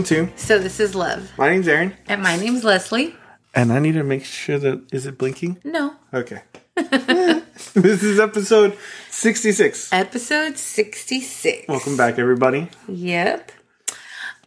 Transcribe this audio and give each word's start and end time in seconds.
Welcome 0.00 0.28
to. 0.28 0.38
So 0.38 0.58
this 0.58 0.80
is 0.80 0.94
Love. 0.94 1.30
My 1.36 1.50
name's 1.50 1.68
Aaron. 1.68 1.92
And 2.06 2.22
my 2.22 2.34
name's 2.38 2.64
Leslie. 2.64 3.14
And 3.54 3.70
I 3.70 3.80
need 3.80 3.92
to 3.92 4.02
make 4.02 4.24
sure 4.24 4.58
that. 4.58 4.90
Is 4.94 5.04
it 5.04 5.18
blinking? 5.18 5.58
No. 5.62 5.94
Okay. 6.14 6.40
this 6.74 8.02
is 8.02 8.18
episode 8.18 8.78
66. 9.10 9.92
Episode 9.92 10.56
66. 10.56 11.68
Welcome 11.68 11.98
back, 11.98 12.18
everybody. 12.18 12.70
Yep. 12.88 13.52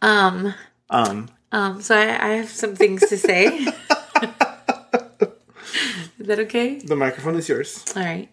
Um, 0.02 0.54
Um, 0.90 1.28
um, 1.52 1.80
so 1.80 1.96
I, 1.96 2.30
I 2.30 2.30
have 2.34 2.48
some 2.48 2.74
things 2.74 3.08
to 3.08 3.16
say. 3.16 3.46
is 3.46 3.70
that 6.18 6.40
okay? 6.40 6.80
the 6.80 6.96
microphone 6.96 7.36
is 7.36 7.48
yours. 7.48 7.84
All 7.94 8.02
right. 8.02 8.28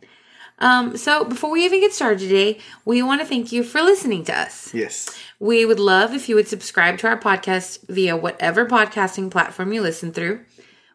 Um, 0.62 0.96
so 0.96 1.26
before 1.26 1.52
we 1.52 1.66
even 1.66 1.80
get 1.82 1.92
started 1.92 2.20
today, 2.20 2.60
we 2.86 3.02
want 3.02 3.20
to 3.20 3.28
thank 3.28 3.52
you 3.52 3.64
for 3.64 3.82
listening 3.82 4.24
to 4.26 4.38
us. 4.38 4.74
Yes. 4.74 5.10
We 5.40 5.66
would 5.66 5.80
love 5.80 6.14
if 6.14 6.30
you 6.30 6.36
would 6.36 6.48
subscribe 6.48 7.00
to 7.00 7.08
our 7.08 7.20
podcast 7.20 7.88
via 7.90 8.16
whatever 8.16 8.66
podcasting 8.66 9.32
platform 9.32 9.74
you 9.74 9.82
listen 9.82 10.14
through. 10.14 10.42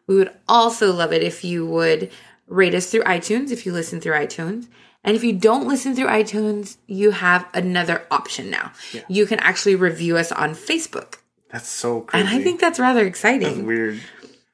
We 0.07 0.15
would 0.15 0.31
also 0.47 0.93
love 0.93 1.11
it 1.11 1.21
if 1.21 1.43
you 1.43 1.65
would 1.65 2.09
rate 2.47 2.73
us 2.73 2.89
through 2.89 3.03
iTunes 3.03 3.51
if 3.51 3.65
you 3.65 3.73
listen 3.73 3.99
through 3.99 4.13
iTunes. 4.13 4.67
And 5.03 5.15
if 5.15 5.23
you 5.23 5.33
don't 5.33 5.67
listen 5.67 5.95
through 5.95 6.07
iTunes, 6.07 6.77
you 6.87 7.11
have 7.11 7.45
another 7.53 8.03
option 8.09 8.49
now. 8.49 8.71
You 9.07 9.25
can 9.25 9.39
actually 9.39 9.75
review 9.75 10.17
us 10.17 10.31
on 10.31 10.51
Facebook. 10.51 11.15
That's 11.51 11.69
so 11.69 12.01
crazy. 12.01 12.25
And 12.25 12.33
I 12.33 12.41
think 12.43 12.59
that's 12.59 12.79
rather 12.79 13.03
That's 13.03 13.09
exciting. 13.09 13.65
weird. 13.65 14.01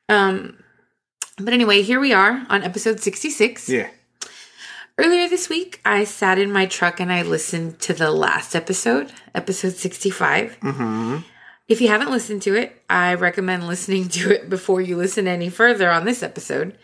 Um 0.10 0.58
but 1.38 1.54
anyway, 1.54 1.82
here 1.82 2.00
we 2.00 2.14
are 2.14 2.46
on 2.50 2.62
episode 2.64 3.00
66. 3.00 3.68
Yeah. 3.70 3.90
Earlier 5.00 5.28
this 5.28 5.50
week, 5.50 5.82
I 5.84 6.04
sat 6.04 6.38
in 6.38 6.52
my 6.52 6.68
truck 6.68 7.00
and 7.00 7.12
I 7.12 7.24
listened 7.24 7.80
to 7.80 7.94
the 7.94 8.12
last 8.12 8.56
episode, 8.56 9.12
episode 9.34 9.74
65. 9.74 10.60
Mm-hmm. 10.60 11.18
If 11.68 11.82
you 11.82 11.88
haven't 11.88 12.12
listened 12.12 12.44
to 12.44 12.56
it, 12.56 12.80
I 12.88 13.16
recommend 13.16 13.66
listening 13.66 14.08
to 14.10 14.32
it 14.32 14.52
before 14.52 14.82
you 14.82 14.96
listen 14.96 15.28
any 15.28 15.50
further 15.50 15.90
on 15.90 16.06
this 16.06 16.22
episode. 16.22 16.78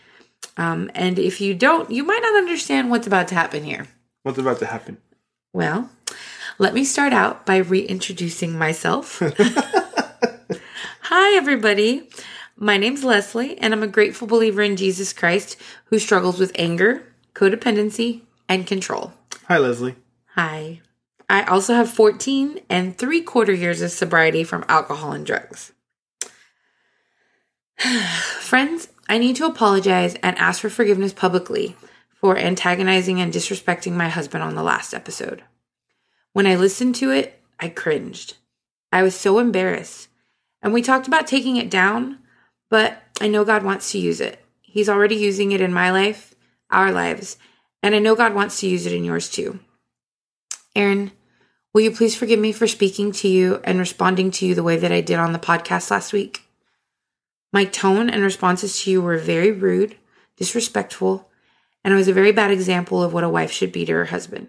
Um, 0.56 0.90
and 0.92 1.20
if 1.20 1.40
you 1.40 1.54
don't, 1.54 1.88
you 1.88 2.02
might 2.02 2.22
not 2.22 2.34
understand 2.34 2.90
what's 2.90 3.06
about 3.06 3.28
to 3.28 3.36
happen 3.36 3.62
here. 3.62 3.86
What's 4.24 4.38
about 4.38 4.58
to 4.58 4.66
happen? 4.66 4.98
Well, 5.52 5.88
let 6.58 6.74
me 6.74 6.84
start 6.84 7.12
out 7.12 7.46
by 7.46 7.58
reintroducing 7.58 8.58
myself. 8.58 9.22
Hi, 11.02 11.36
everybody. 11.36 12.10
My 12.56 12.76
name's 12.76 13.04
Leslie, 13.04 13.56
and 13.58 13.72
I'm 13.72 13.84
a 13.84 13.88
grateful 13.88 14.26
believer 14.26 14.62
in 14.62 14.76
Jesus 14.76 15.12
Christ 15.12 15.56
who 15.86 16.00
struggles 16.00 16.40
with 16.40 16.52
anger, 16.56 17.04
codependency, 17.34 18.22
and 18.48 18.66
control. 18.66 19.12
Hi, 19.48 19.58
Leslie. 19.58 19.96
Hi. 20.34 20.80
I 21.28 21.44
also 21.44 21.74
have 21.74 21.90
14 21.90 22.60
and 22.68 22.98
three 22.98 23.22
quarter 23.22 23.52
years 23.52 23.82
of 23.82 23.92
sobriety 23.92 24.42
from 24.42 24.64
alcohol 24.68 25.12
and 25.12 25.24
drugs. 25.24 25.72
Friends, 28.40 28.88
I 29.08 29.18
need 29.18 29.36
to 29.36 29.46
apologize 29.46 30.16
and 30.22 30.36
ask 30.38 30.60
for 30.60 30.70
forgiveness 30.70 31.12
publicly 31.12 31.76
for 32.20 32.36
antagonizing 32.36 33.20
and 33.20 33.32
disrespecting 33.32 33.92
my 33.92 34.08
husband 34.08 34.44
on 34.44 34.54
the 34.54 34.62
last 34.62 34.92
episode. 34.92 35.42
When 36.32 36.46
I 36.46 36.56
listened 36.56 36.94
to 36.96 37.10
it, 37.10 37.40
I 37.58 37.68
cringed. 37.68 38.36
I 38.92 39.02
was 39.02 39.14
so 39.14 39.38
embarrassed. 39.38 40.08
And 40.62 40.72
we 40.72 40.82
talked 40.82 41.08
about 41.08 41.26
taking 41.26 41.56
it 41.56 41.70
down, 41.70 42.18
but 42.68 43.02
I 43.20 43.28
know 43.28 43.44
God 43.44 43.62
wants 43.62 43.92
to 43.92 43.98
use 43.98 44.20
it. 44.20 44.44
He's 44.60 44.88
already 44.88 45.16
using 45.16 45.52
it 45.52 45.60
in 45.60 45.72
my 45.72 45.90
life, 45.90 46.29
our 46.70 46.92
lives, 46.92 47.36
and 47.82 47.94
I 47.94 47.98
know 47.98 48.14
God 48.14 48.34
wants 48.34 48.60
to 48.60 48.68
use 48.68 48.86
it 48.86 48.92
in 48.92 49.04
yours 49.04 49.30
too. 49.30 49.60
Aaron, 50.76 51.12
will 51.72 51.82
you 51.82 51.90
please 51.90 52.16
forgive 52.16 52.38
me 52.38 52.52
for 52.52 52.66
speaking 52.66 53.12
to 53.12 53.28
you 53.28 53.60
and 53.64 53.78
responding 53.78 54.30
to 54.32 54.46
you 54.46 54.54
the 54.54 54.62
way 54.62 54.76
that 54.76 54.92
I 54.92 55.00
did 55.00 55.18
on 55.18 55.32
the 55.32 55.38
podcast 55.38 55.90
last 55.90 56.12
week? 56.12 56.42
My 57.52 57.64
tone 57.64 58.08
and 58.08 58.22
responses 58.22 58.82
to 58.82 58.90
you 58.90 59.02
were 59.02 59.18
very 59.18 59.50
rude, 59.50 59.96
disrespectful, 60.36 61.28
and 61.82 61.92
I 61.92 61.96
was 61.96 62.08
a 62.08 62.12
very 62.12 62.32
bad 62.32 62.50
example 62.50 63.02
of 63.02 63.12
what 63.12 63.24
a 63.24 63.28
wife 63.28 63.50
should 63.50 63.72
be 63.72 63.84
to 63.86 63.92
her 63.92 64.04
husband. 64.06 64.48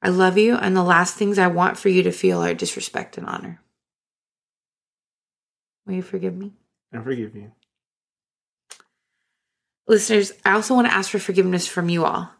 I 0.00 0.08
love 0.08 0.36
you, 0.36 0.56
and 0.56 0.76
the 0.76 0.82
last 0.82 1.16
things 1.16 1.38
I 1.38 1.46
want 1.46 1.78
for 1.78 1.88
you 1.88 2.02
to 2.02 2.12
feel 2.12 2.42
are 2.42 2.54
disrespect 2.54 3.18
and 3.18 3.26
honor. 3.26 3.60
Will 5.86 5.94
you 5.94 6.02
forgive 6.02 6.36
me? 6.36 6.52
I 6.92 7.00
forgive 7.00 7.34
you. 7.34 7.52
Listeners, 9.86 10.32
I 10.44 10.52
also 10.52 10.74
want 10.74 10.86
to 10.86 10.94
ask 10.94 11.10
for 11.10 11.18
forgiveness 11.18 11.66
from 11.66 11.88
you 11.88 12.04
all. 12.04 12.30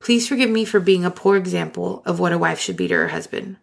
Please 0.00 0.28
forgive 0.28 0.50
me 0.50 0.64
for 0.64 0.80
being 0.80 1.04
a 1.04 1.10
poor 1.10 1.36
example 1.36 2.02
of 2.04 2.20
what 2.20 2.32
a 2.32 2.38
wife 2.38 2.58
should 2.58 2.76
be 2.76 2.88
to 2.88 2.94
her 2.94 3.08
husband. 3.08 3.56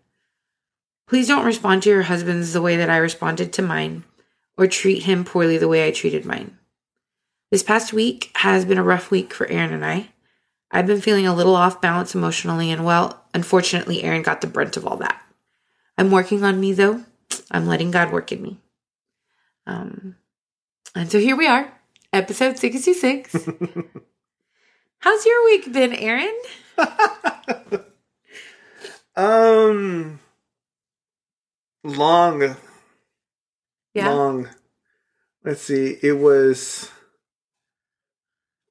Please 1.08 1.28
don't 1.28 1.46
respond 1.46 1.84
to 1.84 1.90
your 1.90 2.04
husband's 2.04 2.54
the 2.54 2.62
way 2.62 2.78
that 2.78 2.90
I 2.90 2.98
responded 2.98 3.52
to 3.54 3.62
mine, 3.62 4.06
or 4.58 4.66
treat 4.66 5.04
him 5.04 5.26
poorly 5.26 5.58
the 5.58 5.68
way 5.68 5.86
I 5.86 5.92
treated 5.92 6.26
mine. 6.26 6.58
This 7.52 7.64
past 7.64 7.92
week 7.92 8.32
has 8.36 8.64
been 8.64 8.78
a 8.78 8.84
rough 8.84 9.12
week 9.12 9.34
for 9.34 9.46
Aaron 9.48 9.74
and 9.74 9.86
I. 9.86 10.12
I've 10.72 10.88
been 10.88 11.02
feeling 11.02 11.28
a 11.28 11.36
little 11.36 11.56
off 11.56 11.82
balance 11.82 12.16
emotionally, 12.16 12.72
and 12.72 12.86
well, 12.86 13.26
unfortunately, 13.34 14.04
Aaron 14.04 14.22
got 14.22 14.40
the 14.40 14.48
brunt 14.48 14.78
of 14.78 14.88
all 14.88 14.96
that. 14.98 15.22
I'm 15.98 16.12
working 16.12 16.46
on 16.46 16.62
me 16.62 16.72
though. 16.72 17.04
I'm 17.52 17.68
letting 17.68 17.92
God 17.92 18.12
work 18.12 18.32
in 18.32 18.42
me. 18.42 18.58
Um, 19.68 20.16
and 20.96 21.12
so 21.12 21.20
here 21.20 21.36
we 21.36 21.46
are, 21.46 21.72
episode 22.14 22.58
66. 22.58 23.34
How's 25.00 25.26
your 25.26 25.46
week 25.46 25.72
been, 25.74 25.94
Aaron? 25.94 26.36
Um, 29.14 30.20
long, 31.84 32.56
Yeah. 33.94 34.10
long. 34.14 34.50
Let's 35.44 35.62
see. 35.64 35.98
It 36.02 36.14
was 36.14 36.90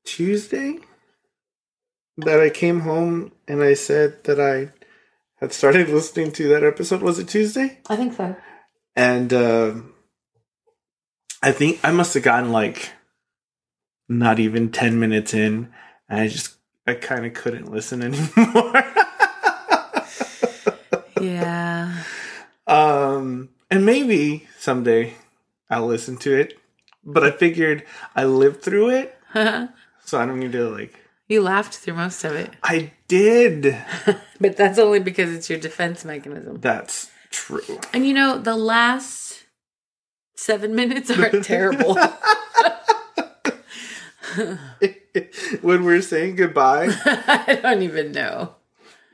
Tuesday 0.07 0.79
that 2.17 2.41
I 2.41 2.49
came 2.49 2.81
home 2.81 3.33
and 3.47 3.63
I 3.63 3.75
said 3.75 4.25
that 4.25 4.41
I 4.41 4.73
had 5.41 5.53
started 5.53 5.89
listening 5.91 6.33
to 6.33 6.49
that 6.49 6.65
episode. 6.65 7.03
Was 7.03 7.19
it 7.19 7.29
Tuesday? 7.29 7.79
I 7.89 7.97
think 7.97 8.15
so. 8.15 8.35
and 8.97 9.33
uh, 9.35 9.75
I 11.43 11.53
think 11.53 11.81
I 11.85 11.91
must 11.91 12.15
have 12.15 12.23
gotten 12.23 12.51
like 12.51 12.93
not 14.11 14.39
even 14.41 14.71
ten 14.71 14.99
minutes 14.99 15.33
in, 15.33 15.73
and 16.09 16.21
I 16.21 16.29
just 16.29 16.57
I 16.87 16.95
kind 16.95 17.25
of 17.25 17.33
couldn't 17.33 17.71
listen 17.71 18.03
anymore. 18.37 18.85
Yeah. 21.21 22.03
um, 22.67 23.51
and 23.71 23.85
maybe 23.85 24.49
someday 24.59 25.15
I'll 25.69 25.87
listen 25.87 26.17
to 26.19 26.35
it, 26.35 26.59
but 27.05 27.23
I 27.23 27.31
figured 27.31 27.85
I 28.17 28.25
lived 28.25 28.63
through 28.63 28.91
it, 28.91 29.19
so 29.35 30.19
I 30.19 30.27
don't 30.27 30.41
need 30.41 30.53
to 30.53 30.69
like. 30.71 30.95
you 31.29 31.43
laughed 31.43 31.75
through 31.77 31.95
most 31.95 32.25
of 32.25 32.33
it, 32.33 32.51
I 32.63 32.93
did. 33.07 33.77
but 34.41 34.57
that's 34.57 34.79
only 34.79 35.01
because 35.01 35.33
it's 35.33 35.51
your 35.51 35.59
defense 35.59 36.05
mechanism. 36.05 36.59
That's 36.61 37.11
true. 37.31 37.79
And 37.93 38.07
you 38.07 38.15
know, 38.15 38.39
the 38.39 38.57
last 38.57 39.45
seven 40.37 40.75
minutes 40.75 41.11
are 41.11 41.29
terrible. 41.43 41.99
when 45.63 45.85
we're 45.85 46.03
saying 46.03 46.37
goodbye, 46.37 46.89
I 47.05 47.59
don't 47.63 47.83
even 47.83 48.13
know. 48.13 48.55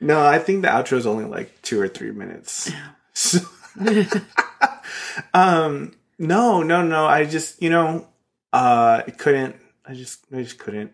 No, 0.00 0.24
I 0.24 0.38
think 0.38 0.62
the 0.62 0.68
outro 0.68 0.96
is 0.98 1.06
only 1.06 1.24
like 1.24 1.62
two 1.62 1.80
or 1.80 1.88
three 1.88 2.10
minutes. 2.10 2.70
So- 3.14 3.40
um, 5.34 5.92
no, 6.18 6.62
no, 6.62 6.82
no. 6.82 7.06
I 7.06 7.24
just, 7.24 7.62
you 7.62 7.70
know, 7.70 8.08
uh, 8.52 9.02
I 9.06 9.10
couldn't. 9.10 9.56
I 9.86 9.94
just, 9.94 10.24
I 10.32 10.42
just 10.42 10.58
couldn't. 10.58 10.92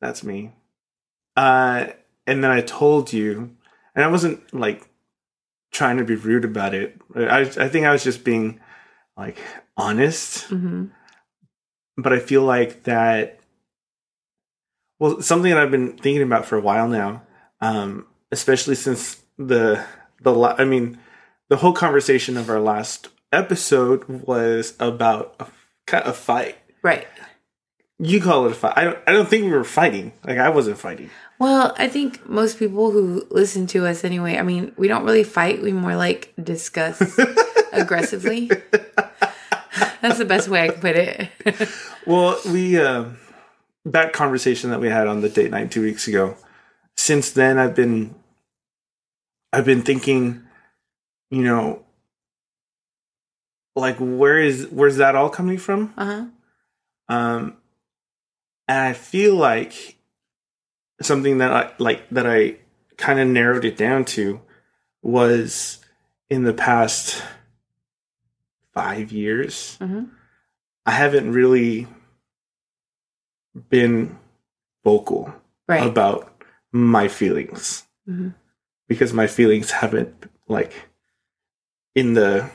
That's 0.00 0.22
me. 0.24 0.52
Uh, 1.36 1.86
and 2.26 2.42
then 2.42 2.50
I 2.50 2.60
told 2.60 3.12
you, 3.12 3.56
and 3.94 4.04
I 4.04 4.08
wasn't 4.08 4.52
like 4.52 4.88
trying 5.70 5.96
to 5.98 6.04
be 6.04 6.14
rude 6.16 6.44
about 6.44 6.74
it. 6.74 7.00
I, 7.14 7.40
I 7.40 7.68
think 7.68 7.86
I 7.86 7.92
was 7.92 8.04
just 8.04 8.24
being 8.24 8.60
like 9.16 9.38
honest. 9.76 10.44
hmm 10.44 10.86
But 11.96 12.12
I 12.12 12.18
feel 12.18 12.42
like 12.42 12.84
that. 12.84 13.40
Well, 14.98 15.20
something 15.20 15.50
that 15.50 15.58
I've 15.58 15.70
been 15.70 15.96
thinking 15.96 16.22
about 16.22 16.46
for 16.46 16.56
a 16.56 16.60
while 16.60 16.88
now, 16.88 17.22
um, 17.60 18.06
especially 18.30 18.74
since 18.76 19.20
the 19.36 19.84
the 20.20 20.32
la- 20.32 20.54
I 20.58 20.64
mean, 20.64 20.98
the 21.48 21.56
whole 21.56 21.72
conversation 21.72 22.36
of 22.36 22.48
our 22.48 22.60
last 22.60 23.08
episode 23.32 24.08
was 24.08 24.74
about 24.78 25.34
a 25.40 25.46
kind 25.86 26.04
of 26.04 26.16
fight. 26.16 26.56
Right. 26.82 27.06
You 27.98 28.20
call 28.20 28.46
it 28.46 28.52
a 28.52 28.54
fight. 28.54 28.72
I 28.76 28.84
don't. 28.84 28.98
I 29.06 29.12
don't 29.12 29.28
think 29.28 29.44
we 29.44 29.50
were 29.50 29.64
fighting. 29.64 30.12
Like 30.24 30.38
I 30.38 30.48
wasn't 30.48 30.78
fighting. 30.78 31.10
Well, 31.38 31.74
I 31.76 31.88
think 31.88 32.28
most 32.28 32.58
people 32.58 32.90
who 32.90 33.26
listen 33.30 33.66
to 33.68 33.86
us 33.86 34.04
anyway, 34.04 34.36
I 34.36 34.42
mean, 34.42 34.72
we 34.76 34.86
don't 34.88 35.04
really 35.04 35.24
fight. 35.24 35.60
We 35.60 35.72
more 35.72 35.96
like 35.96 36.32
discuss 36.42 37.18
aggressively. 37.72 38.50
That's 40.02 40.18
the 40.18 40.24
best 40.24 40.48
way 40.48 40.64
I 40.64 40.68
can 40.68 40.80
put 40.80 40.96
it. 40.96 41.30
Well, 42.04 42.40
we 42.46 42.80
uh, 42.80 43.04
that 43.84 44.12
conversation 44.12 44.70
that 44.70 44.80
we 44.80 44.88
had 44.88 45.06
on 45.06 45.20
the 45.20 45.28
date 45.28 45.52
night 45.52 45.70
two 45.70 45.82
weeks 45.82 46.08
ago. 46.08 46.36
Since 46.96 47.30
then, 47.30 47.58
I've 47.58 47.76
been 47.76 48.16
I've 49.52 49.64
been 49.64 49.82
thinking, 49.82 50.42
you 51.30 51.42
know, 51.42 51.84
like 53.76 53.98
where 53.98 54.38
is 54.38 54.66
where's 54.68 54.96
that 54.96 55.14
all 55.14 55.30
coming 55.30 55.58
from? 55.58 55.94
Uh 55.96 56.04
huh. 56.04 56.24
Um, 57.08 57.56
and 58.66 58.78
I 58.78 58.92
feel 58.94 59.36
like 59.36 59.96
something 61.00 61.38
that 61.38 61.52
I 61.52 61.72
like 61.78 62.08
that 62.10 62.26
I 62.26 62.56
kind 62.96 63.20
of 63.20 63.28
narrowed 63.28 63.64
it 63.64 63.76
down 63.76 64.04
to 64.06 64.40
was 65.02 65.78
in 66.30 66.44
the 66.44 66.52
past 66.52 67.22
five 68.74 69.12
years. 69.12 69.76
Mhm. 69.80 70.10
I 70.86 70.92
haven't 70.92 71.32
really 71.32 71.86
been 73.68 74.18
vocal 74.84 75.34
Right. 75.68 75.86
about 75.86 76.42
my 76.72 77.06
feelings 77.08 77.84
Mhm. 78.08 78.34
because 78.88 79.12
my 79.12 79.26
feelings 79.26 79.70
haven't 79.70 80.26
like 80.48 80.88
in 81.94 82.14
the 82.14 82.50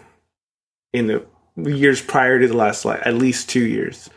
in 0.94 1.08
the 1.08 1.26
years 1.58 2.02
prior 2.02 2.40
to 2.40 2.48
the 2.48 2.56
last 2.56 2.84
like 2.86 3.06
at 3.06 3.14
least 3.14 3.50
two 3.50 3.64
years 3.66 4.10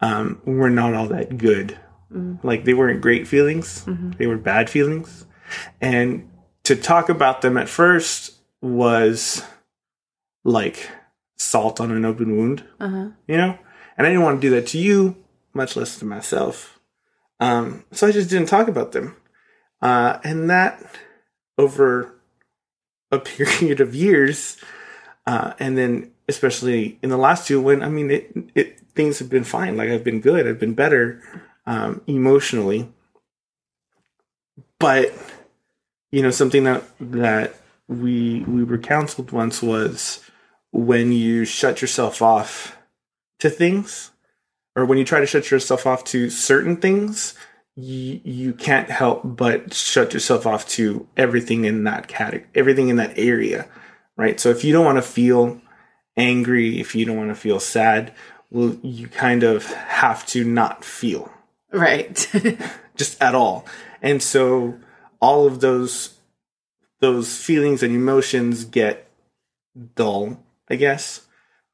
um 0.00 0.40
were 0.44 0.70
not 0.70 0.94
all 0.94 1.06
that 1.06 1.38
good 1.38 1.78
Mhm. 2.12 2.42
like 2.42 2.64
they 2.64 2.74
weren't 2.74 3.00
great 3.00 3.26
feelings 3.28 3.84
Mhm. 3.86 4.16
they 4.18 4.26
were 4.26 4.36
bad 4.38 4.68
feelings 4.68 5.26
and 5.80 6.28
to 6.64 6.74
talk 6.76 7.08
about 7.08 7.40
them 7.42 7.56
at 7.56 7.68
first 7.68 8.32
was 8.60 9.44
like 10.44 10.90
salt 11.36 11.80
on 11.80 11.90
an 11.90 12.04
open 12.04 12.36
wound 12.36 12.64
Uh 12.80 12.88
huh. 12.88 13.08
you 13.26 13.36
know? 13.36 13.58
And 13.96 14.06
i 14.06 14.10
didn't 14.10 14.22
want 14.24 14.40
to 14.40 14.46
do 14.48 14.54
that 14.54 14.66
to 14.68 14.78
you 14.78 15.16
much 15.52 15.76
less 15.76 15.98
to 15.98 16.04
myself. 16.04 16.80
Um, 17.40 17.84
so 17.92 18.06
i 18.06 18.12
just 18.12 18.30
didn't 18.30 18.48
talk 18.48 18.68
about 18.68 18.92
them. 18.92 19.16
Uh, 19.82 20.18
and 20.24 20.48
that 20.50 20.82
over 21.58 22.14
a 23.12 23.18
period 23.32 23.80
of 23.80 23.94
years 23.94 24.56
uh, 25.26 25.52
and 25.58 25.76
then 25.78 26.10
especially 26.28 26.98
in 27.02 27.10
the 27.10 27.16
last 27.18 27.46
two 27.46 27.60
when 27.60 27.82
i 27.82 27.88
mean 27.88 28.10
it, 28.10 28.32
it 28.54 28.80
things 28.94 29.18
have 29.18 29.28
been 29.28 29.44
fine. 29.44 29.76
Like 29.76 29.90
i've 29.90 30.04
been 30.04 30.20
good. 30.20 30.46
I've 30.46 30.58
been 30.60 30.74
better 30.74 31.20
um, 31.66 32.00
emotionally. 32.06 32.88
But 34.78 35.12
you 36.12 36.22
know 36.22 36.30
something 36.30 36.64
that 36.64 36.84
that 37.00 37.56
we 37.88 38.40
we 38.46 38.64
were 38.64 38.78
counseled 38.78 39.30
once 39.32 39.62
was 39.62 40.23
when 40.74 41.12
you 41.12 41.44
shut 41.44 41.80
yourself 41.80 42.20
off 42.20 42.76
to 43.40 43.48
things 43.48 44.10
or 44.76 44.84
when 44.84 44.98
you 44.98 45.04
try 45.04 45.20
to 45.20 45.26
shut 45.26 45.50
yourself 45.50 45.86
off 45.86 46.04
to 46.04 46.30
certain 46.30 46.76
things 46.76 47.34
you, 47.76 48.20
you 48.24 48.52
can't 48.52 48.90
help 48.90 49.22
but 49.24 49.74
shut 49.74 50.14
yourself 50.14 50.46
off 50.46 50.66
to 50.68 51.06
everything 51.16 51.64
in 51.64 51.84
that 51.84 52.08
category 52.08 52.48
everything 52.54 52.88
in 52.88 52.96
that 52.96 53.18
area 53.18 53.68
right 54.16 54.38
so 54.38 54.50
if 54.50 54.64
you 54.64 54.72
don't 54.72 54.84
want 54.84 54.98
to 54.98 55.02
feel 55.02 55.60
angry 56.16 56.80
if 56.80 56.94
you 56.94 57.04
don't 57.04 57.16
want 57.16 57.30
to 57.30 57.34
feel 57.34 57.60
sad 57.60 58.12
well 58.50 58.76
you 58.82 59.08
kind 59.08 59.42
of 59.42 59.66
have 59.72 60.24
to 60.26 60.44
not 60.44 60.84
feel 60.84 61.30
Right. 61.74 62.30
just 62.94 63.20
at 63.20 63.34
all. 63.34 63.66
And 64.00 64.22
so 64.22 64.78
all 65.20 65.46
of 65.46 65.60
those 65.60 66.14
those 67.00 67.36
feelings 67.42 67.82
and 67.82 67.94
emotions 67.94 68.64
get 68.64 69.10
dull, 69.96 70.42
I 70.74 70.76
guess. 70.76 71.20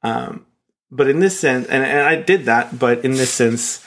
Um, 0.02 0.44
but 0.91 1.08
in 1.08 1.20
this 1.20 1.41
sense, 1.41 1.67
and, 1.69 1.82
and 1.85 2.02
I 2.06 2.17
did 2.17 2.44
that, 2.44 2.79
but 2.79 3.02
in 3.05 3.12
this 3.12 3.32
sense, 3.32 3.82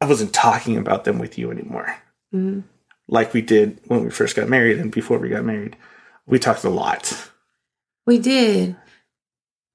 I 0.00 0.06
wasn't 0.06 0.32
talking 0.34 0.76
about 0.76 1.04
them 1.04 1.18
with 1.20 1.38
you 1.38 1.50
anymore, 1.52 1.96
Mhm. 2.34 2.64
like 3.06 3.32
we 3.32 3.40
did 3.42 3.78
when 3.86 4.02
we 4.04 4.10
first 4.10 4.34
got 4.34 4.48
married 4.48 4.78
and 4.78 4.90
before 4.90 5.18
we 5.18 5.28
got 5.28 5.44
married. 5.44 5.76
We 6.26 6.38
talked 6.40 6.64
a 6.64 6.70
lot, 6.70 7.30
We 8.06 8.18
did. 8.18 8.76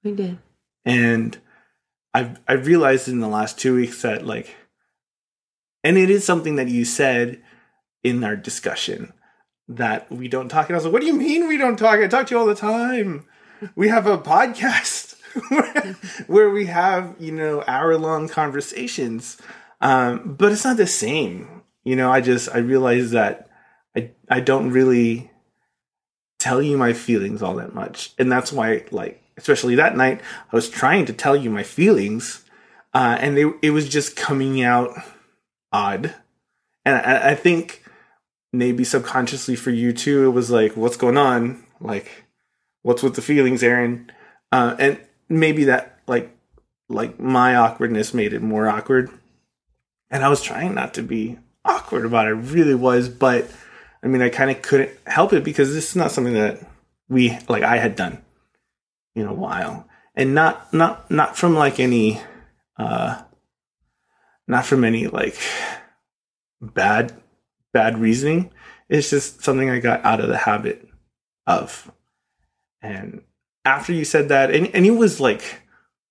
We 0.04 0.12
did. 0.12 0.38
and 0.84 1.38
I've 2.12 2.38
I 2.48 2.54
realized 2.54 3.08
in 3.08 3.20
the 3.20 3.28
last 3.28 3.58
two 3.58 3.74
weeks 3.76 4.02
that 4.02 4.26
like, 4.26 4.54
and 5.84 5.96
it 5.96 6.10
is 6.10 6.24
something 6.24 6.56
that 6.56 6.68
you 6.68 6.84
said 6.84 7.40
in 8.02 8.22
our 8.24 8.36
discussion 8.36 9.12
that 9.68 10.10
we 10.10 10.28
don't 10.28 10.48
talk. 10.48 10.68
And 10.68 10.74
I 10.76 10.78
was 10.78 10.84
like, 10.84 10.92
what 10.92 11.00
do 11.02 11.06
you 11.08 11.14
mean 11.14 11.46
we 11.48 11.56
don't 11.58 11.76
talk? 11.78 11.98
I 12.00 12.06
talk 12.08 12.26
to 12.28 12.34
you 12.34 12.38
all 12.40 12.46
the 12.46 12.54
time. 12.54 13.26
We 13.74 13.88
have 13.88 14.06
a 14.06 14.18
podcast 14.18 15.16
where, 16.26 16.50
we 16.50 16.66
have, 16.66 17.16
you 17.18 17.32
know, 17.32 17.62
hour 17.66 17.96
long 17.96 18.28
conversations. 18.28 19.38
Um, 19.80 20.34
but 20.38 20.52
it's 20.52 20.64
not 20.64 20.76
the 20.76 20.86
same. 20.86 21.62
You 21.84 21.96
know, 21.96 22.10
I 22.10 22.20
just, 22.20 22.48
I 22.54 22.58
realize 22.58 23.12
that 23.12 23.48
I, 23.96 24.10
I 24.28 24.40
don't 24.40 24.70
really 24.70 25.30
tell 26.38 26.60
you 26.60 26.76
my 26.76 26.92
feelings 26.92 27.42
all 27.42 27.56
that 27.56 27.74
much. 27.74 28.12
And 28.18 28.30
that's 28.30 28.52
why, 28.52 28.84
like, 28.90 29.22
especially 29.36 29.74
that 29.76 29.96
night, 29.96 30.20
I 30.52 30.56
was 30.56 30.68
trying 30.68 31.06
to 31.06 31.12
tell 31.12 31.36
you 31.36 31.50
my 31.50 31.62
feelings. 31.62 32.44
Uh, 32.94 33.16
and 33.20 33.38
it 33.62 33.70
was 33.70 33.88
just 33.88 34.16
coming 34.16 34.62
out 34.62 34.90
odd. 35.72 36.14
And 36.84 36.96
I, 36.96 37.30
I 37.30 37.34
think 37.34 37.84
maybe 38.52 38.84
subconsciously 38.84 39.56
for 39.56 39.70
you 39.70 39.92
too, 39.92 40.26
it 40.26 40.30
was 40.30 40.50
like, 40.50 40.76
what's 40.76 40.96
going 40.96 41.18
on? 41.18 41.64
Like, 41.80 42.25
what's 42.86 43.02
with 43.02 43.16
the 43.16 43.22
feelings, 43.22 43.64
Aaron? 43.64 44.12
Uh, 44.52 44.76
and 44.78 45.00
maybe 45.28 45.64
that, 45.64 45.98
like, 46.06 46.30
like 46.88 47.18
my 47.18 47.56
awkwardness 47.56 48.14
made 48.14 48.32
it 48.32 48.42
more 48.42 48.68
awkward. 48.68 49.10
And 50.08 50.24
I 50.24 50.28
was 50.28 50.40
trying 50.40 50.72
not 50.72 50.94
to 50.94 51.02
be 51.02 51.36
awkward 51.64 52.06
about 52.06 52.26
it. 52.26 52.28
I 52.28 52.32
really 52.32 52.76
was, 52.76 53.08
but 53.08 53.50
I 54.04 54.06
mean, 54.06 54.22
I 54.22 54.28
kind 54.28 54.52
of 54.52 54.62
couldn't 54.62 54.92
help 55.04 55.32
it 55.32 55.42
because 55.42 55.74
this 55.74 55.90
is 55.90 55.96
not 55.96 56.12
something 56.12 56.34
that 56.34 56.60
we, 57.08 57.36
like, 57.48 57.64
I 57.64 57.78
had 57.78 57.96
done 57.96 58.22
in 59.16 59.26
a 59.26 59.34
while. 59.34 59.88
And 60.14 60.32
not, 60.32 60.72
not, 60.72 61.10
not 61.10 61.36
from 61.36 61.54
like 61.54 61.80
any, 61.80 62.20
uh, 62.78 63.20
not 64.46 64.64
from 64.64 64.84
any 64.84 65.08
like 65.08 65.36
bad 66.60 67.12
bad 67.72 67.98
reasoning 67.98 68.50
it's 68.88 69.10
just 69.10 69.42
something 69.42 69.68
i 69.68 69.78
got 69.78 70.04
out 70.04 70.20
of 70.20 70.28
the 70.28 70.36
habit 70.38 70.88
of 71.46 71.90
and 72.86 73.22
after 73.64 73.92
you 73.92 74.04
said 74.04 74.28
that 74.28 74.50
and, 74.54 74.68
and 74.74 74.86
it 74.86 74.92
was 74.92 75.20
like 75.20 75.62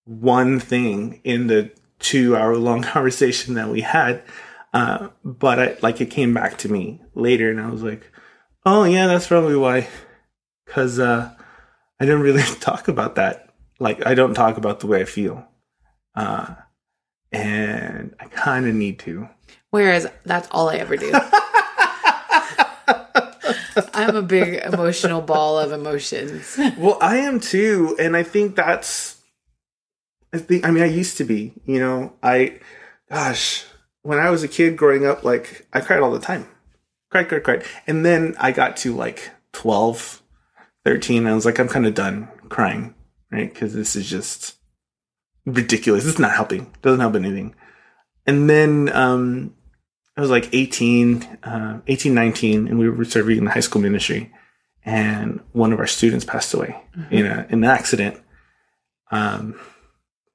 one 0.04 0.60
thing 0.60 1.22
in 1.24 1.48
the 1.48 1.72
two 2.00 2.36
hour 2.36 2.58
long 2.58 2.82
conversation 2.94 3.54
that 3.56 3.70
we 3.70 3.82
had 3.82 4.24
uh, 4.74 5.08
but 5.24 5.60
I, 5.60 5.78
like 5.82 6.02
it 6.02 6.08
came 6.08 6.34
back 6.34 6.58
to 6.60 6.72
me 6.72 7.02
later 7.14 7.50
and 7.50 7.62
i 7.62 7.70
was 7.70 7.82
like 7.84 8.12
oh 8.66 8.84
yeah 8.84 9.08
that's 9.08 9.28
probably 9.28 9.56
why. 9.56 9.88
Because 10.66 11.00
uh, 11.00 11.32
i 12.00 12.06
didn't 12.06 12.22
really 12.22 12.42
talk 12.60 12.88
about 12.88 13.16
that. 13.16 13.54
Like 13.80 14.06
i 14.06 14.14
don't 14.14 14.34
talk 14.34 14.58
about 14.58 14.80
the 14.80 14.88
way 14.88 15.02
i 15.02 15.06
feel. 15.06 15.46
Uh, 16.16 16.56
and 17.32 18.16
i 18.20 18.26
kind 18.26 18.68
of 18.68 18.76
need 18.76 19.00
to. 19.00 19.30
Whereas 19.70 20.08
that's 20.24 20.48
all 20.52 20.70
I 20.70 20.76
ever 20.78 20.96
do. 20.98 21.12
I'm 23.94 24.16
a 24.16 24.22
big 24.22 24.56
emotional 24.66 25.22
ball 25.22 25.60
of 25.60 25.72
emotions. 25.72 26.58
Well, 26.78 26.98
I 27.02 27.18
am 27.18 27.40
too, 27.40 27.96
and 28.00 28.16
I 28.16 28.24
think 28.24 28.56
that's. 28.56 29.22
I 30.34 30.38
think 30.38 30.66
I 30.66 30.72
mean 30.72 30.84
I 30.84 30.88
used 30.88 31.18
to 31.18 31.24
be, 31.24 31.54
you 31.66 31.80
know. 31.80 32.14
I, 32.22 32.60
gosh, 33.10 33.66
when 34.02 34.20
I 34.20 34.30
was 34.30 34.44
a 34.44 34.48
kid 34.48 34.78
growing 34.78 35.06
up, 35.06 35.24
like 35.24 35.68
I 35.74 35.82
cried 35.82 36.00
all 36.00 36.12
the 36.12 36.20
time, 36.20 36.48
cried, 37.10 37.30
cried, 37.30 37.44
cried, 37.44 37.64
and 37.88 38.06
then 38.06 38.36
I 38.40 38.52
got 38.52 38.78
to 38.78 38.96
like 38.96 39.32
12, 39.54 40.22
13, 40.84 41.20
and 41.20 41.30
I 41.30 41.34
was 41.34 41.46
like, 41.46 41.60
I'm 41.60 41.70
kind 41.70 41.88
of 41.88 41.94
done 41.94 42.28
crying, 42.50 42.94
right? 43.32 43.52
Because 43.52 43.74
this 43.74 43.96
is 43.96 44.10
just 44.10 44.56
ridiculous. 45.46 46.06
It's 46.06 46.20
not 46.20 46.32
helping. 46.32 46.74
Doesn't 46.82 47.00
help 47.00 47.16
anything. 47.16 47.56
And 48.26 48.50
then 48.50 48.90
um, 48.94 49.56
I 50.18 50.22
was 50.22 50.30
like 50.30 50.50
18, 50.54 51.24
uh, 51.44 51.80
18, 51.88 52.14
19, 52.14 52.68
and 52.68 52.80
we 52.80 52.90
were 52.90 53.04
serving 53.04 53.38
in 53.38 53.46
the 53.46 53.52
high 53.52 53.60
school 53.60 53.82
ministry 53.82 54.32
and 54.86 55.42
one 55.52 55.74
of 55.74 55.80
our 55.80 55.88
students 55.88 56.24
passed 56.24 56.54
away 56.54 56.80
in 57.10 57.26
a 57.26 57.48
in 57.50 57.64
an 57.64 57.70
accident. 57.70 58.22
Um, 59.12 59.60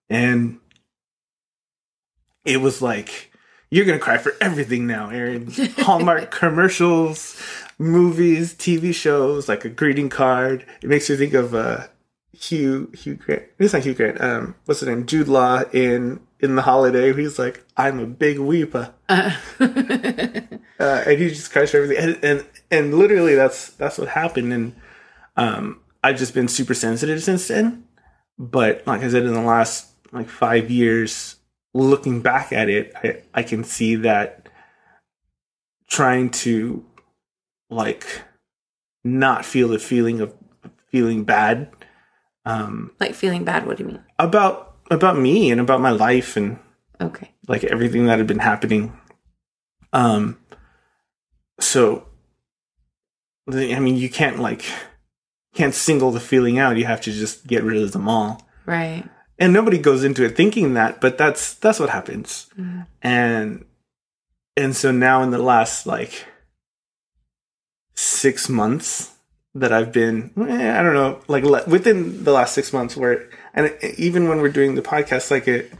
and 0.09 0.59
it 2.45 2.61
was 2.61 2.83
like 2.83 3.33
you're 3.71 3.85
gonna 3.85 4.01
cry 4.01 4.19
for 4.19 4.35
everything 4.41 4.87
now, 4.87 5.11
Aaron. 5.11 5.51
Hallmark 5.79 6.31
commercials, 6.33 7.41
movies, 7.79 8.55
TV 8.55 8.93
shows, 8.93 9.49
like 9.49 9.65
a 9.65 9.69
greeting 9.71 10.09
card. 10.09 10.67
It 10.83 10.89
makes 10.89 11.09
you 11.09 11.17
think 11.17 11.35
of 11.35 11.55
uh, 11.55 11.87
Hugh 12.33 12.91
Hugh 12.95 13.15
Grant. 13.15 13.45
It's 13.59 13.73
not 13.73 13.85
Hugh 13.85 13.95
Grant. 13.95 14.21
Um, 14.21 14.57
what's 14.65 14.81
his 14.81 14.89
name? 14.89 15.07
Jude 15.07 15.29
Law 15.29 15.63
in 15.73 16.21
in 16.41 16.57
the 16.57 16.63
holiday. 16.63 17.13
He's 17.13 17.39
like, 17.39 17.65
I'm 17.77 18.01
a 18.01 18.07
big 18.07 18.39
weeper 18.39 18.93
Uh, 19.09 19.33
uh, 19.61 21.03
and 21.07 21.19
he 21.19 21.29
just 21.29 21.53
for 21.53 21.59
everything. 21.59 21.97
And, 21.97 22.25
and 22.25 22.47
and 22.71 22.95
literally, 22.95 23.35
that's 23.35 23.71
that's 23.71 23.99
what 23.99 24.09
happened. 24.09 24.53
And 24.53 24.77
um, 25.37 25.81
I've 26.03 26.17
just 26.19 26.35
been 26.35 26.49
super 26.49 26.75
sensitive 26.75 27.23
since 27.23 27.49
then. 27.49 27.85
But 28.39 28.87
like 28.87 29.03
I 29.03 29.11
said, 29.11 29.25
in 29.25 29.35
the 29.35 29.43
last 29.43 29.89
like 30.13 30.29
five 30.29 30.71
years, 30.71 31.37
looking 31.75 32.23
back 32.23 32.53
at 32.53 32.69
it, 32.69 32.93
I 32.97 33.23
I 33.35 33.43
can 33.43 33.65
see 33.65 33.97
that 33.97 34.49
trying 35.89 36.31
to 36.31 36.85
like 37.69 38.07
not 39.05 39.45
feel 39.45 39.69
the 39.69 39.79
feeling 39.79 40.21
of 40.21 40.35
feeling 40.91 41.25
bad 41.25 41.71
um, 42.45 42.93
Like 42.99 43.15
feeling 43.15 43.45
bad. 43.45 43.67
What 43.67 43.77
do 43.77 43.85
you 43.85 43.89
mean? 43.91 44.05
about 44.19 44.70
about 44.91 45.19
me 45.19 45.51
and 45.51 45.61
about 45.61 45.81
my 45.81 45.91
life 45.91 46.37
and 46.37 46.59
Okay. 47.01 47.31
like 47.49 47.65
everything 47.65 48.07
that 48.07 48.19
had 48.19 48.27
been 48.27 48.39
happening. 48.41 48.93
Um, 49.93 50.39
so 51.59 52.07
I 53.53 53.79
mean, 53.81 53.97
you 53.97 54.09
can't 54.11 54.39
like 54.39 54.65
can't 55.55 55.75
single 55.75 56.11
the 56.13 56.21
feeling 56.21 56.59
out. 56.59 56.77
You 56.77 56.85
have 56.85 57.01
to 57.03 57.13
just 57.13 57.47
get 57.47 57.65
rid 57.65 57.83
of 57.83 57.93
them 57.93 58.09
all. 58.09 58.47
Right. 58.67 59.05
And 59.39 59.53
nobody 59.53 59.79
goes 59.79 60.05
into 60.05 60.25
it 60.25 60.37
thinking 60.37 60.75
that, 60.75 61.01
but 61.01 61.17
that's 61.19 61.55
that's 61.55 61.81
what 61.81 61.89
happens. 61.91 62.47
Mhm. 62.59 62.87
And 63.03 63.65
and 64.57 64.77
so 64.77 64.91
now 64.93 65.23
in 65.23 65.31
the 65.31 65.39
last 65.43 65.87
like 65.87 66.27
six 67.95 68.49
months 68.49 69.13
that 69.55 69.73
I've 69.73 69.91
been, 69.93 70.31
eh, 70.49 70.79
I 70.79 70.83
don't 70.83 70.95
know, 70.95 71.21
like 71.27 71.43
le- 71.45 71.65
within 71.67 72.23
the 72.25 72.33
last 72.33 72.55
six 72.55 72.73
months, 72.73 72.97
where 72.97 73.29
and 73.55 73.67
it, 73.67 73.99
even 73.99 74.29
when 74.29 74.41
we're 74.41 74.49
doing 74.49 74.75
the 74.75 74.83
podcast, 74.83 75.31
like 75.31 75.49
it 75.49 75.73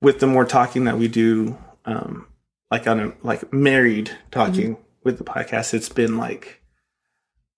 with 0.00 0.20
the 0.20 0.26
more 0.26 0.44
talking 0.44 0.84
that 0.84 0.98
we 0.98 1.08
do, 1.08 1.56
um, 1.84 2.26
like 2.70 2.86
on 2.86 3.00
a 3.00 3.12
like 3.22 3.52
married 3.52 4.10
talking 4.30 4.76
with 5.02 5.18
the 5.18 5.24
podcast, 5.24 5.74
it's 5.74 5.88
been 5.88 6.16
like, 6.16 6.60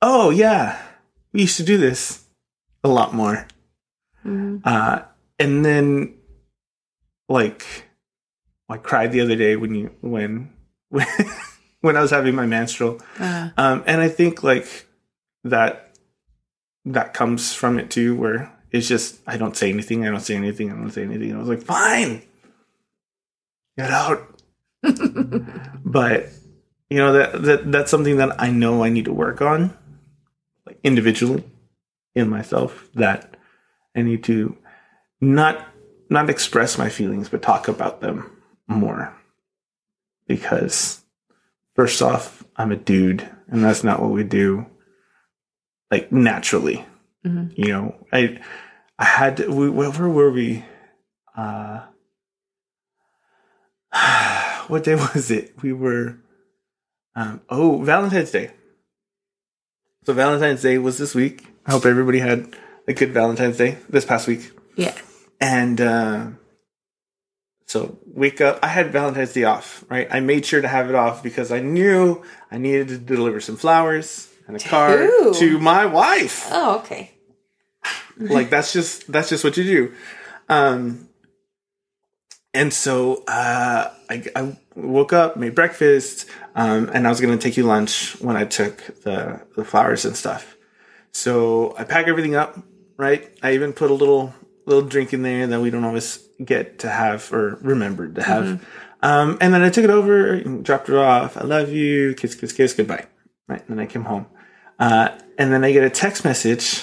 oh 0.03 0.31
yeah, 0.31 0.81
we 1.33 1.43
used 1.43 1.57
to 1.57 1.65
do 1.65 1.79
this 1.79 2.25
a 2.85 2.89
lot 2.89 3.15
more. 3.15 3.47
Mhm. 4.25 4.61
Uh, 4.65 5.03
and 5.39 5.65
then, 5.65 6.15
like, 7.29 7.65
I 8.69 8.79
cried 8.79 9.13
the 9.13 9.21
other 9.21 9.37
day 9.37 9.57
when 9.57 9.75
you 9.75 9.95
when 10.01 10.53
when 10.89 11.07
when 11.81 11.97
I 11.97 12.01
was 12.01 12.11
having 12.11 12.35
my 12.35 12.47
menstrual, 12.47 13.01
Uh, 13.19 13.51
um, 13.57 13.85
and 13.87 14.01
I 14.01 14.09
think 14.09 14.43
like 14.43 14.87
that 15.45 15.97
that 16.85 17.15
comes 17.15 17.53
from 17.53 17.79
it 17.79 17.91
too, 17.91 18.17
where 18.17 18.53
it's 18.71 18.89
just 18.89 19.21
I 19.27 19.37
don't 19.37 19.57
say 19.57 19.71
anything, 19.71 20.07
I 20.07 20.11
don't 20.11 20.21
say 20.21 20.37
anything, 20.37 20.71
I 20.71 20.75
don't 20.75 20.91
say 20.91 21.03
anything. 21.03 21.31
And 21.31 21.39
I 21.39 21.41
was 21.41 21.49
like, 21.49 21.63
fine, 21.63 22.23
get 23.77 23.91
out. 23.91 24.41
but 24.83 26.29
you 26.91 26.99
know 26.99 27.13
that 27.13 27.43
that 27.43 27.73
that's 27.73 27.91
something 27.91 28.19
that 28.19 28.41
I 28.41 28.51
know 28.51 28.85
I 28.85 28.89
need 28.89 29.07
to 29.07 29.13
work 29.13 29.41
on, 29.41 29.77
like 30.67 30.79
individually 30.85 31.45
in 32.15 32.29
myself. 32.29 32.89
That 32.95 33.37
I 33.97 34.03
need 34.03 34.25
to 34.25 34.57
not 35.21 35.67
not 36.09 36.31
express 36.31 36.79
my 36.79 36.89
feelings, 36.89 37.29
but 37.29 37.43
talk 37.43 37.69
about 37.69 38.01
them 38.01 38.31
more. 38.69 39.15
Because 40.29 41.03
first 41.75 42.03
off, 42.03 42.45
I'm 42.57 42.73
a 42.73 42.77
dude, 42.77 43.29
and 43.49 43.65
that's 43.65 43.85
not 43.85 44.01
what 44.01 44.11
we 44.11 44.25
do. 44.25 44.67
Like 45.91 46.13
naturally, 46.13 46.85
Mhm. 47.27 47.53
you 47.57 47.69
know. 47.73 47.95
I 48.13 48.39
I 48.99 49.05
had 49.05 49.37
to, 49.39 49.49
we, 49.53 49.69
where 49.69 49.91
where 49.91 50.09
were 50.09 50.31
we? 50.31 50.65
Uh, 51.37 51.81
what 54.69 54.85
day 54.85 54.95
was 54.95 55.31
it? 55.31 55.55
We 55.63 55.73
were. 55.73 56.19
Um, 57.15 57.41
oh, 57.49 57.79
Valentine's 57.83 58.31
Day. 58.31 58.51
So 60.05 60.13
Valentine's 60.13 60.63
Day 60.63 60.79
was 60.79 60.99
this 60.99 61.15
week. 61.15 61.47
I 61.67 61.73
hope 61.73 61.87
everybody 61.87 62.19
had 62.19 62.55
a 62.87 62.93
good 62.93 63.13
Valentine's 63.13 63.57
Day 63.57 63.79
this 63.89 64.05
past 64.05 64.27
week. 64.29 64.53
yeah. 64.77 64.95
And 65.41 65.81
uh, 65.81 66.27
so 67.67 67.99
wake 68.07 68.41
up. 68.41 68.59
I 68.63 68.69
had 68.69 68.93
Valentine's 68.93 69.33
Day 69.35 69.45
off, 69.45 69.85
right? 69.91 70.07
I 70.11 70.21
made 70.21 70.47
sure 70.47 70.61
to 70.63 70.69
have 70.69 70.89
it 70.89 70.95
off 70.95 71.23
because 71.23 71.51
I 71.53 71.61
knew 71.61 72.23
I 72.51 72.57
needed 72.59 72.89
to 72.89 72.99
deliver 72.99 73.41
some 73.41 73.57
flowers 73.57 74.33
and 74.47 74.57
a 74.57 74.61
card 74.61 75.11
to 75.35 75.59
my 75.59 75.85
wife. 75.87 76.47
Oh, 76.51 76.79
okay. 76.79 77.11
Like 78.19 78.51
that's 78.51 78.73
just 78.73 79.11
that's 79.11 79.29
just 79.29 79.45
what 79.45 79.57
you 79.57 79.65
do. 79.65 79.95
Um, 80.49 81.09
and 82.55 82.73
so 82.73 83.23
uh, 83.29 83.91
I, 84.09 84.25
I 84.35 84.57
woke 84.75 85.13
up, 85.13 85.37
made 85.37 85.55
breakfast, 85.55 86.27
um, 86.55 86.91
and 86.93 87.07
I 87.07 87.11
was 87.11 87.21
going 87.21 87.37
to 87.37 87.43
take 87.43 87.57
you 87.59 87.65
lunch 87.65 88.19
when 88.21 88.37
I 88.37 88.45
took 88.45 89.03
the 89.03 89.43
the 89.57 89.65
flowers 89.65 90.05
and 90.05 90.17
stuff. 90.17 90.57
So 91.13 91.75
I 91.79 91.85
pack 91.85 92.09
everything 92.09 92.35
up, 92.35 92.59
right? 92.97 93.31
I 93.43 93.53
even 93.53 93.73
put 93.73 93.91
a 93.91 93.95
little 93.95 94.35
little 94.65 94.89
drink 94.89 95.13
in 95.13 95.23
there 95.23 95.47
that 95.47 95.61
we 95.61 95.71
don't 95.71 95.85
always 95.85 96.27
get 96.43 96.81
to 96.81 96.89
have 96.89 97.33
or 97.33 97.59
remembered 97.61 98.15
to 98.17 98.23
have. 98.23 98.67
Um, 99.03 99.39
and 99.41 99.53
then 99.53 99.63
I 99.63 99.69
took 99.69 99.85
it 99.85 99.91
over, 99.91 100.33
and 100.33 100.65
dropped 100.65 100.89
it 100.89 100.97
off. 100.97 101.37
I 101.37 101.43
love 101.43 101.71
you, 101.71 102.15
kiss, 102.15 102.35
kiss, 102.35 102.53
kiss, 102.53 102.73
goodbye. 102.73 103.07
Right, 103.49 103.61
and 103.69 103.79
then 103.79 103.79
I 103.79 103.87
came 103.87 104.05
home, 104.05 104.27
uh, 104.81 105.11
and 105.39 105.53
then 105.53 105.63
I 105.63 105.71
get 105.71 105.85
a 105.85 105.91
text 105.91 106.25
message 106.25 106.83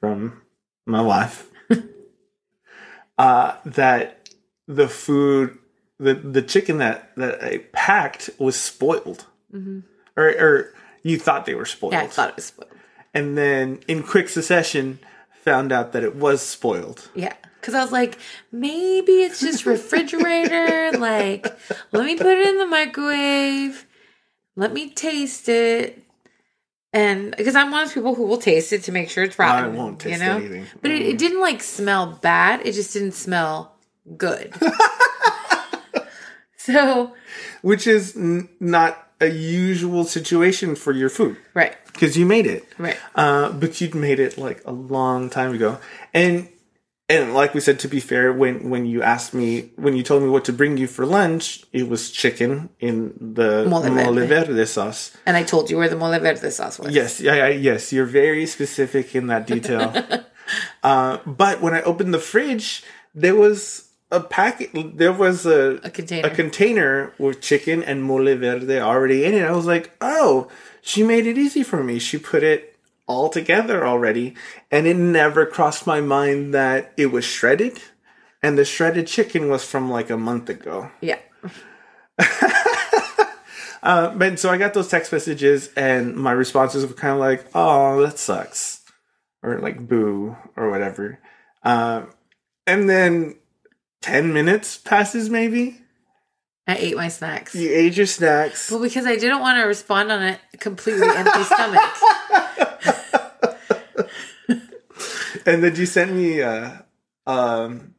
from 0.00 0.42
my 0.86 1.00
wife 1.02 1.50
uh, 3.18 3.56
that 3.64 4.28
the 4.66 4.88
food, 4.88 5.58
the 5.98 6.14
the 6.14 6.42
chicken 6.42 6.78
that 6.78 7.14
that 7.16 7.42
I 7.42 7.58
packed 7.72 8.30
was 8.38 8.56
spoiled, 8.56 9.26
Mhm. 9.52 9.82
or 10.16 10.28
or 10.28 10.74
you 11.02 11.18
thought 11.18 11.46
they 11.46 11.54
were 11.54 11.64
spoiled, 11.64 11.92
Yeah, 11.94 12.02
I 12.02 12.06
thought 12.06 12.30
it 12.30 12.36
was 12.36 12.44
spoiled. 12.46 12.70
and 13.14 13.36
then 13.36 13.80
in 13.88 14.02
quick 14.02 14.28
succession 14.28 14.98
found 15.44 15.72
out 15.72 15.92
that 15.92 16.02
it 16.04 16.14
was 16.16 16.42
spoiled. 16.42 17.08
Yeah. 17.14 17.34
Cause 17.60 17.74
I 17.74 17.82
was 17.82 17.90
like, 17.92 18.18
maybe 18.52 19.12
it's 19.24 19.40
just 19.40 19.66
refrigerator. 19.66 20.92
like, 20.98 21.44
let 21.92 22.04
me 22.06 22.16
put 22.16 22.26
it 22.26 22.46
in 22.48 22.56
the 22.58 22.66
microwave. 22.66 23.84
Let 24.56 24.72
me 24.72 24.90
taste 24.90 25.48
it. 25.48 26.02
And 26.92 27.34
because 27.36 27.54
I'm 27.54 27.70
one 27.70 27.82
of 27.82 27.88
those 27.88 27.94
people 27.94 28.14
who 28.14 28.24
will 28.24 28.38
taste 28.38 28.72
it 28.72 28.84
to 28.84 28.92
make 28.92 29.10
sure 29.10 29.22
it's 29.24 29.38
rotten. 29.38 29.64
I 29.64 29.68
won't 29.76 30.00
taste 30.00 30.20
you 30.20 30.26
know? 30.26 30.36
anything. 30.36 30.66
But 30.80 30.90
it, 30.90 31.02
it 31.02 31.18
didn't 31.18 31.40
like 31.40 31.62
smell 31.62 32.18
bad. 32.22 32.66
It 32.66 32.72
just 32.72 32.92
didn't 32.92 33.12
smell 33.12 33.76
good. 34.16 34.54
so, 36.56 37.14
which 37.62 37.86
is 37.86 38.16
n- 38.16 38.48
not 38.58 39.06
a 39.20 39.26
usual 39.28 40.04
situation 40.04 40.76
for 40.76 40.92
your 40.92 41.08
food 41.08 41.36
right, 41.52 41.76
because 41.86 42.16
you 42.16 42.24
made 42.24 42.46
it. 42.46 42.66
right. 42.78 42.96
Uh, 43.14 43.50
but 43.52 43.80
you'd 43.80 43.94
made 43.94 44.20
it 44.20 44.38
like 44.38 44.62
a 44.64 44.72
long 44.72 45.28
time 45.28 45.52
ago. 45.54 45.78
And 46.14 46.48
and 47.08 47.32
like 47.34 47.54
we 47.54 47.60
said, 47.60 47.78
to 47.80 47.88
be 47.88 48.00
fair, 48.00 48.32
when 48.32 48.68
when 48.70 48.84
you 48.86 49.02
asked 49.02 49.32
me 49.32 49.70
when 49.76 49.96
you 49.96 50.02
told 50.02 50.22
me 50.22 50.28
what 50.28 50.44
to 50.46 50.52
bring 50.52 50.76
you 50.76 50.86
for 50.86 51.06
lunch, 51.06 51.64
it 51.72 51.88
was 51.88 52.10
chicken 52.10 52.68
in 52.80 53.14
the 53.20 53.64
Mole 53.66 53.82
verde. 53.82 54.04
mole 54.04 54.26
verde 54.26 54.66
sauce. 54.66 55.16
And 55.24 55.36
I 55.36 55.42
told 55.42 55.70
you 55.70 55.78
where 55.78 55.88
the 55.88 55.96
mole 55.96 56.18
verde 56.18 56.50
sauce 56.50 56.78
was. 56.78 56.94
Yes, 56.94 57.20
yeah, 57.20 57.34
yeah, 57.34 57.48
yes, 57.48 57.92
you're 57.92 58.04
very 58.06 58.46
specific 58.46 59.14
in 59.14 59.26
that 59.28 59.46
detail. 59.46 59.92
uh, 60.82 61.18
but 61.26 61.60
when 61.60 61.74
I 61.74 61.82
opened 61.82 62.12
the 62.12 62.18
fridge, 62.18 62.82
there 63.14 63.34
was 63.34 63.88
a 64.10 64.20
packet. 64.20 64.70
There 64.96 65.12
was 65.12 65.46
a 65.46 65.80
A 65.84 65.90
container. 65.90 66.28
a 66.28 66.30
container 66.34 67.12
with 67.18 67.40
chicken 67.40 67.82
and 67.82 68.02
mole 68.02 68.34
verde 68.36 68.80
already 68.80 69.24
in 69.24 69.34
it. 69.34 69.44
I 69.44 69.52
was 69.52 69.66
like, 69.66 69.92
oh, 70.00 70.48
she 70.82 71.02
made 71.02 71.26
it 71.26 71.38
easy 71.38 71.62
for 71.62 71.82
me. 71.82 71.98
She 71.98 72.18
put 72.18 72.42
it 72.42 72.67
all 73.08 73.28
together 73.28 73.84
already. 73.86 74.34
And 74.70 74.86
it 74.86 74.96
never 74.96 75.46
crossed 75.46 75.86
my 75.86 76.00
mind 76.00 76.54
that 76.54 76.92
it 76.96 77.06
was 77.06 77.24
shredded. 77.24 77.80
And 78.42 78.56
the 78.56 78.64
shredded 78.64 79.08
chicken 79.08 79.48
was 79.48 79.64
from 79.64 79.90
like 79.90 80.10
a 80.10 80.16
month 80.16 80.48
ago. 80.48 80.90
yeah. 81.00 81.18
Uh, 83.80 84.12
but 84.14 84.38
so 84.38 84.50
I 84.50 84.58
got 84.58 84.74
those 84.74 84.88
text 84.88 85.12
messages, 85.12 85.70
and 85.76 86.16
my 86.16 86.32
responses 86.32 86.84
were 86.84 86.94
kind 86.94 87.14
of 87.14 87.20
like, 87.20 87.46
"Oh, 87.54 88.02
that 88.02 88.18
sucks," 88.18 88.82
or 89.42 89.60
like 89.60 89.86
"boo" 89.86 90.36
or 90.56 90.68
whatever. 90.68 91.20
Um, 91.62 92.10
and 92.66 92.90
then 92.90 93.36
ten 94.02 94.32
minutes 94.32 94.76
passes, 94.78 95.30
maybe. 95.30 95.80
I 96.66 96.76
ate 96.76 96.96
my 96.96 97.08
snacks. 97.08 97.54
You 97.54 97.70
ate 97.72 97.96
your 97.96 98.06
snacks. 98.06 98.70
Well, 98.70 98.82
because 98.82 99.06
I 99.06 99.16
didn't 99.16 99.40
want 99.40 99.58
to 99.58 99.62
respond 99.62 100.10
on 100.12 100.22
a 100.22 100.38
completely 100.58 101.08
empty 101.08 101.44
stomach. 101.44 101.80
and 105.46 105.62
then 105.62 105.74
you 105.76 105.86
sent 105.86 106.12
me 106.12 106.42
uh 106.42 106.70
um 107.26 107.94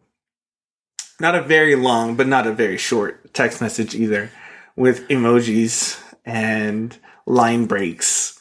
not 1.19 1.35
a 1.35 1.41
very 1.41 1.75
long 1.75 2.15
but 2.15 2.27
not 2.27 2.47
a 2.47 2.53
very 2.53 2.77
short 2.77 3.33
text 3.33 3.61
message 3.61 3.95
either 3.95 4.29
with 4.75 5.07
emojis 5.09 6.01
and 6.25 6.97
line 7.25 7.65
breaks 7.65 8.39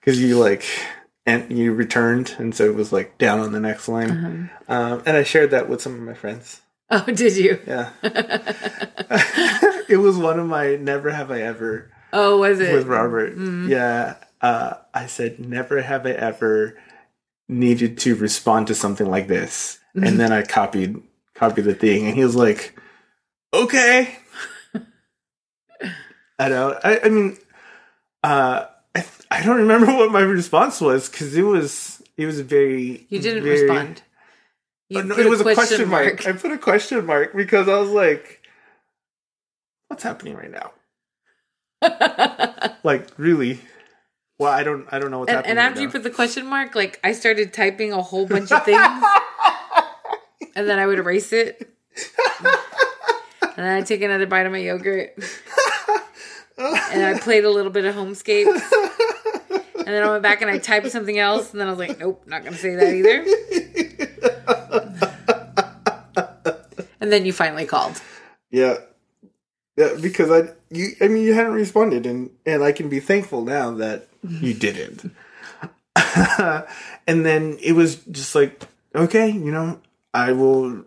because 0.00 0.20
you 0.20 0.38
like 0.38 0.64
and 1.26 1.56
you 1.56 1.72
returned 1.72 2.34
and 2.38 2.54
so 2.54 2.64
it 2.64 2.74
was 2.74 2.92
like 2.92 3.18
down 3.18 3.40
on 3.40 3.52
the 3.52 3.60
next 3.60 3.88
line 3.88 4.50
um, 4.68 5.02
and 5.06 5.16
i 5.16 5.22
shared 5.22 5.50
that 5.50 5.68
with 5.68 5.80
some 5.82 5.94
of 5.94 6.00
my 6.00 6.14
friends 6.14 6.60
Oh, 6.92 7.04
did 7.04 7.36
you? 7.36 7.60
yeah 7.68 7.90
it 9.88 9.98
was 10.00 10.16
one 10.18 10.40
of 10.40 10.46
my 10.46 10.74
never 10.76 11.10
have 11.10 11.30
i 11.30 11.40
ever 11.40 11.90
Oh, 12.12 12.38
was 12.38 12.58
it? 12.58 12.74
with 12.74 12.88
Robert. 12.88 13.36
Yeah. 13.68 14.16
Uh, 14.40 14.74
I 14.94 15.06
said, 15.06 15.38
never 15.38 15.82
have 15.82 16.06
I 16.06 16.10
ever 16.12 16.78
needed 17.48 17.98
to 17.98 18.14
respond 18.14 18.68
to 18.68 18.74
something 18.74 19.08
like 19.08 19.26
this. 19.28 19.78
And 19.94 20.20
then 20.20 20.32
I 20.32 20.42
copied 20.42 21.02
copied 21.34 21.64
the 21.64 21.74
thing 21.74 22.06
and 22.06 22.14
he 22.14 22.22
was 22.22 22.36
like, 22.36 22.78
okay. 23.52 24.16
I 26.38 26.48
know. 26.48 26.78
I, 26.82 27.00
I 27.04 27.08
mean, 27.08 27.36
uh, 28.22 28.66
I, 28.94 29.04
I 29.30 29.42
don't 29.42 29.56
remember 29.58 29.86
what 29.96 30.10
my 30.12 30.20
response 30.20 30.80
was 30.80 31.08
because 31.08 31.36
it 31.36 31.42
was, 31.42 32.02
it 32.16 32.26
was 32.26 32.40
very. 32.40 33.06
You 33.10 33.20
didn't 33.20 33.42
very- 33.44 33.62
respond. 33.62 34.02
You 34.88 34.98
Oh, 35.00 35.02
no, 35.02 35.16
it 35.18 35.28
was 35.28 35.40
a 35.40 35.44
question 35.54 35.88
mark. 35.88 36.26
I 36.26 36.32
put 36.32 36.50
a 36.50 36.58
question 36.58 37.06
mark 37.06 37.34
because 37.36 37.68
I 37.68 37.78
was 37.78 37.90
like, 37.90 38.40
"What's 39.86 40.02
happening 40.02 40.34
right 40.34 40.50
now?" 40.50 40.72
Like, 42.82 43.06
really? 43.16 43.60
Well, 44.40 44.50
I 44.50 44.62
don't. 44.62 44.88
I 44.90 44.98
don't 44.98 45.10
know 45.10 45.18
what's 45.18 45.28
and, 45.28 45.36
happening. 45.36 45.50
and 45.50 45.58
right 45.58 45.66
after 45.66 45.80
you 45.82 45.88
now. 45.88 45.92
put 45.92 46.02
the 46.02 46.08
question 46.08 46.46
mark, 46.46 46.74
like 46.74 46.98
I 47.04 47.12
started 47.12 47.52
typing 47.52 47.92
a 47.92 48.00
whole 48.00 48.26
bunch 48.26 48.50
of 48.50 48.64
things, 48.64 48.80
and 50.56 50.66
then 50.66 50.78
I 50.78 50.86
would 50.86 50.98
erase 50.98 51.30
it, 51.34 51.70
and 53.42 53.56
then 53.58 53.76
I 53.76 53.82
take 53.82 54.00
another 54.00 54.24
bite 54.24 54.46
of 54.46 54.52
my 54.52 54.56
yogurt, 54.56 55.12
and 56.56 57.04
I 57.04 57.18
played 57.20 57.44
a 57.44 57.50
little 57.50 57.70
bit 57.70 57.84
of 57.84 57.94
Homescape, 57.94 58.46
and 59.74 59.86
then 59.86 60.02
I 60.02 60.10
went 60.10 60.22
back 60.22 60.40
and 60.40 60.50
I 60.50 60.56
typed 60.56 60.90
something 60.90 61.18
else, 61.18 61.52
and 61.52 61.60
then 61.60 61.68
I 61.68 61.70
was 61.70 61.78
like, 61.78 61.98
nope, 61.98 62.22
not 62.26 62.42
gonna 62.42 62.56
say 62.56 62.76
that 62.76 62.94
either. 62.94 63.26
and 66.98 67.12
then 67.12 67.26
you 67.26 67.34
finally 67.34 67.66
called. 67.66 68.00
Yeah. 68.50 68.78
Yeah, 69.76 69.96
because 70.00 70.30
I 70.30 70.54
you 70.70 70.92
I 71.02 71.08
mean 71.08 71.24
you 71.24 71.34
hadn't 71.34 71.52
responded 71.52 72.06
and 72.06 72.30
and 72.46 72.64
I 72.64 72.72
can 72.72 72.88
be 72.88 73.00
thankful 73.00 73.44
now 73.44 73.72
that 73.72 74.09
you 74.28 74.54
didn't. 74.54 75.12
and 77.06 77.26
then 77.26 77.58
it 77.62 77.72
was 77.72 77.96
just 78.06 78.34
like 78.34 78.66
okay, 78.94 79.28
you 79.28 79.50
know, 79.50 79.80
I 80.12 80.32
will 80.32 80.84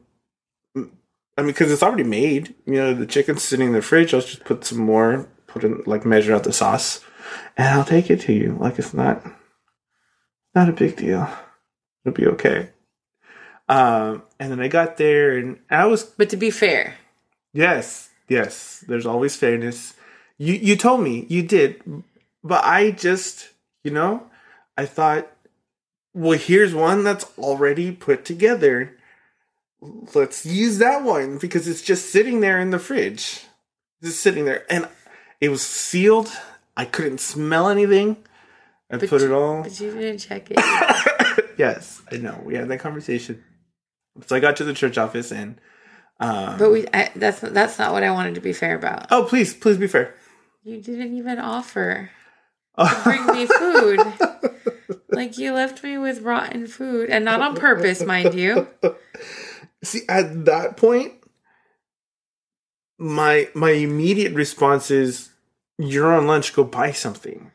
I 1.38 1.42
mean 1.42 1.54
cuz 1.54 1.72
it's 1.72 1.84
already 1.84 2.04
made, 2.04 2.56
you 2.66 2.76
know, 2.76 2.94
the 2.94 3.06
chicken's 3.06 3.44
sitting 3.44 3.68
in 3.68 3.74
the 3.74 3.82
fridge, 3.82 4.14
I'll 4.14 4.22
just 4.22 4.44
put 4.46 4.66
some 4.66 4.80
more, 4.80 5.28
put 5.48 5.64
in 5.64 5.84
like 5.86 6.06
measure 6.06 6.34
out 6.34 6.44
the 6.44 6.54
sauce 6.54 7.02
and 7.58 7.68
I'll 7.68 7.86
take 7.86 8.10
it 8.10 8.22
to 8.22 8.34
you. 8.34 8.58
Like 8.60 8.80
it's 8.80 8.94
not 8.94 9.26
not 10.56 10.70
a 10.70 10.74
big 10.74 10.96
deal. 10.96 11.28
It'll 12.06 12.16
be 12.16 12.28
okay. 12.28 12.70
Um 13.70 14.24
and 14.40 14.52
then 14.52 14.60
I 14.60 14.68
got 14.68 14.98
there 14.98 15.38
and 15.38 15.60
I 15.70 15.86
was 15.86 16.04
But 16.04 16.30
to 16.30 16.38
be 16.38 16.52
fair, 16.52 16.96
Yes, 17.54 18.10
yes. 18.28 18.84
There's 18.88 19.06
always 19.06 19.36
fairness. 19.36 19.94
You 20.38 20.56
you 20.56 20.76
told 20.76 21.02
me 21.02 21.26
you 21.30 21.44
did, 21.44 21.82
but 22.44 22.64
I 22.66 22.92
just 22.92 23.50
you 23.84 23.92
know 23.92 24.30
I 24.78 24.86
thought, 24.86 25.32
well, 26.14 26.38
here's 26.38 26.74
one 26.74 27.04
that's 27.04 27.26
already 27.38 27.92
put 27.92 28.26
together. 28.26 28.96
Let's 30.16 30.46
use 30.46 30.78
that 30.78 31.04
one 31.04 31.38
because 31.38 31.68
it's 31.68 31.82
just 31.82 32.10
sitting 32.12 32.40
there 32.40 32.60
in 32.60 32.70
the 32.70 32.80
fridge, 32.80 33.42
just 34.02 34.22
sitting 34.22 34.46
there, 34.46 34.66
and 34.72 34.88
it 35.42 35.50
was 35.50 35.62
sealed. 35.62 36.32
I 36.78 36.86
couldn't 36.86 37.20
smell 37.20 37.68
anything. 37.70 38.18
I 38.90 38.98
But 38.98 39.10
put 39.10 39.22
you- 39.22 39.28
it 39.28 39.34
all. 39.34 39.64
but 39.64 39.78
you 39.80 39.92
didn't 39.92 40.20
check 40.20 40.48
it. 40.50 40.58
yes, 41.58 42.02
I 42.12 42.16
know. 42.18 42.42
We 42.46 42.56
had 42.56 42.68
that 42.70 42.80
conversation. 42.80 43.44
So 44.26 44.36
I 44.36 44.40
got 44.40 44.56
to 44.58 44.64
the 44.64 44.74
church 44.74 44.98
office 44.98 45.32
and. 45.32 45.60
Um, 46.20 46.58
But 46.58 46.72
we 46.72 46.86
I, 46.94 47.12
that's 47.16 47.42
that's 47.42 47.78
not 47.78 47.92
what 47.92 48.04
I 48.04 48.12
wanted 48.12 48.36
to 48.36 48.42
be 48.42 48.54
fair 48.54 48.76
about. 48.76 49.08
oh, 49.12 49.26
please, 49.26 49.54
please 49.54 49.78
be 49.78 49.88
fair. 49.88 50.14
You 50.64 50.80
didn't 50.80 51.18
even 51.18 51.40
offer 51.40 52.10
bring 53.04 53.26
me 53.28 53.46
food. 53.46 54.00
like 55.10 55.38
you 55.38 55.54
left 55.54 55.84
me 55.84 55.98
with 55.98 56.22
rotten 56.22 56.68
food, 56.68 57.10
and 57.10 57.24
not 57.24 57.42
on 57.42 57.56
purpose, 57.56 58.04
mind 58.04 58.34
you. 58.34 58.68
See, 59.84 60.02
at 60.10 60.46
that 60.46 60.78
point, 60.78 61.14
my 62.98 63.50
my 63.54 63.72
immediate 63.72 64.34
response 64.34 64.90
is, 64.90 65.30
"You're 65.78 66.14
on 66.14 66.28
lunch. 66.28 66.54
Go 66.54 66.64
buy 66.64 66.92
something." 66.92 67.52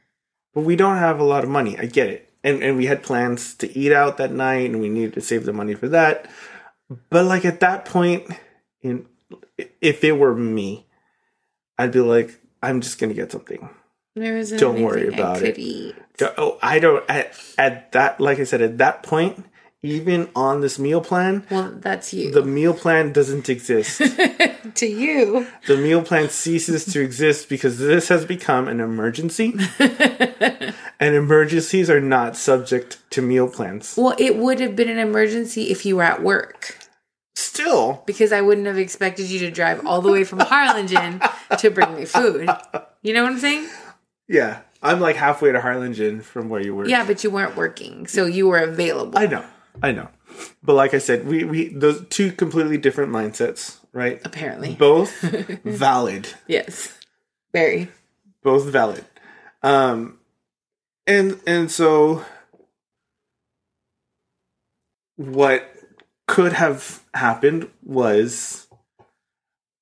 But 0.54 0.62
we 0.62 0.76
don't 0.76 0.98
have 0.98 1.20
a 1.20 1.24
lot 1.24 1.44
of 1.44 1.50
money. 1.50 1.78
I 1.78 1.86
get 1.86 2.08
it, 2.08 2.30
and 2.44 2.62
and 2.62 2.76
we 2.76 2.86
had 2.86 3.02
plans 3.02 3.54
to 3.56 3.78
eat 3.78 3.92
out 3.92 4.18
that 4.18 4.32
night, 4.32 4.70
and 4.70 4.80
we 4.80 4.88
needed 4.88 5.14
to 5.14 5.20
save 5.20 5.44
the 5.44 5.52
money 5.52 5.74
for 5.74 5.88
that. 5.88 6.30
But 7.10 7.24
like 7.24 7.44
at 7.44 7.60
that 7.60 7.84
point, 7.84 8.28
in 8.82 9.06
if 9.80 10.04
it 10.04 10.12
were 10.12 10.34
me, 10.34 10.86
I'd 11.76 11.92
be 11.92 12.00
like, 12.00 12.40
"I'm 12.62 12.80
just 12.80 12.98
gonna 12.98 13.14
get 13.14 13.32
something." 13.32 13.68
Don't 14.58 14.82
worry 14.82 15.08
about 15.08 15.42
it. 15.42 15.58
eat. 15.58 15.94
Oh, 16.36 16.58
I 16.62 16.78
don't. 16.78 17.04
At, 17.08 17.32
at 17.56 17.92
that, 17.92 18.20
like 18.20 18.38
I 18.40 18.44
said, 18.44 18.60
at 18.60 18.78
that 18.78 19.02
point, 19.02 19.44
even 19.82 20.28
on 20.34 20.60
this 20.60 20.78
meal 20.78 21.00
plan, 21.00 21.46
Well, 21.50 21.72
that's 21.76 22.12
you. 22.12 22.32
the 22.32 22.42
meal 22.44 22.74
plan 22.74 23.12
doesn't 23.12 23.48
exist. 23.48 23.98
to 24.74 24.86
you. 24.86 25.46
the 25.68 25.76
meal 25.76 26.02
plan 26.02 26.28
ceases 26.28 26.84
to 26.86 27.00
exist 27.00 27.48
because 27.48 27.78
this 27.78 28.08
has 28.08 28.24
become 28.24 28.66
an 28.66 28.80
emergency. 28.80 29.54
and 29.78 31.14
emergencies 31.14 31.88
are 31.88 32.00
not 32.00 32.36
subject 32.36 32.98
to 33.10 33.22
meal 33.22 33.48
plans. 33.48 33.94
Well, 33.96 34.16
it 34.18 34.36
would 34.36 34.58
have 34.60 34.74
been 34.74 34.88
an 34.88 34.98
emergency 34.98 35.70
if 35.70 35.86
you 35.86 35.96
were 35.96 36.02
at 36.02 36.22
work. 36.22 36.76
Still, 37.36 38.02
Because 38.06 38.32
I 38.32 38.40
wouldn't 38.40 38.66
have 38.66 38.78
expected 38.78 39.26
you 39.26 39.38
to 39.40 39.50
drive 39.50 39.86
all 39.86 40.00
the 40.00 40.10
way 40.10 40.24
from 40.24 40.40
Harlingen 40.40 41.20
to 41.58 41.70
bring 41.70 41.94
me 41.94 42.04
food. 42.04 42.48
You 43.02 43.14
know 43.14 43.22
what 43.22 43.32
I'm 43.32 43.38
saying? 43.38 43.68
Yeah, 44.28 44.60
I'm 44.82 45.00
like 45.00 45.16
halfway 45.16 45.50
to 45.52 45.60
Harlingen 45.60 46.20
from 46.20 46.48
where 46.48 46.60
you 46.60 46.74
were. 46.74 46.86
Yeah, 46.86 47.04
but 47.04 47.24
you 47.24 47.30
weren't 47.30 47.56
working, 47.56 48.06
so 48.06 48.26
you 48.26 48.46
were 48.48 48.58
available. 48.58 49.18
I 49.18 49.26
know, 49.26 49.44
I 49.82 49.92
know. 49.92 50.08
But 50.62 50.74
like 50.74 50.94
I 50.94 50.98
said, 50.98 51.26
we 51.26 51.44
we 51.44 51.68
those 51.68 52.06
two 52.08 52.30
completely 52.32 52.76
different 52.78 53.10
mindsets, 53.12 53.78
right? 53.92 54.20
apparently. 54.24 54.74
Both 54.74 55.20
valid. 55.64 56.28
yes. 56.46 56.94
Very. 57.52 57.88
both 58.42 58.66
valid 58.66 59.04
um 59.62 60.18
and 61.06 61.40
and 61.46 61.70
so 61.70 62.22
what 65.16 65.68
could 66.26 66.52
have 66.52 67.02
happened 67.14 67.68
was 67.82 68.66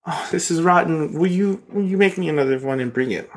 oh 0.07 0.29
this 0.31 0.51
is 0.51 0.63
rotten 0.63 1.13
will 1.19 1.27
you 1.31 1.63
will 1.71 1.85
you 1.85 1.97
make 1.97 2.17
me 2.17 2.29
another 2.29 2.59
one 2.61 2.81
and 2.81 2.93
bring 2.93 3.11
it 3.11 3.29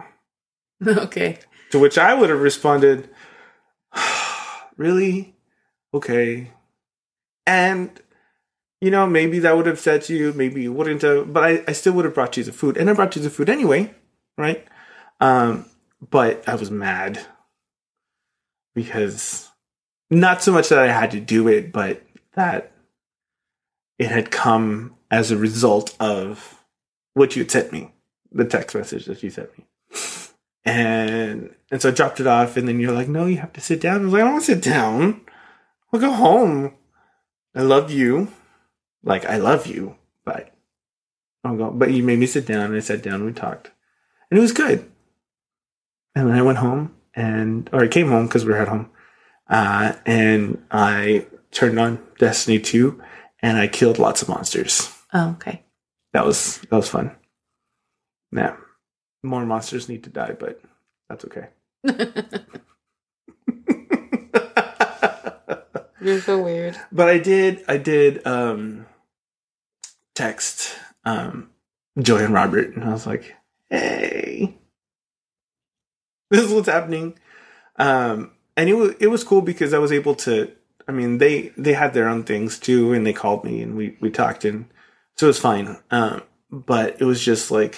okay. 0.88 1.40
to 1.72 1.80
which 1.80 1.98
i 1.98 2.14
would 2.14 2.30
have 2.30 2.42
responded 2.42 3.10
really? 4.78 5.36
Okay. 5.94 6.52
And 7.46 8.00
you 8.82 8.92
know 8.92 9.06
maybe 9.08 9.40
that 9.40 9.58
would 9.58 9.66
have 9.66 9.80
said 9.80 10.02
to 10.04 10.16
you 10.16 10.32
maybe 10.34 10.62
you 10.62 10.72
wouldn't 10.72 11.02
have 11.02 11.34
but 11.34 11.44
i, 11.44 11.64
I 11.68 11.74
still 11.74 11.92
would 11.94 12.06
have 12.06 12.14
brought 12.14 12.38
you 12.38 12.44
the 12.44 12.54
food. 12.54 12.78
And 12.78 12.90
i 12.90 12.94
brought 12.94 13.16
you 13.16 13.22
the 13.22 13.30
food 13.30 13.50
anyway 13.50 13.94
right? 14.38 14.66
Um 15.20 15.66
but 16.10 16.48
i 16.48 16.56
was 16.56 16.72
mad. 16.72 17.20
Because 18.76 19.50
not 20.10 20.42
so 20.42 20.52
much 20.52 20.70
that 20.70 20.80
i 20.80 20.88
had 20.88 21.12
to 21.12 21.20
do 21.20 21.48
it 21.48 21.72
but 21.72 22.04
that 22.34 22.72
it 23.98 24.10
had 24.10 24.32
come 24.32 24.96
as 25.12 25.32
a 25.32 25.38
result 25.38 25.96
of 26.00 26.64
what 27.16 27.36
you 27.36 27.42
had 27.42 27.52
sent 27.52 27.74
me 27.74 27.92
the 28.32 28.46
text 28.46 28.76
message 28.76 29.06
that 29.06 29.22
you 29.24 29.30
sent 29.30 29.50
me 29.58 29.66
and 30.66 31.56
and 31.72 31.82
so 31.82 31.90
I 31.90 31.92
dropped 31.92 32.20
it 32.20 32.28
off, 32.28 32.58
and 32.58 32.68
then 32.68 32.80
you're 32.80 32.92
like, 32.92 33.08
"No, 33.08 33.26
you 33.26 33.38
have 33.38 33.54
to 33.54 33.62
sit 33.62 33.82
down." 33.82 34.02
I 34.02 34.04
was 34.06 34.14
like, 34.14 34.22
"I 34.22 34.26
don't 34.26 34.34
want 34.34 34.46
to 34.46 34.56
sit 34.56 34.64
down. 34.64 35.22
I'll 35.94 36.00
go 36.00 36.12
home. 36.12 36.74
I 37.56 37.62
love 37.62 37.92
you, 37.92 38.30
like 39.04 39.26
I 39.26 39.38
love 39.38 39.68
you, 39.68 39.96
but 40.26 40.54
I'll 41.44 41.56
go." 41.58 41.72
But 41.72 41.92
you 41.92 42.04
made 42.04 42.20
me 42.20 42.26
sit 42.26 42.46
down, 42.46 42.66
and 42.66 42.76
I 42.76 42.80
sat 42.80 43.04
down. 43.04 43.16
and 43.16 43.26
We 43.26 43.34
talked, 43.34 43.72
and 44.30 44.38
it 44.38 44.42
was 44.42 44.52
good. 44.52 44.90
And 46.16 46.30
then 46.30 46.36
I 46.36 46.42
went 46.42 46.58
home, 46.60 46.96
and 47.14 47.70
or 47.72 47.84
I 47.84 47.88
came 47.88 48.10
home 48.10 48.28
because 48.28 48.46
we 48.46 48.52
were 48.52 48.60
at 48.60 48.68
home, 48.68 48.90
uh, 49.50 49.94
and 50.06 50.64
I 50.72 51.28
turned 51.52 51.80
on 51.80 52.04
Destiny 52.18 52.60
two, 52.60 53.02
and 53.42 53.58
I 53.58 53.68
killed 53.68 54.00
lots 54.00 54.22
of 54.22 54.30
monsters. 54.30 54.96
Oh, 55.14 55.32
okay. 55.32 55.64
That 56.14 56.26
was 56.26 56.60
that 56.70 56.76
was 56.76 56.90
fun. 56.90 57.16
Yeah, 58.32 58.56
more 59.24 59.46
monsters 59.46 59.90
need 59.90 60.04
to 60.06 60.10
die, 60.10 60.36
but 60.40 60.62
that's 61.10 61.26
okay. 61.26 61.48
You're 66.02 66.22
so 66.22 66.42
weird. 66.42 66.78
but 66.92 67.10
I 67.10 67.18
did 67.20 67.64
I 67.68 67.78
did 67.78 68.26
um 68.26 68.86
text 70.16 70.76
um 71.06 71.50
Joy 72.00 72.24
and 72.24 72.34
Robert 72.34 72.76
and 72.76 72.84
I 72.86 72.92
was 72.94 73.06
like, 73.06 73.36
"Hey. 73.70 74.56
This 76.32 76.46
is 76.46 76.54
what's 76.54 76.70
happening." 76.70 77.18
Um 77.78 78.32
and 78.56 78.70
it 78.70 78.76
was 78.76 78.96
it 79.00 79.08
was 79.08 79.24
cool 79.24 79.42
because 79.42 79.74
I 79.74 79.80
was 79.80 79.92
able 79.92 80.16
to 80.16 80.52
I 80.88 80.92
mean, 80.92 81.18
they 81.18 81.52
they 81.58 81.74
had 81.74 81.94
their 81.94 82.08
own 82.08 82.24
things 82.24 82.58
too 82.60 82.94
and 82.94 83.06
they 83.06 83.14
called 83.14 83.44
me 83.44 83.62
and 83.62 83.76
we 83.76 83.98
we 84.00 84.10
talked 84.10 84.46
and 84.46 84.66
so 85.18 85.28
it 85.28 85.30
was 85.30 85.40
fine. 85.40 85.78
Um 85.92 86.22
but 86.52 87.00
it 87.02 87.06
was 87.06 87.24
just 87.24 87.52
like 87.52 87.78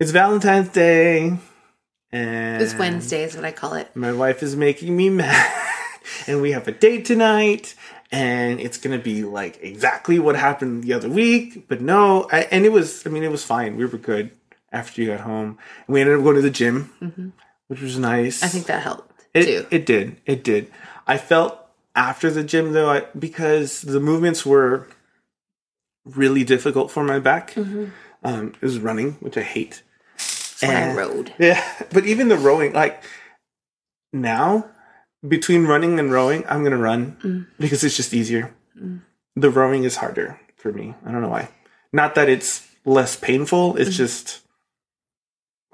it's 0.00 0.10
Valentine's 0.10 0.68
Day 0.68 1.38
and 2.12 2.62
It's 2.62 2.74
Wednesday 2.74 3.24
is 3.24 3.34
what 3.36 3.44
I 3.44 3.52
call 3.52 3.74
it. 3.74 3.94
my 3.94 4.12
wife 4.12 4.42
is 4.42 4.56
making 4.56 4.96
me 4.96 5.08
mad 5.22 5.62
and 6.26 6.40
we 6.42 6.52
have 6.52 6.68
a 6.68 6.72
date 6.72 7.04
tonight 7.04 7.74
and 8.12 8.60
it's 8.60 8.78
gonna 8.78 8.98
be 8.98 9.24
like 9.24 9.58
exactly 9.62 10.18
what 10.18 10.36
happened 10.36 10.84
the 10.84 10.92
other 10.92 11.08
week 11.08 11.66
but 11.68 11.80
no 11.80 12.28
I, 12.30 12.40
and 12.50 12.64
it 12.64 12.72
was 12.72 13.06
i 13.06 13.10
mean 13.10 13.22
it 13.24 13.30
was 13.30 13.44
fine 13.44 13.76
we 13.76 13.84
were 13.86 13.98
good 13.98 14.30
after 14.70 15.00
you 15.02 15.08
got 15.08 15.20
home 15.20 15.58
we 15.88 16.00
ended 16.00 16.16
up 16.18 16.22
going 16.22 16.36
to 16.36 16.42
the 16.42 16.50
gym 16.50 17.32
which 17.68 17.80
was 17.80 17.98
nice 17.98 18.36
Mm-hmm. 18.38 18.44
I 18.44 18.48
think 18.48 18.66
that 18.66 18.82
helped. 18.82 19.10
It 19.32 19.44
too. 19.46 19.66
it 19.70 19.84
did. 19.86 20.16
It 20.26 20.44
did. 20.44 20.70
I 21.08 21.18
felt 21.18 21.58
after 21.96 22.30
the 22.30 22.44
gym 22.44 22.72
though, 22.72 22.90
I, 22.90 23.06
because 23.18 23.82
the 23.82 23.98
movements 23.98 24.44
were 24.46 24.86
really 26.04 26.44
difficult 26.44 26.90
for 26.92 27.02
my 27.02 27.18
back. 27.18 27.56
Um, 28.24 28.48
it 28.60 28.62
was 28.62 28.78
running, 28.78 29.12
which 29.20 29.36
I 29.36 29.42
hate. 29.42 29.82
when 30.60 30.70
I 30.70 30.80
And- 30.80 30.96
rode. 30.96 31.34
Yeah, 31.38 31.62
but 31.92 32.06
even 32.06 32.28
the 32.28 32.38
rowing, 32.38 32.72
like 32.72 33.02
now, 34.12 34.70
between 35.26 35.66
running 35.66 35.98
and 35.98 36.10
rowing, 36.12 36.44
I'm 36.48 36.62
gonna 36.64 36.78
run 36.78 37.16
Mm. 37.22 37.46
because 37.58 37.84
it's 37.84 37.96
just 37.96 38.14
easier. 38.14 38.54
The 39.36 39.50
rowing 39.50 39.84
is 39.84 39.96
harder 39.96 40.38
for 40.56 40.72
me. 40.72 40.94
I 41.04 41.10
don't 41.12 41.20
know 41.22 41.28
why. 41.28 41.48
Not 41.92 42.14
that 42.14 42.28
it's 42.28 42.66
less 42.84 43.16
painful. 43.16 43.76
It's 43.76 43.90
Mm-hmm. 43.90 43.96
just 43.96 44.40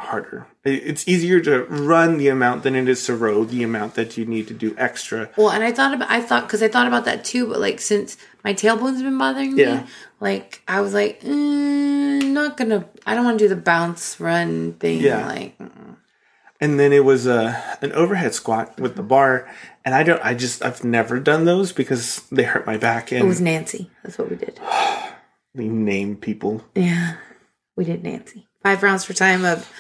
harder. 0.01 0.47
It's 0.65 1.07
easier 1.07 1.41
to 1.41 1.65
run 1.65 2.19
the 2.19 2.29
amount 2.29 2.63
than 2.63 2.75
it 2.75 2.89
is 2.89 3.05
to 3.07 3.15
row 3.15 3.45
the 3.45 3.63
amount 3.63 3.95
that 3.95 4.17
you 4.17 4.25
need 4.25 4.49
to 4.49 4.55
do 4.55 4.75
extra. 4.79 5.31
Well, 5.37 5.51
and 5.51 5.63
I 5.63 5.73
thought 5.73 5.95
about 5.95 6.11
I 6.11 6.21
thought 6.21 6.47
because 6.47 6.63
I 6.63 6.69
thought 6.69 6.87
about 6.87 7.05
that 7.05 7.25
too, 7.25 7.47
but 7.47 7.61
like 7.61 7.81
since 7.81 8.17
my 8.45 8.53
tailbone's 8.53 9.03
been 9.03 9.19
bothering 9.19 9.55
me, 9.55 9.83
like 10.19 10.63
I 10.67 10.81
was 10.81 10.95
like, 10.95 11.21
mm, 11.21 12.31
not 12.33 12.57
gonna. 12.57 12.89
I 13.07 13.15
don't 13.15 13.25
want 13.25 13.39
to 13.39 13.45
do 13.45 13.49
the 13.49 13.61
bounce 13.61 14.19
run 14.19 14.75
thing. 14.75 15.01
Yeah. 15.01 15.27
Like, 15.27 15.59
mm. 15.59 15.97
And 16.61 16.79
then 16.79 16.93
it 16.93 17.05
was 17.05 17.27
a 17.27 17.63
an 17.81 17.93
overhead 17.93 18.35
squat 18.35 18.79
with 18.79 18.97
the 18.97 19.03
bar, 19.03 19.49
and 19.85 19.95
I 19.95 20.03
don't. 20.03 20.25
I 20.25 20.35
just 20.35 20.65
I've 20.65 20.85
never 20.85 21.19
done 21.19 21.45
those 21.45 21.73
because 21.73 22.21
they 22.31 22.43
hurt 22.43 22.67
my 22.67 22.77
back 22.77 23.13
and 23.13 23.25
it 23.25 23.29
was 23.29 23.41
Nancy. 23.41 23.91
That's 24.03 24.19
what 24.19 24.31
we 24.31 24.37
did. 24.37 24.61
we 25.55 25.69
name 25.69 26.17
people. 26.17 26.65
Yeah, 26.75 27.17
we 27.77 27.85
did 27.85 28.03
Nancy. 28.03 28.50
Five 28.63 28.83
rounds 28.83 29.05
for 29.05 29.13
time 29.15 29.45
of 29.45 29.71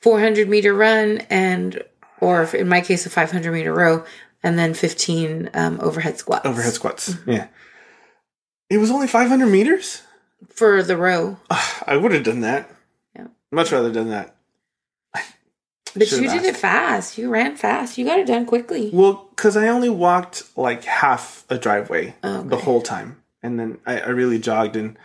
400 0.00 0.48
meter 0.48 0.74
run 0.74 1.18
and, 1.30 1.82
or 2.20 2.44
in 2.54 2.68
my 2.68 2.80
case, 2.80 3.06
a 3.06 3.10
500 3.10 3.52
meter 3.52 3.72
row, 3.72 4.04
and 4.42 4.58
then 4.58 4.74
15 4.74 5.50
um, 5.54 5.80
overhead 5.80 6.18
squats. 6.18 6.46
Overhead 6.46 6.72
squats. 6.72 7.16
Yeah. 7.26 7.48
It 8.70 8.78
was 8.78 8.90
only 8.90 9.06
500 9.08 9.46
meters? 9.46 10.02
for 10.50 10.82
the 10.82 10.96
row. 10.96 11.36
I 11.86 11.96
would 11.96 12.12
have 12.12 12.22
done 12.22 12.40
that. 12.42 12.70
Yeah. 13.16 13.26
Much 13.50 13.72
rather 13.72 13.90
done 13.92 14.10
that. 14.10 14.36
But 15.94 16.06
Should've 16.06 16.24
you 16.24 16.30
did 16.30 16.44
it 16.44 16.56
fast. 16.56 17.18
You 17.18 17.30
ran 17.30 17.56
fast. 17.56 17.98
You 17.98 18.04
got 18.04 18.18
it 18.18 18.26
done 18.26 18.44
quickly. 18.46 18.90
Well, 18.92 19.26
because 19.30 19.56
I 19.56 19.68
only 19.68 19.88
walked 19.88 20.44
like 20.56 20.84
half 20.84 21.44
a 21.48 21.58
driveway 21.58 22.14
Okay. 22.22 22.48
the 22.48 22.56
whole 22.58 22.82
time. 22.82 23.22
And 23.42 23.58
then 23.58 23.78
I, 23.86 24.00
I 24.00 24.08
really 24.10 24.38
jogged 24.38 24.76
and 24.76 24.98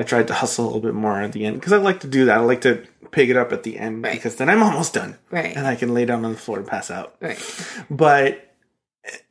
I 0.00 0.02
tried 0.02 0.28
to 0.28 0.34
hustle 0.34 0.64
a 0.64 0.66
little 0.66 0.80
bit 0.80 0.94
more 0.94 1.20
at 1.20 1.32
the 1.32 1.44
end 1.44 1.56
because 1.60 1.74
I 1.74 1.76
like 1.76 2.00
to 2.00 2.06
do 2.08 2.24
that. 2.24 2.38
I 2.38 2.40
like 2.40 2.62
to 2.62 2.86
pick 3.10 3.28
it 3.28 3.36
up 3.36 3.52
at 3.52 3.64
the 3.64 3.78
end 3.78 4.02
Right. 4.02 4.14
because 4.14 4.36
then 4.36 4.48
I'm 4.48 4.62
almost 4.62 4.94
done 4.94 5.18
Right. 5.30 5.54
and 5.54 5.66
I 5.66 5.74
can 5.76 5.92
lay 5.92 6.04
down 6.06 6.24
on 6.24 6.32
the 6.32 6.38
floor 6.38 6.58
and 6.58 6.66
pass 6.66 6.90
out. 6.90 7.16
Right. 7.20 7.38
But 7.90 8.54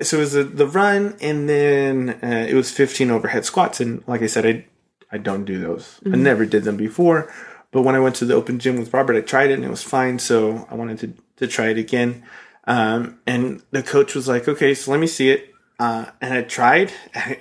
so 0.02 0.18
it 0.18 0.20
was 0.20 0.34
the, 0.34 0.44
the 0.44 0.68
run 0.68 1.16
and 1.22 1.50
then 1.50 2.10
uh, 2.22 2.46
it 2.48 2.54
was 2.54 2.70
15 2.72 3.10
overhead 3.10 3.46
squats. 3.46 3.80
And 3.82 4.04
like 4.08 4.22
I 4.22 4.28
said, 4.28 4.46
I, 4.46 4.66
I 5.12 5.18
don't 5.18 5.46
do 5.46 5.60
those. 5.60 6.00
I 6.06 6.10
never 6.10 6.46
did 6.46 6.66
them 6.66 6.78
before. 6.78 7.34
But 7.72 7.82
when 7.84 7.96
I 7.96 8.00
went 8.00 8.16
to 8.18 8.26
the 8.26 8.36
open 8.36 8.60
gym 8.60 8.78
with 8.78 8.94
Robert, 8.94 9.16
I 9.16 9.22
tried 9.22 9.50
it 9.50 9.54
and 9.56 9.64
it 9.66 9.70
was 9.72 9.82
fine. 9.84 10.20
So 10.20 10.68
I 10.70 10.76
wanted 10.76 11.00
to, 11.00 11.14
to 11.38 11.48
try 11.48 11.70
it 11.70 11.78
again. 11.78 12.24
Um, 12.68 13.20
and 13.26 13.64
the 13.72 13.82
coach 13.82 14.14
was 14.14 14.28
like, 14.28 14.48
okay, 14.48 14.74
so 14.76 14.92
let 14.92 15.00
me 15.00 15.08
see 15.08 15.32
it. 15.32 15.52
Uh, 15.80 16.06
and 16.22 16.34
I 16.34 16.42
tried. 16.44 16.92
I 17.16 17.40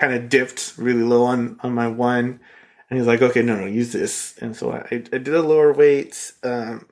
kind 0.00 0.12
of 0.14 0.28
dipped 0.28 0.74
really 0.76 1.02
low 1.02 1.24
on, 1.24 1.60
on 1.62 1.72
my 1.72 1.86
one. 1.88 2.40
And 2.88 2.98
he's 2.98 3.06
like, 3.06 3.22
okay, 3.22 3.42
no, 3.42 3.56
no, 3.56 3.66
use 3.66 3.92
this. 3.92 4.36
And 4.38 4.56
so 4.56 4.72
I, 4.72 4.86
I 4.90 4.98
did 4.98 5.28
a 5.28 5.42
lower 5.42 5.72
weight. 5.72 6.32
Um, 6.42 6.86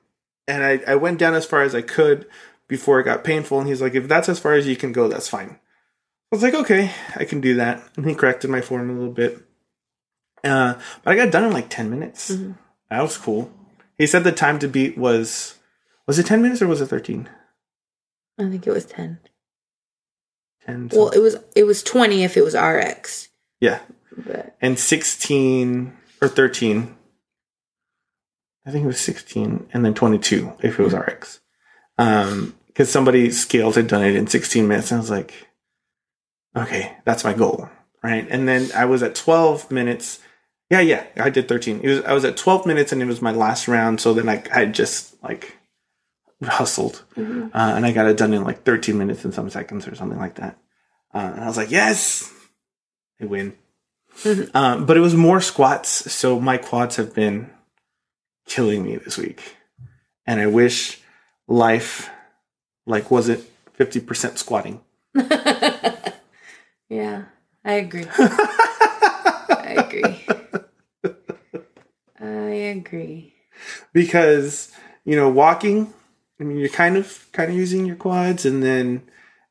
and 0.47 0.63
I, 0.63 0.81
I 0.87 0.95
went 0.95 1.19
down 1.19 1.35
as 1.35 1.45
far 1.45 1.61
as 1.61 1.75
I 1.75 1.81
could 1.81 2.27
before 2.67 2.99
it 2.99 3.03
got 3.05 3.23
painful. 3.23 3.59
And 3.59 3.67
he's 3.67 3.81
like, 3.81 3.95
if 3.95 4.07
that's 4.07 4.29
as 4.29 4.39
far 4.39 4.53
as 4.53 4.67
you 4.67 4.75
can 4.75 4.91
go, 4.91 5.07
that's 5.07 5.29
fine. 5.29 5.49
I 5.49 6.35
was 6.35 6.43
like, 6.43 6.55
okay, 6.55 6.91
I 7.15 7.25
can 7.25 7.41
do 7.41 7.55
that. 7.55 7.83
And 7.95 8.07
he 8.07 8.15
corrected 8.15 8.49
my 8.49 8.61
form 8.61 8.89
a 8.89 8.93
little 8.93 9.13
bit. 9.13 9.39
Uh, 10.43 10.75
but 11.03 11.11
I 11.11 11.15
got 11.15 11.31
done 11.31 11.45
in 11.45 11.53
like 11.53 11.69
10 11.69 11.89
minutes. 11.89 12.29
That 12.89 13.01
was 13.01 13.17
cool. 13.17 13.51
He 13.97 14.07
said 14.07 14.23
the 14.23 14.31
time 14.31 14.59
to 14.59 14.67
beat 14.67 14.97
was, 14.97 15.55
was 16.07 16.17
it 16.19 16.25
10 16.25 16.41
minutes 16.41 16.61
or 16.61 16.67
was 16.67 16.81
it 16.81 16.87
13? 16.87 17.29
I 18.39 18.49
think 18.49 18.65
it 18.65 18.71
was 18.71 18.85
10. 18.85 19.19
10. 20.65 20.89
Well, 20.93 21.09
it 21.09 21.19
was 21.19 21.37
it 21.55 21.65
was 21.65 21.83
20 21.83 22.23
if 22.23 22.37
it 22.37 22.43
was 22.43 22.55
RX. 22.55 23.29
yeah. 23.59 23.79
But 24.15 24.55
And 24.61 24.77
16 24.77 25.97
or 26.21 26.27
13. 26.27 26.95
I 28.65 28.71
think 28.71 28.83
it 28.83 28.87
was 28.87 28.99
16 28.99 29.69
and 29.73 29.83
then 29.83 29.93
22 29.93 30.53
if 30.61 30.79
it 30.79 30.83
was 30.83 30.93
RX. 30.93 31.41
Um, 31.97 32.55
cause 32.75 32.89
somebody 32.89 33.29
scaled 33.31 33.75
had 33.75 33.87
done 33.87 34.03
it 34.03 34.15
in 34.15 34.27
16 34.27 34.67
minutes. 34.67 34.91
And 34.91 34.99
I 34.99 35.01
was 35.01 35.09
like, 35.09 35.33
okay, 36.55 36.95
that's 37.05 37.23
my 37.23 37.33
goal. 37.33 37.69
Right. 38.01 38.27
And 38.29 38.47
then 38.47 38.69
I 38.75 38.85
was 38.85 39.03
at 39.03 39.15
12 39.15 39.71
minutes. 39.71 40.19
Yeah. 40.69 40.81
Yeah. 40.81 41.05
I 41.17 41.29
did 41.29 41.47
13. 41.47 41.81
It 41.81 41.89
was, 41.89 42.01
I 42.03 42.13
was 42.13 42.25
at 42.25 42.37
12 42.37 42.65
minutes 42.65 42.91
and 42.91 43.01
it 43.01 43.05
was 43.05 43.21
my 43.21 43.31
last 43.31 43.67
round. 43.67 44.01
So 44.01 44.13
then 44.13 44.29
I, 44.29 44.43
I 44.53 44.65
just 44.65 45.21
like 45.23 45.57
hustled, 46.45 47.03
uh, 47.17 47.21
and 47.53 47.85
I 47.85 47.91
got 47.91 48.07
it 48.07 48.17
done 48.17 48.33
in 48.33 48.43
like 48.43 48.63
13 48.63 48.97
minutes 48.97 49.23
and 49.25 49.33
some 49.33 49.49
seconds 49.49 49.87
or 49.87 49.95
something 49.95 50.19
like 50.19 50.35
that. 50.35 50.57
Uh, 51.13 51.31
and 51.35 51.43
I 51.43 51.47
was 51.47 51.57
like, 51.57 51.71
yes, 51.71 52.31
I 53.21 53.25
win. 53.25 53.55
Um, 54.53 54.85
but 54.85 54.97
it 54.97 55.01
was 55.01 55.15
more 55.15 55.41
squats, 55.41 55.89
so 56.11 56.39
my 56.39 56.57
quads 56.57 56.95
have 56.97 57.13
been 57.13 57.49
killing 58.47 58.83
me 58.83 58.97
this 58.97 59.17
week, 59.17 59.57
and 60.25 60.39
I 60.39 60.47
wish 60.47 60.99
life 61.47 62.09
like 62.85 63.11
wasn't 63.11 63.43
fifty 63.73 63.99
percent 63.99 64.37
squatting. 64.39 64.81
yeah, 66.89 67.25
I 67.63 67.73
agree. 67.73 68.05
I 68.17 69.75
agree. 69.77 70.25
I 72.19 72.27
agree. 72.75 73.33
because 73.93 74.71
you 75.05 75.15
know 75.15 75.29
walking. 75.29 75.93
I 76.39 76.45
mean, 76.45 76.57
you're 76.57 76.69
kind 76.69 76.97
of 76.97 77.27
kind 77.31 77.51
of 77.51 77.55
using 77.55 77.85
your 77.85 77.95
quads, 77.95 78.45
and 78.45 78.63
then 78.63 79.03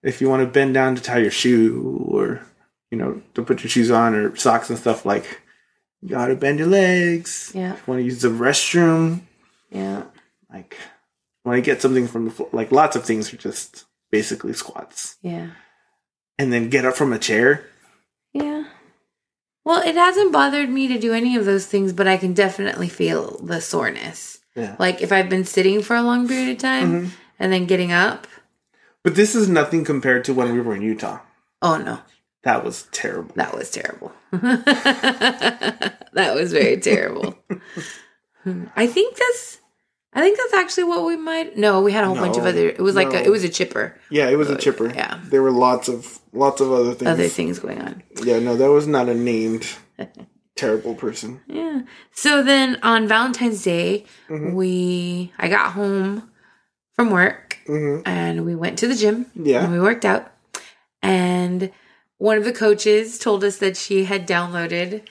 if 0.03 0.21
you 0.21 0.29
want 0.29 0.43
to 0.43 0.47
bend 0.47 0.75
down 0.75 0.95
to 0.97 1.03
tie 1.03 1.19
your 1.19 1.31
shoe 1.31 2.05
or 2.09 2.45
you 2.93 2.99
know 2.99 3.23
to 3.35 3.43
put 3.43 3.63
your 3.65 3.71
shoes 3.71 3.91
on 3.91 4.15
or 4.15 4.37
socks 4.37 4.71
and 4.71 4.79
stuff, 4.79 5.05
like 5.05 5.41
you 6.03 6.11
gotta 6.11 6.37
bend 6.37 6.59
your 6.59 6.69
legs. 6.69 7.51
Yeah. 7.55 7.73
You 7.75 7.83
want 7.87 7.99
to 8.01 8.05
use 8.05 8.21
the 8.21 8.29
restroom, 8.29 9.23
Yeah. 9.71 10.05
like 10.53 10.77
when 11.43 11.57
I 11.57 11.61
get 11.61 11.81
something 11.81 12.07
from 12.07 12.27
the 12.27 12.31
floor, 12.31 12.51
like 12.53 12.71
lots 12.71 12.95
of 12.95 13.05
things 13.05 13.33
are 13.33 13.39
just 13.39 13.87
basically 14.11 14.53
squats, 14.53 15.17
Yeah. 15.23 15.49
and 16.39 16.53
then 16.53 16.69
get 16.69 16.85
up 16.85 16.95
from 16.95 17.13
a 17.15 17.19
chair. 17.19 17.65
Yeah. 18.35 18.65
Well, 19.65 19.83
it 19.83 19.95
hasn't 19.95 20.33
bothered 20.33 20.69
me 20.69 20.89
to 20.89 20.99
do 20.99 21.15
any 21.15 21.37
of 21.37 21.47
those 21.47 21.67
things, 21.67 21.93
but 21.93 22.07
I 22.07 22.19
can 22.19 22.35
definitely 22.35 22.89
feel 22.89 23.39
the 23.39 23.61
soreness. 23.61 24.41
Yeah. 24.55 24.77
Like 24.79 25.01
if 25.01 25.13
I've 25.13 25.31
been 25.31 25.45
sitting 25.47 25.81
for 25.83 25.97
a 25.97 26.03
long 26.03 26.29
period 26.29 26.51
of 26.51 26.59
time 26.59 26.93
mm-hmm. 26.93 27.09
and 27.39 27.53
then 27.53 27.65
getting 27.65 27.91
up. 27.91 28.27
But 29.03 29.15
this 29.15 29.35
is 29.35 29.49
nothing 29.49 29.85
compared 29.85 30.25
to 30.25 30.35
when 30.35 30.53
we 30.53 30.61
were 30.61 30.75
in 30.75 30.83
Utah. 30.83 31.21
Oh 31.63 31.79
no, 31.79 32.01
That 32.45 32.65
was 32.65 32.89
terrible. 32.93 33.33
that 33.37 33.57
was 33.57 33.71
terrible. 33.71 34.13
that 34.33 36.35
was 36.35 36.53
very 36.53 36.79
terrible. 36.79 37.39
I 38.77 38.87
think 38.87 39.17
that's 39.17 39.59
I 40.13 40.21
think 40.21 40.37
that's 40.37 40.55
actually 40.55 40.85
what 40.85 41.05
we 41.05 41.17
might 41.17 41.57
No, 41.57 41.81
we 41.81 41.93
had 41.93 42.05
a 42.05 42.09
whole 42.09 42.17
bunch 42.17 42.37
of 42.37 42.45
other 42.45 42.69
it 42.69 42.81
was 42.81 42.97
like 42.97 43.13
a, 43.13 43.25
it 43.25 43.31
was 43.31 43.45
a 43.45 43.49
chipper. 43.49 43.97
Yeah, 44.11 44.29
it 44.29 44.37
was 44.37 44.51
a 44.51 44.57
chipper. 44.57 44.93
yeah. 44.93 45.21
there 45.25 45.43
were 45.43 45.53
lots 45.53 45.89
of 45.89 46.19
lots 46.33 46.61
of 46.61 46.73
other 46.73 46.95
things. 46.95 47.09
Other 47.09 47.29
things 47.29 47.59
going 47.59 47.81
on. 47.81 48.03
Yeah, 48.23 48.41
no, 48.41 48.57
that 48.57 48.71
was 48.71 48.87
not 48.87 49.09
a 49.09 49.15
named 49.15 49.67
terrible 50.57 50.97
person. 50.97 51.41
Yeah. 51.47 51.83
So 52.13 52.43
then 52.43 52.79
on 52.83 53.07
Valentine's 53.07 53.63
Day, 53.63 54.07
mm-hmm. 54.29 54.55
we 54.55 55.33
I 55.39 55.49
got 55.49 55.73
home 55.73 56.31
from 56.95 57.11
work 57.11 57.59
mm-hmm. 57.67 58.07
and 58.07 58.45
we 58.45 58.55
went 58.55 58.79
to 58.79 58.89
the 58.89 58.95
gym. 58.95 59.27
Yeah. 59.35 59.65
And 59.65 59.73
we 59.73 59.81
worked 59.81 60.05
out. 60.05 60.31
And 61.03 61.73
one 62.23 62.39
of 62.39 62.45
the 62.45 62.53
coaches 62.53 63.19
told 63.19 63.43
us 63.43 63.57
that 63.57 63.77
she 63.77 64.05
had 64.05 64.29
downloaded 64.29 65.03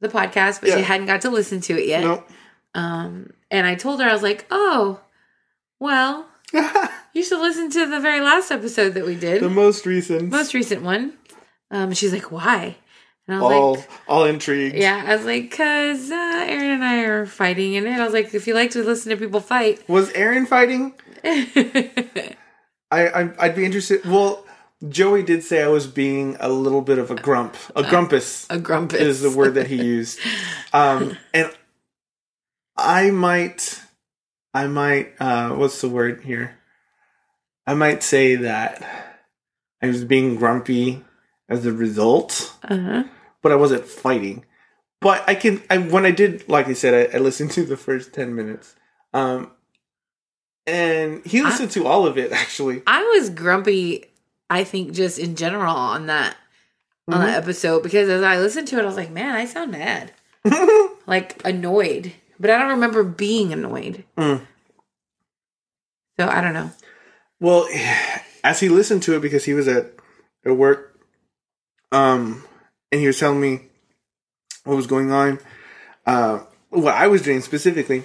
the 0.00 0.08
podcast, 0.08 0.60
but 0.60 0.68
she 0.68 0.82
hadn't 0.82 1.06
got 1.06 1.22
to 1.22 1.30
listen 1.30 1.62
to 1.62 1.72
it 1.72 1.88
yet. 1.88 2.04
No. 2.04 2.22
Um, 2.74 3.30
and 3.50 3.66
I 3.66 3.74
told 3.74 4.02
her, 4.02 4.06
I 4.06 4.12
was 4.12 4.22
like, 4.22 4.44
oh, 4.50 5.00
well, 5.80 6.26
you 7.14 7.24
should 7.24 7.40
listen 7.40 7.70
to 7.70 7.86
the 7.86 8.00
very 8.00 8.20
last 8.20 8.50
episode 8.50 8.90
that 8.90 9.06
we 9.06 9.16
did, 9.16 9.42
the 9.42 9.48
most 9.48 9.86
recent. 9.86 10.30
most 10.30 10.52
recent 10.52 10.82
one. 10.82 11.14
Um, 11.70 11.94
she's 11.94 12.12
like, 12.12 12.30
why? 12.30 12.76
And 13.26 13.38
I 13.38 13.40
was 13.40 13.52
all 13.54 13.74
like, 13.76 13.90
all 14.06 14.24
intrigued. 14.26 14.76
yeah, 14.76 15.04
I 15.06 15.16
was 15.16 15.24
like, 15.24 15.50
cause 15.50 16.10
uh, 16.10 16.44
Aaron 16.48 16.70
and 16.70 16.84
I 16.84 17.00
are 17.04 17.24
fighting 17.24 17.74
in 17.74 17.86
it. 17.86 17.98
I 17.98 18.04
was 18.04 18.12
like, 18.12 18.34
if 18.34 18.46
you 18.46 18.52
like 18.52 18.72
to 18.72 18.82
listen 18.82 19.08
to 19.08 19.16
people 19.16 19.40
fight, 19.40 19.88
Was 19.88 20.12
Aaron 20.12 20.44
fighting? 20.44 20.92
I, 21.24 22.28
I'd 23.38 23.56
be 23.56 23.64
interested. 23.64 24.04
Well, 24.04 24.44
Joey 24.88 25.22
did 25.24 25.42
say 25.42 25.62
I 25.62 25.68
was 25.68 25.86
being 25.88 26.36
a 26.38 26.48
little 26.48 26.82
bit 26.82 26.98
of 26.98 27.10
a 27.10 27.16
grump. 27.16 27.56
A 27.74 27.82
grumpus 27.82 28.46
A 28.48 28.58
grumpus 28.58 29.00
is 29.00 29.20
the 29.22 29.30
word 29.30 29.54
that 29.54 29.66
he 29.66 29.76
used. 29.82 30.18
Um, 30.72 31.16
and 31.34 31.50
I 32.76 33.10
might, 33.10 33.80
I 34.54 34.66
might. 34.68 35.14
Uh, 35.18 35.50
what's 35.50 35.80
the 35.80 35.88
word 35.88 36.22
here? 36.22 36.56
I 37.66 37.74
might 37.74 38.02
say 38.02 38.36
that 38.36 38.82
I 39.82 39.88
was 39.88 40.04
being 40.04 40.36
grumpy 40.36 41.04
as 41.48 41.66
a 41.66 41.72
result, 41.72 42.54
Uh-huh. 42.62 43.04
but 43.42 43.52
I 43.52 43.56
wasn't 43.56 43.84
fighting. 43.84 44.44
But 45.00 45.22
I 45.28 45.34
can, 45.34 45.62
I 45.70 45.78
when 45.78 46.06
I 46.06 46.10
did, 46.12 46.48
like 46.48 46.68
I 46.68 46.72
said, 46.74 47.10
I, 47.12 47.16
I 47.16 47.20
listened 47.20 47.50
to 47.52 47.64
the 47.64 47.76
first 47.76 48.12
ten 48.12 48.34
minutes, 48.34 48.74
um, 49.12 49.50
and 50.66 51.24
he 51.26 51.42
listened 51.42 51.70
to 51.72 51.86
all 51.86 52.06
of 52.06 52.16
it 52.18 52.32
actually. 52.32 52.82
I 52.86 53.02
was 53.16 53.30
grumpy, 53.30 54.04
I 54.50 54.64
think, 54.64 54.92
just 54.92 55.18
in 55.18 55.36
general 55.36 55.74
on 55.74 56.06
that 56.06 56.36
on 57.06 57.14
Mm-hmm. 57.14 57.22
that 57.26 57.42
episode 57.42 57.82
because 57.82 58.08
as 58.10 58.22
I 58.22 58.38
listened 58.38 58.68
to 58.68 58.78
it, 58.78 58.82
I 58.82 58.86
was 58.86 58.96
like, 58.96 59.10
man, 59.10 59.34
I 59.34 59.46
sound 59.46 59.72
mad. 59.72 60.12
like 61.06 61.40
annoyed. 61.44 62.12
But 62.38 62.50
I 62.50 62.58
don't 62.58 62.70
remember 62.70 63.02
being 63.02 63.52
annoyed. 63.52 64.04
Mm. 64.16 64.42
So 66.20 66.28
I 66.28 66.40
don't 66.40 66.52
know. 66.52 66.70
Well, 67.40 67.66
as 68.44 68.60
he 68.60 68.68
listened 68.68 69.02
to 69.04 69.16
it 69.16 69.20
because 69.22 69.44
he 69.44 69.54
was 69.54 69.68
at 69.68 69.92
at 70.44 70.56
work, 70.56 70.98
um, 71.92 72.44
and 72.92 73.00
he 73.00 73.06
was 73.06 73.18
telling 73.18 73.40
me 73.40 73.60
what 74.64 74.76
was 74.76 74.86
going 74.86 75.10
on, 75.10 75.38
uh, 76.06 76.40
what 76.70 76.94
I 76.94 77.06
was 77.06 77.22
doing 77.22 77.40
specifically. 77.40 78.02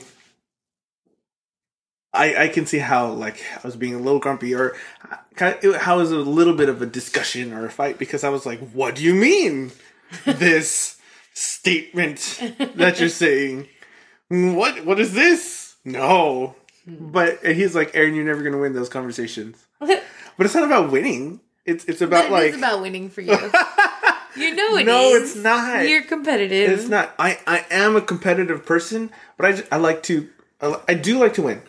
I 2.14 2.44
I 2.44 2.48
can 2.48 2.66
see 2.66 2.78
how 2.78 3.12
like 3.12 3.44
I 3.56 3.68
was 3.68 3.76
being 3.76 3.96
a 3.96 4.00
little 4.00 4.20
grumpy 4.20 4.54
or 4.54 4.76
kind 5.36 5.58
of, 5.64 5.76
how 5.78 5.98
it 5.98 6.02
was 6.02 6.12
a 6.12 6.18
little 6.18 6.54
bit 6.54 6.70
of 6.70 6.82
a 6.82 6.86
discussion 6.86 7.54
or 7.54 7.66
a 7.66 7.72
fight 7.72 7.98
because 7.98 8.24
I 8.24 8.30
was 8.30 8.46
like, 8.46 8.60
"What 8.70 8.96
do 8.96 9.04
you 9.04 9.16
mean 9.16 9.72
this 10.26 10.98
statement 11.34 12.40
that 12.76 13.00
you're 13.00 13.10
saying? 13.10 13.68
What 14.30 14.86
what 14.86 15.00
is 15.00 15.14
this? 15.14 15.76
No." 15.84 16.56
Hmm. 16.86 17.12
But 17.12 17.46
he's 17.46 17.76
like, 17.76 17.96
Aaron, 17.96 18.14
you're 18.14 18.26
never 18.26 18.44
gonna 18.44 18.60
win 18.60 18.74
those 18.74 18.90
conversations. 18.90 19.58
But 20.36 20.48
it's 20.48 20.56
not 20.56 20.64
about 20.64 20.92
winning. 20.92 21.42
It's 21.64 21.86
it's 21.86 22.02
about 22.02 22.26
it 22.26 22.32
like 22.32 22.50
is 22.54 22.58
about 22.58 22.82
winning 22.82 23.10
for 23.10 23.22
you. 23.22 23.34
you 24.36 24.56
know 24.56 24.76
it 24.78 24.86
no, 24.88 25.10
is. 25.10 25.36
it's 25.36 25.44
not. 25.44 25.88
You're 25.88 26.02
competitive. 26.02 26.72
It's 26.72 26.90
not. 26.90 27.14
I 27.20 27.38
I 27.46 27.66
am 27.70 27.96
a 27.96 28.02
competitive 28.02 28.66
person, 28.66 29.12
but 29.38 29.46
I 29.46 29.76
I 29.76 29.78
like 29.78 30.02
to 30.04 30.28
I, 30.60 30.80
I 30.88 30.94
do 30.96 31.20
like 31.20 31.36
to 31.36 31.44
win. 31.44 31.62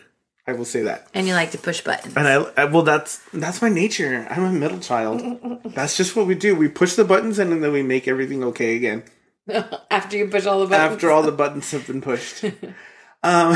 I 0.47 0.53
will 0.53 0.65
say 0.65 0.83
that. 0.83 1.07
And 1.13 1.27
you 1.27 1.33
like 1.33 1.51
to 1.51 1.57
push 1.57 1.81
buttons. 1.81 2.15
And 2.15 2.27
I, 2.27 2.35
I 2.55 2.65
well 2.65 2.83
that's 2.83 3.17
that's 3.33 3.61
my 3.61 3.69
nature. 3.69 4.27
I'm 4.29 4.43
a 4.43 4.51
middle 4.51 4.79
child. 4.79 5.21
that's 5.65 5.97
just 5.97 6.15
what 6.15 6.27
we 6.27 6.35
do. 6.35 6.55
We 6.55 6.67
push 6.69 6.93
the 6.93 7.03
buttons 7.03 7.39
and 7.39 7.63
then 7.63 7.71
we 7.71 7.81
make 7.83 8.07
everything 8.07 8.43
okay 8.43 8.75
again 8.75 9.03
After 9.91 10.17
you 10.17 10.27
push 10.27 10.45
all 10.45 10.59
the 10.59 10.67
buttons. 10.67 10.93
after 10.95 11.11
all 11.11 11.23
the 11.23 11.31
buttons 11.31 11.69
have 11.71 11.85
been 11.87 12.01
pushed. 12.01 12.43
um, 13.23 13.55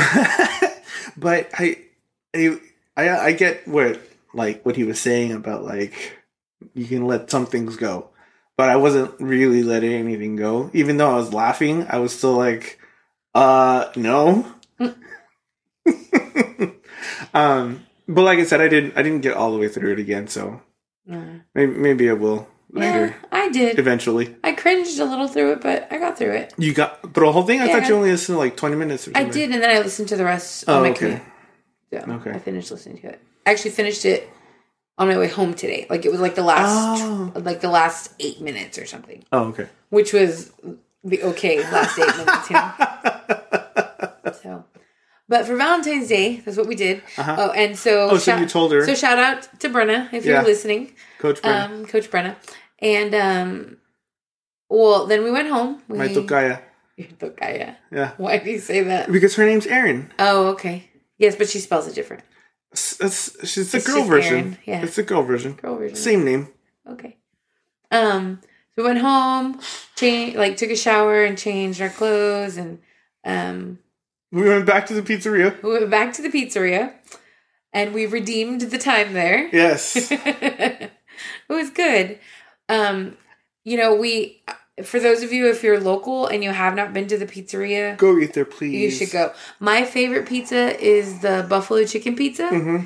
but 1.16 1.50
I, 1.54 1.76
I, 2.34 2.58
I, 2.96 3.08
I 3.26 3.32
get 3.32 3.66
what 3.66 4.00
like 4.32 4.64
what 4.64 4.76
he 4.76 4.84
was 4.84 5.00
saying 5.00 5.32
about 5.32 5.64
like 5.64 6.18
you 6.74 6.86
can 6.86 7.06
let 7.06 7.30
some 7.30 7.46
things 7.46 7.76
go, 7.76 8.10
but 8.56 8.68
I 8.68 8.76
wasn't 8.76 9.12
really 9.20 9.62
letting 9.62 9.92
anything 9.92 10.36
go. 10.36 10.70
Even 10.72 10.96
though 10.96 11.10
I 11.10 11.16
was 11.16 11.32
laughing, 11.32 11.86
I 11.88 11.98
was 11.98 12.16
still 12.16 12.34
like, 12.34 12.78
uh, 13.34 13.90
no. 13.96 14.46
Um, 17.34 17.86
but 18.08 18.22
like 18.22 18.38
I 18.38 18.44
said, 18.44 18.60
I 18.60 18.68
didn't. 18.68 18.96
I 18.96 19.02
didn't 19.02 19.20
get 19.20 19.34
all 19.34 19.52
the 19.52 19.58
way 19.58 19.68
through 19.68 19.92
it 19.92 19.98
again, 19.98 20.28
so 20.28 20.60
Mm. 21.08 21.42
maybe, 21.54 21.72
maybe 21.72 22.10
I 22.10 22.12
will 22.12 22.46
Yeah, 22.72 22.80
later, 22.80 23.16
I 23.32 23.48
did. 23.48 23.78
eventually. 23.78 24.36
I 24.44 24.52
cringed 24.52 24.98
a 25.00 25.04
little 25.04 25.26
through 25.28 25.52
it, 25.52 25.60
but 25.60 25.88
I 25.90 25.98
got 25.98 26.16
through 26.18 26.32
it. 26.32 26.54
You 26.58 26.72
got 26.74 27.14
through 27.14 27.26
the 27.26 27.32
whole 27.32 27.42
thing. 27.42 27.60
I 27.60 27.66
Yeah. 27.66 27.80
thought 27.80 27.88
you 27.88 27.94
only 27.96 28.10
listened 28.12 28.36
to 28.36 28.38
like 28.38 28.56
twenty 28.56 28.76
minutes. 28.76 29.08
Or 29.08 29.12
I 29.14 29.24
did, 29.24 29.50
and 29.50 29.62
then 29.62 29.70
I 29.70 29.80
listened 29.80 30.08
to 30.10 30.16
the 30.16 30.24
rest 30.24 30.64
Oh, 30.68 30.76
on 30.76 30.82
my 30.82 30.90
okay. 30.90 31.20
commute. 31.90 32.06
So 32.06 32.12
Okay. 32.14 32.30
I 32.30 32.38
finished 32.38 32.70
listening 32.70 32.98
to 32.98 33.08
it. 33.08 33.20
I 33.46 33.50
actually 33.50 33.72
finished 33.72 34.04
it 34.04 34.28
on 34.98 35.08
my 35.08 35.16
way 35.18 35.26
home 35.28 35.54
today. 35.54 35.86
Like 35.90 36.04
it 36.04 36.12
was 36.12 36.20
like 36.20 36.34
the 36.36 36.44
last, 36.44 37.02
Oh. 37.02 37.32
like 37.34 37.60
the 37.60 37.70
last 37.70 38.12
eight 38.20 38.40
minutes 38.40 38.78
or 38.78 38.86
something, 38.86 39.24
Oh, 39.32 39.44
okay. 39.46 39.66
which 39.88 40.12
was 40.12 40.52
the 41.02 41.22
okay 41.24 41.58
last 41.72 41.98
eight 41.98 42.16
minutes. 42.18 42.50
You 42.50 42.56
know? 42.56 42.72
But 45.30 45.46
for 45.46 45.54
Valentine's 45.56 46.08
Day, 46.08 46.42
that's 46.44 46.56
what 46.56 46.66
we 46.66 46.74
did. 46.74 47.02
Oh, 47.16 47.52
and 47.52 47.78
so 47.78 48.10
Oh, 48.10 48.18
so 48.18 48.36
you 48.36 48.46
told 48.46 48.72
her. 48.72 48.84
So 48.84 48.96
shout 48.96 49.16
out 49.16 49.48
to 49.60 49.68
Brenna 49.70 50.12
if 50.12 50.26
Yeah. 50.26 50.32
you're 50.34 50.42
listening, 50.52 50.92
Coach 51.20 51.40
Brent, 51.40 51.70
um, 51.72 51.86
Coach 51.86 52.10
Brenna, 52.10 52.34
and 52.80 53.14
um, 53.14 53.76
well, 54.68 55.06
then 55.06 55.22
we 55.22 55.30
went 55.30 55.48
home. 55.48 55.82
We, 55.88 55.98
my 55.98 56.08
tocaya. 56.08 56.60
Your 56.96 57.08
tocaya. 57.16 57.76
Yeah, 57.92 58.10
Why 58.18 58.38
do 58.38 58.50
you 58.50 58.58
say 58.58 58.82
that? 58.82 59.10
because 59.10 59.36
her 59.36 59.46
name's 59.46 59.66
Erin. 59.68 60.10
Oh, 60.18 60.48
okay. 60.48 60.90
Yes, 61.16 61.36
but 61.36 61.48
she 61.48 61.60
spells 61.60 61.86
it 61.86 61.94
different. 61.94 62.24
It's, 62.72 63.00
it's, 63.00 63.48
she's 63.48 63.70
the 63.70 63.78
It's 63.78 63.86
girl 63.86 64.02
version. 64.04 64.34
Erin, 64.38 64.58
yeah. 64.66 64.82
It's 64.82 64.96
the 64.96 65.04
girl 65.04 65.22
version. 65.22 65.52
Girl 65.52 65.76
version. 65.76 65.96
Same 65.96 66.24
name. 66.24 66.48
Okay. 66.88 67.18
Um, 67.92 68.40
so 68.74 68.82
we 68.82 68.84
went 68.84 68.98
home, 68.98 69.60
changed, 69.94 70.36
like 70.36 70.56
took 70.56 70.70
a 70.70 70.76
shower 70.76 71.22
and 71.24 71.38
changed 71.38 71.80
our 71.80 71.88
clothes, 71.88 72.56
and 72.56 72.80
um, 73.24 73.78
We 74.32 74.48
went 74.48 74.66
back 74.66 74.86
to 74.86 74.94
the 74.94 75.02
pizzeria. 75.02 75.60
we 75.62 75.72
went 75.72 75.90
back 75.90 76.12
to 76.14 76.22
the 76.22 76.28
pizzeria, 76.28 76.94
and 77.72 77.92
we 77.92 78.06
redeemed 78.06 78.60
the 78.62 78.78
time 78.78 79.12
there. 79.12 79.48
Yes. 79.52 80.10
it 80.12 80.90
was 81.48 81.70
good. 81.70 82.18
Um, 82.68 83.16
you 83.64 83.76
know, 83.76 83.94
we 83.94 84.42
for 84.84 85.00
those 85.00 85.22
of 85.22 85.32
you 85.32 85.48
if 85.50 85.62
you're 85.62 85.80
local 85.80 86.26
and 86.26 86.42
you 86.42 86.50
have 86.50 86.74
not 86.74 86.92
been 86.92 87.08
to 87.08 87.18
the 87.18 87.26
pizzeria, 87.26 87.96
go 87.96 88.16
eat 88.18 88.34
there, 88.34 88.44
please. 88.44 88.74
you 88.74 88.90
should 88.90 89.12
go. 89.12 89.32
My 89.58 89.84
favorite 89.84 90.26
pizza 90.26 90.78
is 90.80 91.20
the 91.20 91.46
buffalo 91.48 91.84
chicken 91.84 92.16
pizza, 92.16 92.48
hmm 92.48 92.84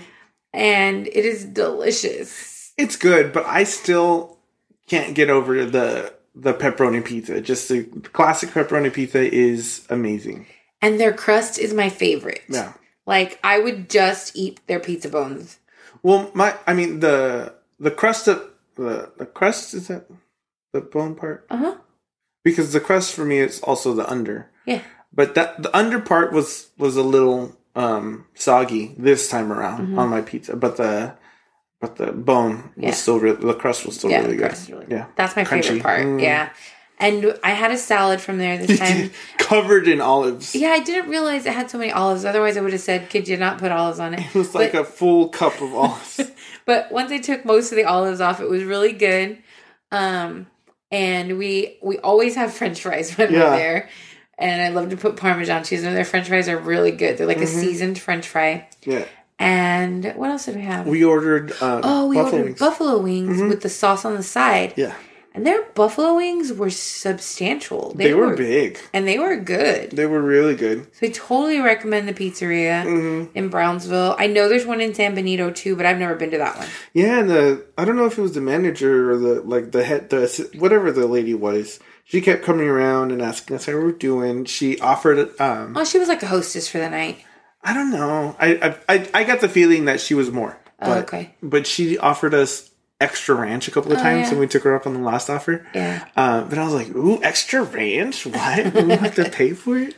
and 0.52 1.08
it 1.08 1.24
is 1.24 1.44
delicious. 1.44 2.72
It's 2.78 2.94
good, 2.96 3.32
but 3.32 3.44
I 3.44 3.64
still 3.64 4.38
can't 4.86 5.14
get 5.14 5.28
over 5.28 5.64
the 5.66 6.14
the 6.34 6.54
pepperoni 6.54 7.04
pizza. 7.04 7.40
Just 7.40 7.68
the 7.68 7.84
classic 8.12 8.50
pepperoni 8.50 8.92
pizza 8.92 9.20
is 9.22 9.86
amazing. 9.90 10.46
And 10.84 11.00
their 11.00 11.12
crust 11.14 11.58
is 11.58 11.72
my 11.72 11.88
favorite. 11.88 12.42
Yeah. 12.48 12.74
Like 13.06 13.38
I 13.42 13.58
would 13.58 13.88
just 13.88 14.36
eat 14.36 14.60
their 14.66 14.80
pizza 14.80 15.08
bones. 15.08 15.58
Well, 16.02 16.30
my 16.34 16.54
I 16.66 16.74
mean 16.74 17.00
the 17.00 17.54
the 17.80 17.90
crust 17.90 18.28
of 18.28 18.44
the 18.76 19.10
the 19.16 19.24
crust 19.26 19.72
is 19.74 19.88
that 19.88 20.04
the 20.74 20.80
bone 20.82 21.14
part 21.14 21.46
Uh 21.48 21.56
huh. 21.56 21.74
because 22.44 22.72
the 22.72 22.80
crust 22.80 23.14
for 23.14 23.24
me 23.24 23.38
is 23.38 23.60
also 23.64 23.94
the 23.94 24.04
under. 24.10 24.50
Yeah. 24.66 24.82
But 25.12 25.34
that 25.36 25.62
the 25.62 25.72
under 25.76 26.00
part 26.00 26.32
was 26.32 26.68
was 26.76 26.96
a 26.96 27.02
little 27.02 27.56
um 27.74 28.26
soggy 28.34 28.94
this 28.98 29.28
time 29.28 29.50
around 29.52 29.98
on 29.98 30.08
my 30.10 30.20
pizza, 30.20 30.54
but 30.56 30.76
the 30.76 31.14
but 31.80 31.96
the 31.96 32.12
bone 32.12 32.56
Mm-hmm. 32.56 32.80
Yeah. 32.82 32.88
was 32.90 32.98
still 32.98 33.18
re- 33.20 33.32
the 33.50 33.54
crust 33.54 33.86
was 33.86 33.96
still 33.96 34.10
Yeah, 34.10 34.22
really 34.24 34.36
good. 34.36 34.52
really 34.68 34.86
yeah, 34.90 35.06
That's 35.16 35.36
my 35.36 35.44
Crunchy. 35.44 35.64
favorite 35.64 35.82
part. 35.82 36.04
Mm. 36.06 36.20
Yeah. 36.20 36.48
And 36.98 37.38
I 37.42 37.50
had 37.50 37.72
a 37.72 37.76
salad 37.78 38.20
from 38.20 38.38
there 38.38 38.56
this 38.56 38.78
time. 38.78 39.10
covered 39.38 39.88
in 39.88 40.00
olives. 40.00 40.54
yeah, 40.54 40.70
I 40.70 40.80
didn't 40.80 41.10
realize 41.10 41.44
it 41.44 41.52
had 41.52 41.68
so 41.70 41.76
many 41.78 41.90
olives. 41.92 42.24
Otherwise, 42.24 42.56
I 42.56 42.60
would 42.60 42.72
have 42.72 42.80
said, 42.80 43.10
"Could 43.10 43.26
you 43.28 43.36
not 43.36 43.58
put 43.58 43.72
olives 43.72 43.98
on 43.98 44.14
it?" 44.14 44.20
It 44.20 44.34
was 44.34 44.54
like 44.54 44.74
a 44.74 44.84
full 44.84 45.28
cup 45.28 45.60
of 45.60 45.74
olives. 45.74 46.20
but 46.64 46.92
once 46.92 47.10
I 47.10 47.18
took 47.18 47.44
most 47.44 47.72
of 47.72 47.76
the 47.76 47.84
olives 47.84 48.20
off, 48.20 48.40
it 48.40 48.48
was 48.48 48.62
really 48.62 48.92
good. 48.92 49.38
Um, 49.90 50.46
and 50.90 51.36
we 51.38 51.78
we 51.82 51.98
always 51.98 52.36
have 52.36 52.54
French 52.54 52.80
fries 52.80 53.12
when 53.18 53.32
Yeah. 53.32 53.50
we're 53.50 53.56
there. 53.56 53.88
And 54.38 54.62
I 54.62 54.68
love 54.68 54.90
to 54.90 54.96
put 54.96 55.16
Parmesan 55.16 55.62
cheese 55.64 55.84
in. 55.84 55.94
Their 55.94 56.04
French 56.04 56.28
fries 56.28 56.48
are 56.48 56.58
really 56.58 56.90
good. 56.90 57.18
They're 57.18 57.26
like 57.26 57.36
Mm-hmm. 57.36 57.58
a 57.58 57.60
seasoned 57.60 57.98
French 57.98 58.26
fry. 58.26 58.68
yeah, 58.84 59.04
And 59.38 60.12
what 60.16 60.30
else 60.30 60.46
did 60.46 60.56
we 60.56 60.62
have? 60.62 60.86
we 60.88 61.04
ordered. 61.04 61.50
Um, 61.62 61.80
oh, 61.84 62.08
we 62.08 62.16
buffalo 62.16 62.32
ordered 62.38 62.44
wings. 62.46 62.56
Mm-hmm. 62.56 62.64
buffalo 62.64 62.98
wings 62.98 63.42
with 63.42 63.62
the 63.62 63.68
sauce 63.68 64.04
on 64.04 64.14
the 64.14 64.22
side. 64.24 64.74
Yeah, 64.76 64.94
And 65.36 65.44
their 65.44 65.62
buffalo 65.74 66.14
wings 66.14 66.52
were 66.52 66.70
substantial. 66.70 67.92
they, 67.96 68.14
were, 68.14 68.36
big. 68.36 68.78
And 68.92 69.06
they 69.06 69.18
were 69.18 69.36
good. 69.36 69.90
They 69.90 70.06
were 70.06 70.22
really 70.22 70.54
good. 70.54 70.86
So 70.94 71.06
I 71.06 71.10
totally 71.10 71.60
recommend 71.60 72.06
the 72.06 72.12
pizzeria 72.12 72.84
Mm-hmm. 72.84 73.36
in 73.36 73.48
Brownsville. 73.48 74.14
I 74.18 74.26
know 74.28 74.48
there's 74.48 74.64
one 74.66 74.80
in 74.80 74.94
San 74.94 75.14
Benito 75.14 75.50
too, 75.50 75.74
but 75.76 75.86
I've 75.86 75.98
never 75.98 76.14
been 76.14 76.30
to 76.30 76.38
that 76.38 76.56
one. 76.56 76.68
Yeah, 76.92 77.18
and 77.20 77.28
the 77.30 77.64
I 77.76 77.84
don't 77.84 77.96
know 77.96 78.06
if 78.06 78.16
it 78.18 78.22
was 78.22 78.34
the 78.34 78.40
manager 78.40 79.10
or 79.10 79.16
the 79.18 79.40
like 79.42 79.72
the 79.72 79.84
head 79.84 80.10
the 80.10 80.50
whatever 80.58 80.92
the 80.92 81.06
lady 81.06 81.34
was. 81.34 81.80
She 82.04 82.20
kept 82.20 82.44
coming 82.44 82.68
around 82.68 83.10
and 83.12 83.22
asking 83.22 83.56
us 83.56 83.66
how 83.66 83.72
we 83.72 83.78
were 83.80 83.92
doing. 83.92 84.44
She 84.44 84.78
offered 84.78 85.18
um 85.40 85.76
Oh, 85.76 85.84
she 85.84 85.98
was 85.98 86.08
like 86.08 86.22
a 86.22 86.26
hostess 86.28 86.68
for 86.68 86.78
the 86.78 86.90
night. 86.90 87.24
I 87.62 87.74
don't 87.74 87.90
know. 87.90 88.36
I 88.38 88.54
I 88.88 88.94
I, 88.94 89.10
I 89.14 89.24
got 89.24 89.40
the 89.40 89.48
feeling 89.48 89.86
that 89.86 90.00
she 90.00 90.14
was 90.14 90.30
more. 90.30 90.58
Oh, 90.80 90.98
okay. 91.00 91.34
But 91.42 91.66
she 91.66 91.96
offered 91.98 92.34
us 92.34 92.70
extra 93.00 93.34
ranch 93.34 93.68
a 93.68 93.70
couple 93.70 93.92
of 93.92 93.98
times, 93.98 94.26
yeah. 94.26 94.30
and 94.30 94.40
we 94.40 94.46
took 94.46 94.62
her 94.64 94.74
up 94.74 94.86
on 94.86 94.94
the 94.94 95.00
last 95.00 95.28
offer. 95.30 95.66
Yeah. 95.74 96.06
Uh, 96.16 96.42
but 96.44 96.58
I 96.58 96.64
was 96.64 96.74
like, 96.74 96.94
"Ooh, 96.94 97.22
extra 97.22 97.62
ranch? 97.62 98.26
What? 98.26 98.74
we 98.74 98.90
have 98.96 99.14
to 99.16 99.28
pay 99.30 99.52
for 99.52 99.76
it?" 99.78 99.96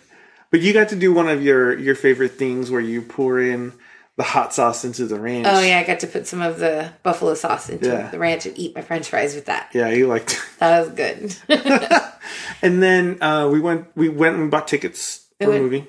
But 0.50 0.60
you 0.60 0.72
got 0.72 0.88
to 0.90 0.96
do 0.96 1.12
one 1.12 1.28
of 1.28 1.42
your 1.42 1.76
your 1.78 1.94
favorite 1.94 2.32
things 2.32 2.70
where 2.70 2.80
you 2.80 3.02
pour 3.02 3.40
in 3.40 3.72
the 4.16 4.22
hot 4.22 4.54
sauce 4.54 4.84
into 4.84 5.04
the 5.06 5.20
ranch. 5.20 5.46
Oh 5.50 5.60
yeah, 5.60 5.78
I 5.78 5.84
got 5.84 6.00
to 6.00 6.06
put 6.06 6.26
some 6.26 6.40
of 6.40 6.58
the 6.58 6.90
buffalo 7.02 7.34
sauce 7.34 7.68
into 7.68 7.88
Yeah. 7.88 8.08
the 8.10 8.18
ranch 8.18 8.46
and 8.46 8.56
eat 8.58 8.74
my 8.74 8.80
French 8.80 9.08
fries 9.08 9.34
with 9.34 9.44
that. 9.46 9.70
Yeah, 9.74 9.88
you 9.90 10.06
liked. 10.06 10.40
That 10.58 10.80
was 10.80 10.88
good. 10.90 11.36
and 12.62 12.82
then 12.82 13.22
uh, 13.22 13.48
we 13.52 13.60
went. 13.60 13.88
We 13.94 14.08
went 14.08 14.36
and 14.36 14.50
bought 14.50 14.68
tickets 14.68 15.26
for 15.38 15.48
a 15.48 15.50
went- 15.50 15.62
movie. 15.64 15.86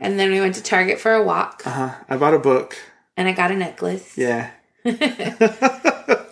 and 0.00 0.18
then 0.18 0.30
we 0.30 0.40
went 0.40 0.54
to 0.54 0.62
Target 0.62 0.98
for 0.98 1.12
a 1.12 1.22
walk, 1.22 1.62
Uh 1.66 1.70
huh. 1.70 1.94
I 2.08 2.16
bought 2.16 2.32
a 2.32 2.38
book. 2.38 2.76
and 3.16 3.28
I 3.28 3.32
got 3.32 3.50
a 3.50 3.56
necklace. 3.56 4.16
Yeah. 4.16 4.50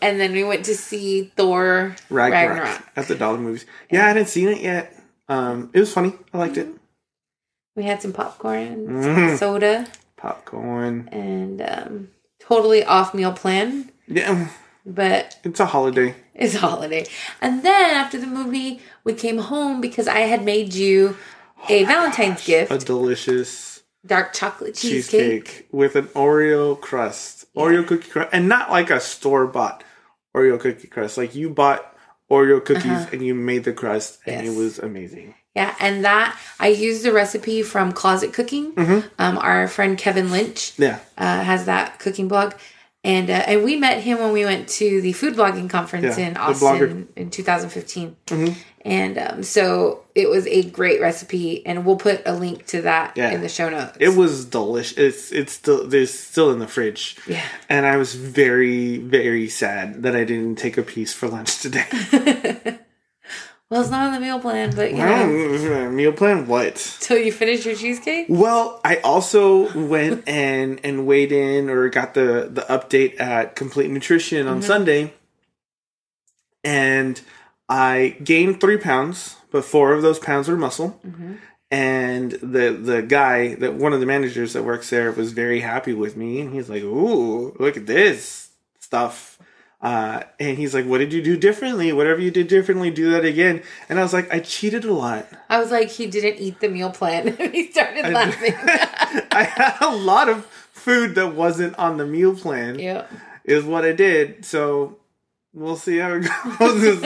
And 0.05 0.21
then 0.21 0.33
we 0.33 0.45
went 0.45 0.65
to 0.67 0.75
see 0.75 1.33
Thor 1.37 1.97
Ragnarok, 2.11 2.59
Ragnarok. 2.59 2.83
at 2.97 3.09
the 3.09 3.15
Dollar 3.15 3.39
Movies. 3.39 3.65
Yeah, 3.91 4.05
I 4.05 4.09
hadn't 4.09 4.29
seen 4.29 4.49
it 4.49 4.61
yet. 4.61 4.95
Um, 5.29 5.71
it 5.73 5.81
was 5.81 5.93
funny. 5.93 6.13
I 6.33 6.39
liked 6.39 6.57
it. 6.59 6.69
We 7.77 7.85
had 7.85 8.03
some 8.03 8.13
popcorn, 8.13 8.87
Mhm. 8.87 9.03
some 9.31 9.37
soda, 9.37 9.87
Popcorn. 10.17 11.09
and 11.11 11.61
um, 11.63 12.09
totally 12.41 12.85
off 12.85 13.15
meal 13.15 13.33
plan, 13.33 13.91
Yeah, 14.07 14.49
but 14.87 15.39
it's 15.45 15.59
a 15.61 15.67
holiday. 15.67 16.15
it's 16.35 16.55
a 16.55 16.59
holiday. 16.59 17.07
And 17.41 17.63
then 17.63 17.91
after 17.95 18.19
the 18.19 18.27
movie, 18.27 18.81
we 19.05 19.15
came 19.15 19.39
home 19.39 19.81
because 19.81 20.07
I 20.07 20.21
had 20.21 20.45
made 20.45 20.75
you 20.75 21.17
a 21.69 21.85
Valentine's 21.85 22.45
gift, 22.45 22.71
A 22.71 22.79
delicious 22.79 23.83
dark 24.07 24.35
chocolate 24.35 24.75
cheesecake. 24.75 25.45
cheesecake 25.47 25.69
with 25.73 25.97
an 25.97 26.07
Oreo 26.09 26.79
crust, 26.79 27.47
Oreo 27.57 27.87
cookie 27.87 28.11
crust, 28.11 28.29
and 28.33 28.49
not 28.49 28.71
like 28.71 28.91
a 28.91 29.01
store 29.01 29.47
bought 29.47 29.83
Oreo 30.35 30.59
cookie 30.59 30.89
crust. 30.89 31.17
Like 31.17 31.35
you 31.35 31.51
bought 31.51 31.95
Oreo 32.31 32.65
cookies 32.65 33.07
and 33.13 33.25
you 33.25 33.35
made 33.35 33.65
the 33.65 33.73
crust, 33.73 34.19
and 34.27 34.37
Uh-huh. 34.37 34.45
Yes. 34.45 34.55
it 34.55 34.59
was 34.59 34.79
amazing. 34.79 35.35
Yeah, 35.55 35.73
and 35.79 36.05
that 36.05 36.37
I 36.59 36.69
used 36.69 37.05
the 37.05 37.13
recipe 37.13 37.63
from 37.63 37.93
Closet 37.93 38.33
Cooking. 38.33 38.73
Mm-hmm. 38.75 39.07
Um, 39.21 39.39
our 39.39 39.69
friend 39.69 39.97
Kevin 39.97 40.33
Lynch 40.33 40.73
Yeah, 40.79 40.99
uh, 41.17 41.43
has 41.45 41.67
that 41.67 42.01
cooking 42.01 42.27
blog, 42.27 42.55
and 43.05 43.29
uh, 43.31 43.35
and 43.47 43.63
we 43.63 43.77
met 43.77 44.03
him 44.03 44.19
when 44.19 44.33
we 44.33 44.45
went 44.45 44.69
to 44.81 45.01
the 45.03 45.13
food 45.13 45.35
blogging 45.35 45.69
conference 45.71 46.19
Yeah, 46.19 46.29
in 46.29 46.37
Austin 46.37 47.09
in 47.17 47.31
2015. 47.31 48.17
Mhm. 48.27 48.57
And 48.87 49.17
um, 49.17 49.43
so 49.43 50.03
it 50.15 50.29
was 50.29 50.47
a 50.47 50.63
great 50.63 51.01
recipe, 51.01 51.65
and 51.65 51.87
we'll 51.87 51.97
put 51.97 52.21
a 52.27 52.35
link 52.35 52.67
to 52.67 52.83
that 52.83 53.17
Yeah. 53.17 53.31
in 53.31 53.41
the 53.41 53.49
show 53.49 53.71
notes. 53.71 53.97
it 53.99 54.11
was 54.17 54.45
delicious. 54.45 54.99
It's 54.99 55.33
it's 55.33 55.53
still 55.55 55.87
there's 55.87 56.13
still 56.13 56.51
in 56.51 56.59
the 56.59 56.67
fridge. 56.69 57.17
yeah. 57.27 57.43
And 57.71 57.87
I 57.87 57.97
was 57.97 58.15
very, 58.15 58.99
very 58.99 59.49
sad 59.49 60.03
that 60.03 60.15
I 60.15 60.25
didn't 60.25 60.57
take 60.57 60.77
a 60.77 60.83
piece 60.83 61.13
for 61.15 61.29
lunch 61.29 61.61
today. 61.63 61.87
Well, 63.75 63.83
it's 63.83 63.91
not 63.91 64.07
on 64.07 64.13
the 64.13 64.21
meal 64.21 64.39
plan, 64.39 64.73
but 64.77 64.93
you 64.93 64.99
know, 64.99 65.91
Meal 65.91 66.13
plan 66.13 66.47
what? 66.47 66.77
till 67.01 67.19
you 67.19 67.33
finish 67.33 67.67
your 67.67 67.75
cheesecake. 67.75 68.27
Well, 68.29 68.81
I 68.85 68.99
also 68.99 69.77
went 69.77 70.23
and 70.29 70.81
and 70.85 71.09
weighed 71.09 71.33
in 71.33 71.69
or 71.69 71.89
got 71.89 72.15
the 72.15 72.49
the 72.49 72.61
update 72.71 73.19
at 73.19 73.57
Complete 73.57 73.91
Nutrition 73.91 74.47
on 74.47 74.59
mm-hmm. 74.59 74.67
Sunday, 74.67 75.15
and 76.63 77.21
I 77.69 78.17
gained 78.23 78.61
three 78.61 78.77
pounds, 78.77 79.39
but 79.51 79.65
four 79.65 79.93
of 79.93 80.03
those 80.03 80.21
pounds 80.21 80.47
were 80.47 80.57
muscle. 80.57 81.01
Mm-hmm. 81.05 81.33
And 81.73 82.31
the 82.31 82.79
the 82.81 83.03
guy 83.03 83.57
that 83.57 83.75
one 83.75 83.93
of 83.93 83.99
the 83.99 84.07
managers 84.07 84.53
that 84.53 84.63
works 84.63 84.91
there 84.91 85.11
was 85.11 85.33
very 85.33 85.59
happy 85.59 85.95
with 85.95 86.17
me, 86.17 86.41
and 86.41 86.55
he's 86.55 86.71
like, 86.71 86.85
"Ooh, 86.85 87.57
look 87.59 87.77
at 87.77 87.87
this 87.87 88.51
stuff." 88.79 89.34
Uh, 89.85 90.23
and 90.41 90.57
he's 90.57 90.73
like, 90.75 90.87
"What 90.87 90.99
did 90.99 91.13
you 91.13 91.21
do 91.23 91.37
differently? 91.37 91.93
Whatever 91.93 92.21
you 92.21 92.31
did 92.31 92.49
differently, 92.49 92.91
do 92.91 93.11
that 93.11 93.25
again." 93.25 93.63
And 93.89 93.99
I 93.99 94.03
was 94.03 94.13
like, 94.15 94.33
"I 94.33 94.41
cheated 94.41 94.85
a 94.85 94.93
lot." 94.93 95.27
I 95.51 95.59
was 95.59 95.71
like, 95.71 95.91
he 95.91 96.07
didn't 96.07 96.41
eat 96.41 96.61
the 96.61 96.69
meal 96.71 96.91
plan, 96.91 97.29
and 97.39 97.53
he 97.55 97.71
started 97.71 98.11
laughing. 98.13 98.55
I 99.31 99.43
had 99.45 99.77
a 99.83 99.95
lot 99.95 100.29
of 100.31 100.47
food 100.73 101.15
that 101.17 101.35
wasn't 101.35 101.79
on 101.79 101.99
the 101.99 102.07
meal 102.07 102.35
plan. 102.35 102.79
yeah. 102.79 103.07
Is 103.45 103.63
what 103.65 103.85
I 103.85 103.93
did. 103.93 104.47
So 104.47 104.97
we'll 105.53 105.77
see 105.77 105.99
how 105.99 106.15
it 106.15 106.21
goes. 106.59 106.99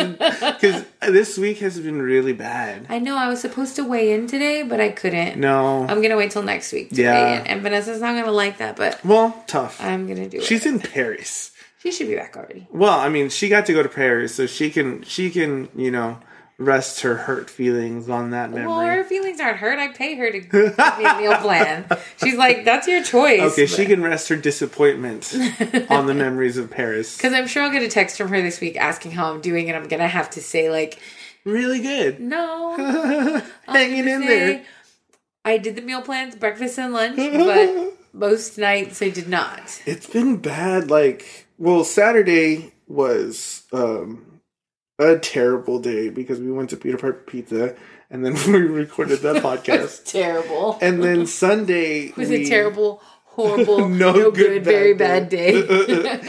Because 0.54 0.84
this 1.02 1.36
week 1.36 1.58
has 1.58 1.80
been 1.80 2.00
really 2.00 2.32
bad. 2.32 2.86
I 2.88 3.00
know 3.00 3.16
I 3.16 3.26
was 3.28 3.40
supposed 3.40 3.74
to 3.76 3.82
weigh 3.84 4.12
in 4.12 4.28
today, 4.28 4.62
but 4.62 4.80
I 4.80 4.90
couldn't. 4.90 5.38
No. 5.40 5.84
I'm 5.88 6.00
gonna 6.00 6.16
wait 6.16 6.30
till 6.30 6.44
next 6.44 6.72
week 6.72 6.90
to 6.90 7.02
Yeah. 7.02 7.12
weigh 7.12 7.40
in. 7.40 7.46
And 7.48 7.62
Vanessa's 7.62 8.00
not 8.00 8.14
gonna 8.14 8.30
like 8.30 8.58
that, 8.58 8.76
but 8.76 9.04
well, 9.04 9.42
tough. 9.48 9.80
I'm 9.82 10.06
gonna 10.06 10.28
do 10.28 10.38
She's 10.40 10.44
it. 10.44 10.62
She's 10.62 10.66
in 10.66 10.78
Paris. 10.78 11.50
She 11.88 12.05
should 12.05 12.09
be 12.09 12.16
back 12.16 12.37
already. 12.37 12.66
Well, 12.70 12.98
I 12.98 13.09
mean, 13.09 13.31
she 13.31 13.48
got 13.48 13.64
to 13.66 13.72
go 13.72 13.83
to 13.83 13.88
Paris, 13.88 14.35
so 14.35 14.46
she 14.46 14.70
can 14.70 15.03
she 15.05 15.31
can 15.31 15.70
you 15.74 15.90
know 15.90 16.18
rest 16.59 17.01
her 17.01 17.14
hurt 17.16 17.48
feelings 17.48 18.11
on 18.11 18.31
that 18.33 18.51
memory. 18.51 18.66
Well, 18.66 18.81
her 18.81 19.05
feelings 19.05 19.40
aren't 19.40 19.57
hurt. 19.57 19.79
I 19.79 19.88
pay 19.92 20.16
her 20.16 20.31
to 20.31 20.38
give 20.40 20.53
me 20.77 21.05
a 21.05 21.16
meal 21.18 21.37
plan. 21.37 21.87
She's 22.22 22.35
like, 22.35 22.64
that's 22.66 22.87
your 22.87 23.03
choice. 23.03 23.40
okay, 23.53 23.64
she 23.64 23.87
can 23.87 24.03
rest 24.03 24.29
her 24.29 24.37
disappointment 24.37 25.33
on 25.88 26.07
the 26.07 26.14
memories 26.14 26.59
of 26.59 26.70
Paris. 26.70 27.16
Because 27.16 27.33
I'm 27.33 27.46
sure 27.46 27.62
I'll 27.62 27.70
get 27.70 27.83
a 27.83 27.88
text 27.88 28.18
from 28.18 28.29
her 28.29 28.42
this 28.42 28.61
week 28.61 28.77
asking 28.77 29.12
how 29.12 29.33
I'm 29.33 29.40
doing, 29.40 29.68
and 29.70 29.77
I'm 29.79 29.88
gonna 29.88 30.09
have 30.09 30.29
to 30.31 30.42
say 30.42 30.68
like, 30.68 30.98
Really 31.44 31.81
good. 31.81 32.20
no, 32.20 32.77
Hanging 33.66 34.07
in 34.09 34.22
say, 34.22 34.27
there. 34.27 34.64
I 35.46 35.57
did 35.57 35.77
the 35.77 35.83
meal 35.83 36.03
plans, 36.03 36.37
breakfast 36.37 36.79
and 36.79 36.92
lunch, 36.92 37.16
but 37.16 37.94
most 38.12 38.59
nights 38.59 39.01
I 39.01 39.09
did 39.09 39.29
not. 39.29 39.81
It's 39.87 40.07
been 40.07 40.37
bad. 40.38 40.90
Like, 40.90 41.46
well, 41.59 41.85
Saturday 41.85 42.73
was 42.87 43.64
um, 43.73 44.40
a 44.99 45.18
terrible 45.18 45.79
day 45.79 46.09
because 46.09 46.40
we 46.40 46.51
went 46.51 46.71
to 46.71 46.77
Peter 46.77 46.97
Piper 46.97 47.12
Pizza 47.27 47.77
and 48.11 48.25
then 48.25 48.35
we 48.53 48.61
recorded 48.61 49.21
that 49.21 49.37
podcast. 49.42 50.05
Terrible. 50.05 50.79
and 50.81 51.03
then 51.03 51.27
Sunday 51.27 52.07
It 52.09 52.16
was 52.16 52.29
we, 52.31 52.44
a 52.44 52.49
terrible, 52.49 53.03
horrible, 53.25 53.88
No 53.88 54.12
no, 54.12 54.31
good, 54.31 54.35
good, 54.35 54.64
very 54.64 54.94
bad 54.94 55.29
bad 55.29 55.29
day. 55.29 56.21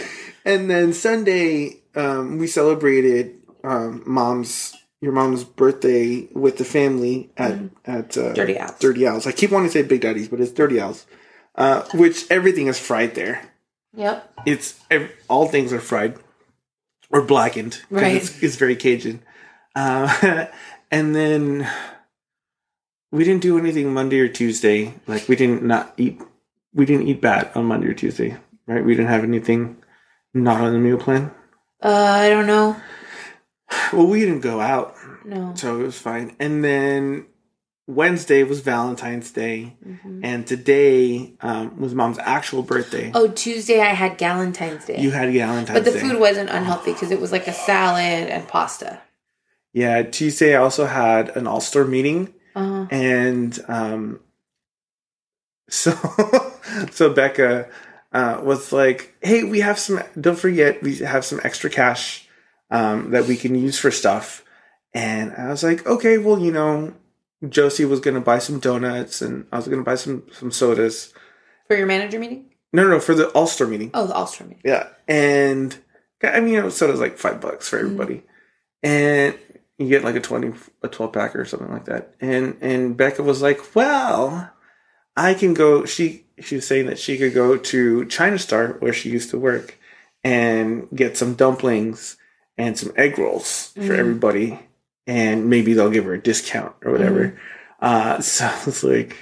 And 0.45 0.69
then 0.69 0.93
Sunday 0.93 1.81
um, 1.95 2.37
we 2.37 2.47
celebrated 2.47 3.35
um, 3.63 4.03
mom's 4.05 4.75
your 5.01 5.11
mom's 5.13 5.43
birthday 5.43 6.27
with 6.33 6.57
the 6.57 6.65
family 6.65 7.29
at 7.37 7.59
at 7.85 8.17
uh, 8.17 8.33
Dirty 8.33 8.57
Al's. 8.57 8.79
Dirty 8.79 9.07
Owls. 9.07 9.27
I 9.27 9.31
keep 9.31 9.51
wanting 9.51 9.69
to 9.69 9.73
say 9.73 9.81
Big 9.83 10.01
Daddy's, 10.01 10.27
but 10.27 10.41
it's 10.41 10.51
Dirty 10.51 10.79
Owls, 10.79 11.05
uh, 11.55 11.83
which 11.93 12.29
everything 12.29 12.67
is 12.67 12.79
fried 12.79 13.15
there. 13.15 13.48
Yep. 13.93 14.31
it's 14.45 14.79
all 15.27 15.47
things 15.47 15.73
are 15.73 15.79
fried 15.79 16.17
or 17.09 17.21
blackened. 17.21 17.81
Right. 17.89 18.15
It's, 18.15 18.41
it's 18.41 18.55
very 18.55 18.75
Cajun. 18.75 19.21
Uh, 19.75 20.45
and 20.91 21.15
then 21.15 21.69
we 23.11 23.23
didn't 23.23 23.41
do 23.41 23.57
anything 23.57 23.93
Monday 23.93 24.19
or 24.19 24.27
Tuesday. 24.27 24.93
Like 25.07 25.27
we 25.27 25.35
didn't 25.35 25.63
not 25.63 25.93
eat. 25.97 26.21
We 26.73 26.85
didn't 26.85 27.07
eat 27.07 27.21
bad 27.21 27.51
on 27.55 27.65
Monday 27.65 27.87
or 27.87 27.93
Tuesday, 27.93 28.37
right? 28.67 28.83
We 28.85 28.93
didn't 28.93 29.09
have 29.09 29.23
anything 29.23 29.77
not 30.33 30.61
on 30.61 30.73
the 30.73 30.79
meal 30.79 30.97
plan. 30.97 31.31
Uh, 31.81 31.89
I 31.89 32.29
don't 32.29 32.47
know. 32.47 32.75
Well, 33.93 34.07
we 34.07 34.19
didn't 34.19 34.41
go 34.41 34.59
out, 34.59 34.95
No. 35.25 35.53
so 35.55 35.79
it 35.79 35.83
was 35.83 35.97
fine. 35.97 36.35
And 36.39 36.63
then 36.63 37.25
Wednesday 37.89 38.43
was 38.43 38.59
Valentine's 38.61 39.31
Day, 39.31 39.75
Mm-hmm. 39.85 40.21
and 40.23 40.45
today 40.45 41.33
um, 41.41 41.79
was 41.81 41.95
Mom's 41.95 42.19
actual 42.19 42.61
birthday. 42.61 43.11
Oh, 43.15 43.29
Tuesday 43.29 43.81
I 43.81 43.93
had 43.95 44.17
Galentine's 44.19 44.85
Day. 44.85 44.99
You 45.01 45.09
had 45.09 45.33
Valentine's 45.33 45.79
but 45.79 45.85
the 45.85 45.91
Day. 45.97 45.99
food 45.99 46.19
wasn't 46.19 46.49
unhealthy 46.51 46.93
because 46.93 47.09
it 47.09 47.19
was 47.19 47.31
like 47.31 47.47
a 47.47 47.53
salad 47.53 48.29
and 48.29 48.47
pasta. 48.47 49.01
Yeah, 49.73 50.03
Tuesday 50.03 50.55
I 50.55 50.59
also 50.61 50.85
had 50.85 51.29
an 51.35 51.47
all 51.47 51.61
star 51.61 51.83
meeting, 51.85 52.33
Uh, 52.55 52.85
and 52.91 53.57
um, 53.67 54.19
so 55.69 55.91
so 56.91 57.11
Becca 57.13 57.69
uh, 58.13 58.39
was 58.43 58.71
like, 58.71 59.15
"Hey, 59.21 59.43
we 59.43 59.61
have 59.61 59.79
some. 59.79 60.01
Don't 60.19 60.37
forget, 60.39 60.81
we 60.83 60.97
have 60.97 61.25
some 61.25 61.39
extra 61.43 61.69
cash 61.69 62.27
um, 62.71 63.11
that 63.11 63.25
we 63.25 63.35
can 63.35 63.55
use 63.55 63.79
for 63.79 63.91
stuff." 63.91 64.43
And 64.93 65.33
I 65.35 65.49
was 65.49 65.63
like, 65.63 65.85
"Okay, 65.85 66.17
well, 66.17 66.39
you 66.39 66.51
know, 66.51 66.93
Josie 67.47 67.85
was 67.85 67.99
gonna 67.99 68.21
buy 68.21 68.39
some 68.39 68.59
donuts, 68.59 69.21
and 69.21 69.45
I 69.51 69.57
was 69.57 69.67
gonna 69.67 69.83
buy 69.83 69.95
some 69.95 70.23
some 70.31 70.51
sodas. 70.51 71.13
for 71.67 71.77
your 71.77 71.87
manager 71.87 72.19
meeting? 72.19 72.49
No, 72.73 72.83
no, 72.83 72.89
no 72.89 72.99
for 72.99 73.15
the 73.15 73.29
all 73.29 73.47
star 73.47 73.67
meeting. 73.67 73.91
Oh, 73.93 74.05
the 74.05 74.13
All-Star 74.13 74.47
meeting. 74.47 74.61
Yeah, 74.65 74.89
and 75.07 75.77
I 76.23 76.39
mean, 76.39 76.53
you 76.53 76.61
know, 76.61 76.69
soda's 76.69 76.99
like 76.99 77.17
five 77.17 77.41
bucks 77.41 77.69
for 77.69 77.79
everybody, 77.79 78.23
mm-hmm. 78.83 78.87
and 78.87 79.39
you 79.77 79.87
get 79.87 80.03
like 80.03 80.15
a 80.15 80.21
twenty, 80.21 80.53
a 80.83 80.87
twelve 80.87 81.13
pack 81.13 81.35
or 81.35 81.45
something 81.45 81.71
like 81.71 81.85
that. 81.85 82.15
And 82.19 82.57
and 82.61 82.97
Becca 82.97 83.23
was 83.23 83.41
like, 83.41 83.75
"Well, 83.75 84.51
I 85.15 85.33
can 85.33 85.53
go." 85.53 85.85
She 85.85 86.25
she 86.39 86.55
was 86.55 86.67
saying 86.67 86.87
that 86.87 86.99
she 86.99 87.17
could 87.17 87.33
go 87.33 87.57
to 87.57 88.05
China 88.05 88.37
Star 88.37 88.73
where 88.79 88.93
she 88.93 89.09
used 89.09 89.29
to 89.31 89.39
work 89.39 89.77
and 90.23 90.87
get 90.93 91.17
some 91.17 91.35
dumplings 91.35 92.17
and 92.57 92.77
some 92.77 92.91
egg 92.97 93.17
rolls 93.17 93.71
for 93.73 93.81
mm-hmm. 93.81 93.99
everybody, 93.99 94.59
and 95.09 95.49
maybe 95.49 95.73
they'll 95.73 95.89
give 95.89 96.05
her 96.05 96.13
a 96.13 96.21
discount 96.21 96.75
or 96.85 96.91
whatever. 96.91 97.39
Uh, 97.81 98.21
so 98.21 98.45
I 98.61 98.65
was 98.65 98.83
like, 98.83 99.17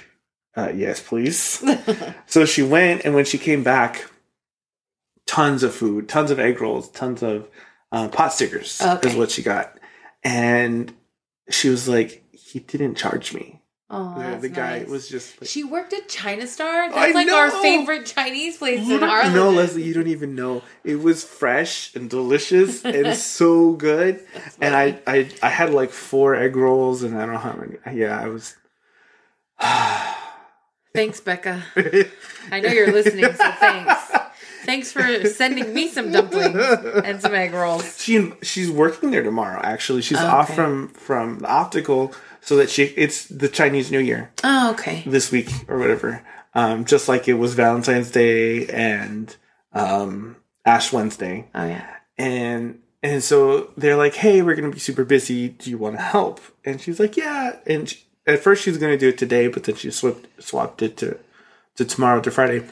uh, 0.54 0.70
"Yes, 0.74 1.00
please." 1.00 1.64
So 2.26 2.44
she 2.44 2.62
went, 2.62 3.04
and 3.06 3.14
when 3.14 3.24
she 3.24 3.38
came 3.38 3.62
back, 3.62 4.04
tons 5.26 5.62
of 5.62 5.74
food, 5.74 6.08
tons 6.08 6.30
of 6.30 6.38
egg 6.38 6.60
rolls, 6.60 6.90
tons 6.90 7.22
of 7.22 7.48
uh, 7.90 8.08
pot 8.08 8.34
stickers 8.34 8.80
Okay. 8.82 9.08
is 9.08 9.16
what 9.16 9.30
she 9.30 9.42
got. 9.42 9.78
And 10.22 10.92
she 11.48 11.70
was 11.70 11.88
like, 11.88 12.22
he 12.32 12.58
didn't 12.60 12.96
charge 12.96 13.32
me. 13.32 13.57
Oh, 13.90 14.14
The- 14.32 14.36
the 14.36 14.48
guy 14.50 14.80
nice. 14.80 14.88
was 14.88 15.08
just 15.08 15.40
like, 15.40 15.48
She 15.48 15.64
worked 15.64 15.94
at 15.94 16.08
China 16.10 16.46
Star. 16.46 16.82
I 16.82 16.88
That's 16.90 17.14
like 17.14 17.28
our 17.30 17.50
favorite 17.50 18.04
Chinese 18.04 18.58
place 18.58 18.86
you 18.86 18.96
in 18.96 19.00
don't 19.00 19.56
Leslie, 19.56 19.82
you 19.82 19.94
don't 19.94 20.08
even 20.08 20.34
know. 20.34 20.62
It 20.84 20.96
was 20.96 21.24
fresh 21.24 21.94
and 21.94 22.10
delicious 22.10 22.84
and 22.84 23.16
so 23.16 23.72
good. 23.72 24.20
And 24.60 24.74
I, 24.76 25.00
I, 25.06 25.30
I 25.42 25.48
had 25.48 25.72
like 25.72 25.90
four 25.90 26.34
egg 26.34 26.54
rolls, 26.54 27.02
and 27.02 27.16
I 27.16 27.20
don't 27.24 27.32
know 27.32 27.38
how 27.40 27.54
many. 27.54 27.98
Yeah, 27.98 28.20
I 28.20 28.28
was. 28.28 28.56
Thanks, 30.94 31.20
Becca. 31.20 31.62
I 32.50 32.60
know 32.60 32.70
you're 32.70 32.92
listening, 32.92 33.24
so 33.24 33.52
thanks. 33.52 34.10
Thanks 34.68 34.92
for 34.92 35.24
sending 35.26 35.72
me 35.72 35.88
some 35.88 36.12
dumplings 36.12 36.54
and 37.04 37.22
some 37.22 37.34
egg 37.34 37.54
rolls. 37.54 37.98
She 38.02 38.30
she's 38.42 38.70
working 38.70 39.10
there 39.10 39.22
tomorrow. 39.22 39.58
Actually, 39.62 40.02
she's 40.02 40.18
off 40.18 40.54
from 40.54 40.88
from 40.88 41.38
the 41.38 41.48
optical 41.48 42.12
so 42.42 42.56
that 42.56 42.68
she 42.68 42.82
it's 42.84 43.24
the 43.28 43.48
Chinese 43.48 43.90
New 43.90 43.98
Year 43.98 44.30
Oh, 44.44 44.72
okay. 44.72 45.02
this 45.06 45.32
week 45.32 45.48
or 45.68 45.78
whatever. 45.78 46.22
Um, 46.54 46.84
just 46.84 47.08
like 47.08 47.28
it 47.28 47.34
was 47.34 47.54
Valentine's 47.54 48.10
Day 48.10 48.66
and 48.66 49.34
um, 49.72 50.36
Ash 50.66 50.92
Wednesday, 50.92 51.46
Oh 51.54 51.64
yeah. 51.66 51.86
and 52.18 52.80
and 53.02 53.24
so 53.24 53.70
they're 53.78 53.96
like, 53.96 54.16
"Hey, 54.16 54.42
we're 54.42 54.54
gonna 54.54 54.70
be 54.70 54.78
super 54.78 55.04
busy. 55.04 55.48
Do 55.48 55.70
you 55.70 55.78
want 55.78 55.96
to 55.96 56.02
help?" 56.02 56.40
And 56.64 56.78
she's 56.78 57.00
like, 57.00 57.16
"Yeah." 57.16 57.56
And 57.66 57.88
she, 57.88 58.04
at 58.26 58.40
first 58.40 58.64
she's 58.64 58.76
gonna 58.76 58.98
do 58.98 59.08
it 59.08 59.16
today, 59.18 59.48
but 59.48 59.64
then 59.64 59.76
she 59.76 59.90
swapped 59.90 60.26
swapped 60.42 60.82
it 60.82 60.98
to 60.98 61.18
to 61.76 61.86
tomorrow 61.86 62.20
to 62.20 62.30
Friday. 62.30 62.64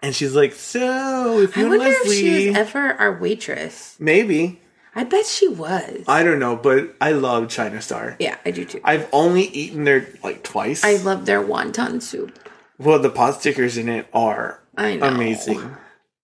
And 0.00 0.14
she's 0.14 0.34
like, 0.34 0.52
"So 0.52 1.40
if 1.40 1.56
I 1.56 1.60
you 1.60 1.66
and 1.72 1.78
wonder 1.78 1.94
if 2.04 2.12
she 2.12 2.48
was 2.48 2.56
ever 2.56 2.92
our 2.94 3.18
waitress. 3.18 3.96
maybe 3.98 4.60
I 4.94 5.04
bet 5.04 5.26
she 5.26 5.48
was. 5.48 6.04
I 6.08 6.22
don't 6.24 6.38
know, 6.38 6.56
but 6.56 6.96
I 7.00 7.12
love 7.12 7.48
China 7.48 7.80
Star. 7.82 8.16
yeah, 8.18 8.36
I 8.44 8.50
do 8.52 8.64
too. 8.64 8.80
I've 8.84 9.08
only 9.12 9.42
eaten 9.44 9.84
there 9.84 10.08
like 10.22 10.42
twice. 10.44 10.84
I 10.84 10.96
love 10.96 11.26
their 11.26 11.42
wonton 11.42 12.00
soup. 12.02 12.38
well, 12.78 12.98
the 12.98 13.10
pot 13.10 13.40
stickers 13.40 13.76
in 13.76 13.88
it 13.88 14.06
are 14.12 14.60
I 14.76 14.96
know. 14.96 15.06
amazing. 15.08 15.76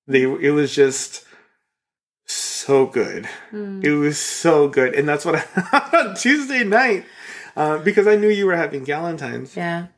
They 0.06 0.22
it 0.22 0.50
was 0.50 0.74
just 0.74 1.24
so 2.26 2.86
good. 2.86 3.26
Hmm. 3.50 3.80
It 3.82 3.90
was 3.90 4.18
so 4.18 4.68
good, 4.68 4.94
and 4.94 5.08
that's 5.08 5.24
what 5.24 5.34
I 5.56 5.60
had 5.60 5.94
on 5.94 6.14
Tuesday 6.16 6.62
night 6.64 7.04
uh, 7.56 7.78
because 7.78 8.06
I 8.06 8.16
knew 8.16 8.28
you 8.28 8.46
were 8.46 8.56
having 8.56 8.84
Galentine's. 8.86 9.56
Yeah. 9.56 9.88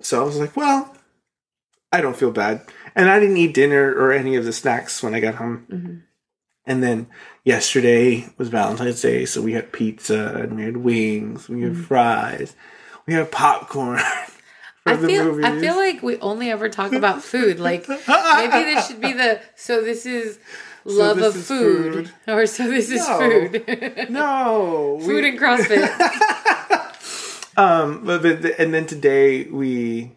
So 0.00 0.22
I 0.22 0.24
was 0.24 0.38
like, 0.38 0.56
well, 0.56 0.95
I 1.92 2.00
don't 2.00 2.16
feel 2.16 2.30
bad, 2.30 2.62
and 2.94 3.08
I 3.08 3.18
didn't 3.20 3.36
eat 3.36 3.54
dinner 3.54 3.92
or 3.94 4.12
any 4.12 4.36
of 4.36 4.44
the 4.44 4.52
snacks 4.52 5.02
when 5.02 5.14
I 5.14 5.20
got 5.20 5.36
home. 5.36 5.66
Mhm. 5.70 6.02
And 6.68 6.82
then 6.82 7.06
yesterday 7.44 8.28
was 8.38 8.48
Valentine's 8.48 9.00
Day, 9.00 9.24
so 9.24 9.40
we 9.40 9.52
had 9.52 9.70
pizza 9.72 10.34
and 10.42 10.56
we 10.56 10.64
had 10.64 10.76
wings, 10.78 11.48
we 11.48 11.62
had 11.62 11.72
Mm-hmm. 11.72 11.82
fries, 11.84 12.56
we 13.06 13.14
had 13.14 13.30
popcorn. 13.30 14.00
I 14.88 14.96
feel 14.96 15.44
I 15.44 15.58
feel 15.60 15.74
like 15.76 16.02
we 16.02 16.16
only 16.18 16.50
ever 16.50 16.68
talk 16.68 16.92
about 16.92 17.22
food. 17.22 17.58
Like 17.60 17.88
maybe 17.88 18.64
this 18.74 18.86
should 18.88 19.00
be 19.00 19.12
the 19.12 19.40
so 19.56 19.82
this 19.82 20.06
is 20.06 20.38
love 20.84 21.16
this 21.18 21.34
of 21.34 21.40
is 21.40 21.48
food, 21.48 22.08
food. 22.08 22.12
or 22.28 22.46
so 22.46 22.68
this 22.68 22.90
is 22.90 23.04
food. 23.06 24.06
no 24.10 24.98
food 25.04 25.22
we- 25.24 25.28
and 25.30 25.38
CrossFit. 25.38 25.88
Um, 27.56 28.04
but, 28.04 28.22
but 28.22 28.44
and 28.58 28.74
then 28.74 28.86
today 28.86 29.44
we, 29.44 30.12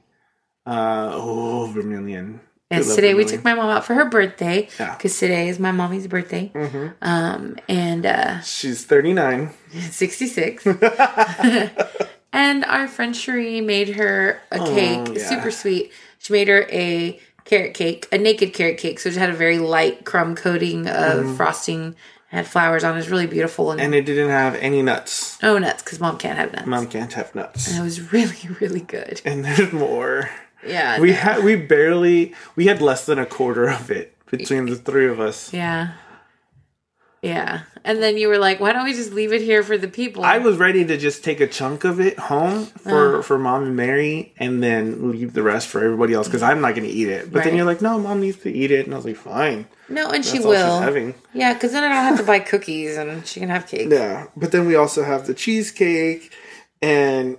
uh, 0.70 1.11
oh, 1.13 1.72
Vermilion. 1.74 2.39
Yes, 2.72 2.86
love 2.88 2.95
today 2.97 3.15
we 3.15 3.26
took 3.26 3.43
my 3.43 3.55
mom 3.55 3.70
out 3.70 3.84
for 3.84 3.95
her 3.95 4.05
birthday 4.05 4.70
Yeah. 4.80 4.93
because 4.95 5.17
today 5.17 5.49
is 5.49 5.57
my 5.57 5.72
mommy's 5.72 6.05
birthday. 6.07 6.51
Mhm. 6.53 6.93
Um, 7.01 7.57
and 7.67 8.05
uh, 8.05 8.41
She's 8.41 8.86
thirty 8.86 9.11
nine. 9.11 9.49
66. 9.89 10.67
and 12.32 12.65
our 12.65 12.88
friend 12.88 13.15
Cherie 13.15 13.61
made 13.61 13.89
her 13.95 14.39
a 14.51 14.59
cake, 14.59 15.07
Oh, 15.09 15.13
yeah. 15.13 15.28
super 15.28 15.51
sweet. 15.51 15.91
She 16.20 16.34
made 16.34 16.47
her 16.47 16.67
a 16.72 17.20
carrot 17.45 17.74
cake, 17.74 18.07
a 18.11 18.17
naked 18.20 18.53
carrot 18.53 18.78
cake. 18.78 18.99
So 18.99 19.09
it 19.09 19.15
had 19.15 19.30
a 19.32 19.34
very 19.34 19.57
light 19.57 20.05
crumb 20.05 20.36
coating 20.36 20.88
of 20.88 21.36
frosting, 21.38 21.95
had 22.28 22.45
flowers 22.45 22.84
on 22.84 22.91
it. 22.91 22.93
It 22.93 22.97
was 22.97 23.09
really 23.09 23.26
beautiful. 23.28 23.72
And, 23.72 23.80
Mm-hmm. 23.80 23.86
And 23.86 23.95
it 23.95 24.05
didn't 24.05 24.30
have 24.30 24.53
any 24.55 24.84
nuts. 24.84 25.39
oh, 25.41 25.57
nuts, 25.57 25.82
because 25.82 25.99
mom 25.99 26.17
can't 26.20 26.38
have 26.38 26.53
nuts. 26.53 26.67
Mom 26.67 26.86
can't 26.88 27.13
have 27.13 27.34
nuts. 27.34 27.67
And 27.70 27.80
it 27.80 27.84
was 27.84 28.11
really, 28.13 28.47
really 28.59 28.82
good. 28.82 29.22
And 29.26 29.43
there's 29.43 29.74
more. 29.74 30.30
Yeah. 30.66 30.99
We 30.99 31.14
had 31.14 31.43
we 31.43 31.55
barely 31.55 32.34
we 32.55 32.68
had 32.68 32.82
less 32.82 33.05
than 33.05 33.20
a 33.20 33.26
quarter 33.26 33.68
of 33.68 33.89
it 33.91 34.16
between 34.28 34.66
the 34.66 34.76
three 34.76 35.07
of 35.07 35.20
us. 35.20 35.53
yeah. 35.53 35.93
Yeah. 37.22 37.62
And 37.84 38.01
then 38.01 38.18
you 38.18 38.28
were 38.28 38.38
like, 38.38 38.60
why 38.60 38.72
don't 38.74 38.86
we 38.86 38.93
just 38.93 39.14
leave 39.14 39.34
it 39.34 39.41
here 39.41 39.64
for 39.64 39.78
the 39.78 39.88
people? 39.88 40.24
I 40.24 40.38
was 40.38 40.57
ready 40.57 40.86
to 40.86 40.97
just 40.97 41.24
take 41.24 41.39
a 41.39 41.47
chunk 41.47 41.84
of 41.84 41.99
it 41.99 42.18
home 42.18 42.66
for 42.66 43.16
uh-huh. 43.16 43.22
for 43.24 43.38
mom 43.38 43.64
and 43.64 43.76
Mary, 43.76 44.34
and 44.38 44.62
then 44.62 45.12
leave 45.12 45.34
the 45.34 45.43
rest 45.43 45.68
for 45.68 45.84
everybody 45.84 46.14
else 46.14 46.28
because 46.28 46.43
I'm 46.43 46.62
not 46.62 46.76
going 46.76 46.88
to 46.88 46.93
eat 46.93 47.07
it. 47.07 47.32
But 47.32 47.43
then 47.43 47.55
you're 47.55 47.66
like, 47.66 47.82
no, 47.82 47.99
mom 47.99 48.22
needs 48.22 48.38
to 48.39 48.51
eat 48.51 48.72
it, 48.72 48.86
and 48.86 48.93
I 48.93 48.97
was 48.97 49.05
like, 49.05 49.16
fine. 49.16 49.68
no, 49.88 50.10
and 50.12 50.24
she 50.24 50.32
That's 50.32 50.43
she's 50.43 50.45
will. 50.45 50.80
having. 50.80 51.16
Yeah, 51.34 51.53
because 51.53 51.72
then 51.72 51.84
I 51.84 51.89
don't 51.89 52.03
have 52.05 52.18
to 52.20 52.24
buy 52.26 52.39
cookies 52.39 52.97
and 52.97 53.26
she 53.26 53.39
can 53.39 53.49
have 53.49 53.68
cake. 53.68 53.89
Yeah, 53.99 54.28
but 54.38 54.51
then 54.51 54.66
we 54.66 54.76
also 54.76 55.03
have 55.03 55.26
the 55.28 55.34
cheesecake, 55.34 56.32
and 56.82 57.38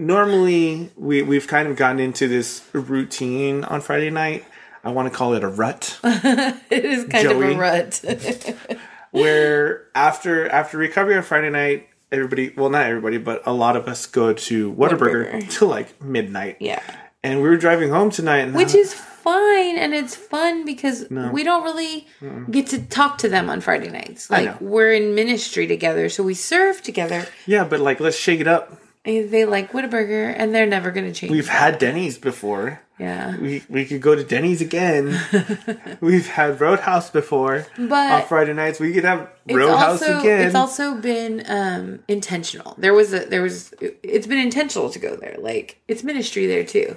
normally 0.00 0.90
we 0.96 1.22
we've 1.22 1.46
kind 1.46 1.68
of 1.68 1.76
gotten 1.76 2.00
into 2.00 2.26
this 2.26 2.64
routine 2.72 3.64
on 3.64 3.80
Friday 3.80 4.10
night. 4.10 4.44
I 4.82 4.90
want 4.90 5.12
to 5.12 5.16
call 5.16 5.34
it 5.34 5.44
a 5.44 5.48
rut, 5.48 5.98
It 6.04 6.84
is 6.84 7.04
kind 7.04 7.28
of 7.28 7.40
a 7.40 7.54
rut. 7.54 8.02
where 9.10 9.86
after 9.94 10.48
after 10.48 10.78
recovery 10.78 11.16
on 11.16 11.22
Friday 11.22 11.50
night, 11.50 11.88
everybody 12.10 12.52
well 12.56 12.70
not 12.70 12.86
everybody, 12.86 13.18
but 13.18 13.42
a 13.46 13.52
lot 13.52 13.76
of 13.76 13.86
us 13.86 14.06
go 14.06 14.32
to 14.32 14.72
Whataburger 14.72 15.32
Whataburger. 15.32 15.50
till 15.50 15.68
like 15.68 16.02
midnight. 16.02 16.56
yeah. 16.60 16.82
And 17.22 17.42
we 17.42 17.48
were 17.50 17.58
driving 17.58 17.90
home 17.90 18.08
tonight, 18.08 18.38
and 18.38 18.54
Which 18.54 18.74
is 18.74 18.94
fine 18.94 19.76
and 19.76 19.92
it's 19.92 20.16
fun 20.16 20.64
because 20.64 21.06
we 21.10 21.44
don't 21.44 21.62
really 21.64 22.06
get 22.50 22.68
to 22.68 22.80
talk 22.80 23.18
to 23.18 23.28
them 23.28 23.50
on 23.50 23.60
Friday 23.60 23.90
nights. 23.90 24.30
Like 24.30 24.58
we're 24.60 24.94
in 24.94 25.14
ministry 25.14 25.66
together, 25.66 26.08
so 26.08 26.22
we 26.22 26.32
serve 26.32 26.80
together. 26.80 27.26
yeah, 27.46 27.64
but 27.64 27.80
like 27.80 28.00
let's 28.00 28.16
shake 28.16 28.40
it 28.40 28.48
up. 28.48 28.80
They 29.04 29.44
like 29.46 29.72
Whataburger 29.72 30.34
and 30.36 30.54
they're 30.54 30.66
never 30.66 30.90
gonna 30.90 31.12
change. 31.12 31.30
We've 31.32 31.48
had 31.48 31.78
Denny's 31.78 32.18
before. 32.18 32.82
yeah. 32.98 33.34
We 33.38 33.62
we 33.70 33.86
could 33.86 34.02
go 34.02 34.14
to 34.14 34.22
Denny's 34.22 34.60
again. 34.60 35.18
We've 36.02 36.26
had 36.26 36.60
Roadhouse 36.60 37.08
before. 37.10 37.66
But 37.78 38.12
on 38.12 38.28
Friday 38.28 38.52
nights. 38.52 38.78
We 38.78 38.92
could 38.92 39.04
have 39.04 39.30
Roadhouse 39.50 40.02
also 40.02 40.20
again. 40.20 40.46
it's 40.46 40.54
also 40.54 40.96
been 41.00 41.42
um 41.48 42.00
intentional. 42.08 42.74
There 42.76 42.92
was 42.92 43.14
a 43.14 43.20
there 43.20 43.40
was 43.40 43.72
it's 43.80 44.26
been 44.26 44.38
intentional 44.38 44.90
to 44.90 44.98
go 44.98 45.16
there. 45.16 45.36
Like 45.38 45.80
it's 45.88 46.04
ministry 46.04 46.46
there 46.46 46.64
too. 46.64 46.96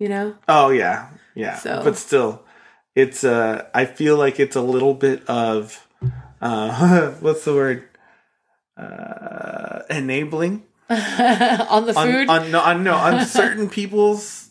You 0.00 0.08
know? 0.08 0.34
oh 0.48 0.70
yeah, 0.70 1.10
yeah. 1.36 1.56
So- 1.58 1.82
But 1.84 1.96
still, 1.96 2.42
it's 2.96 3.22
uh, 3.22 3.66
I 3.72 3.84
feel 3.84 4.16
like 4.16 4.40
it's 4.40 4.56
a 4.56 4.62
little 4.62 4.94
bit 4.94 5.24
of 5.28 5.86
uh, 6.40 7.10
what's 7.20 7.44
the 7.44 7.54
word? 7.54 7.84
Uh, 8.76 9.82
enabling 9.90 10.62
on 11.70 11.86
the 11.86 11.94
food. 11.94 12.28
on 12.28 12.50
no 12.50 12.60
on 12.60 12.82
no 12.82 12.94
on 12.94 13.24
certain 13.40 13.68
people's 13.68 14.50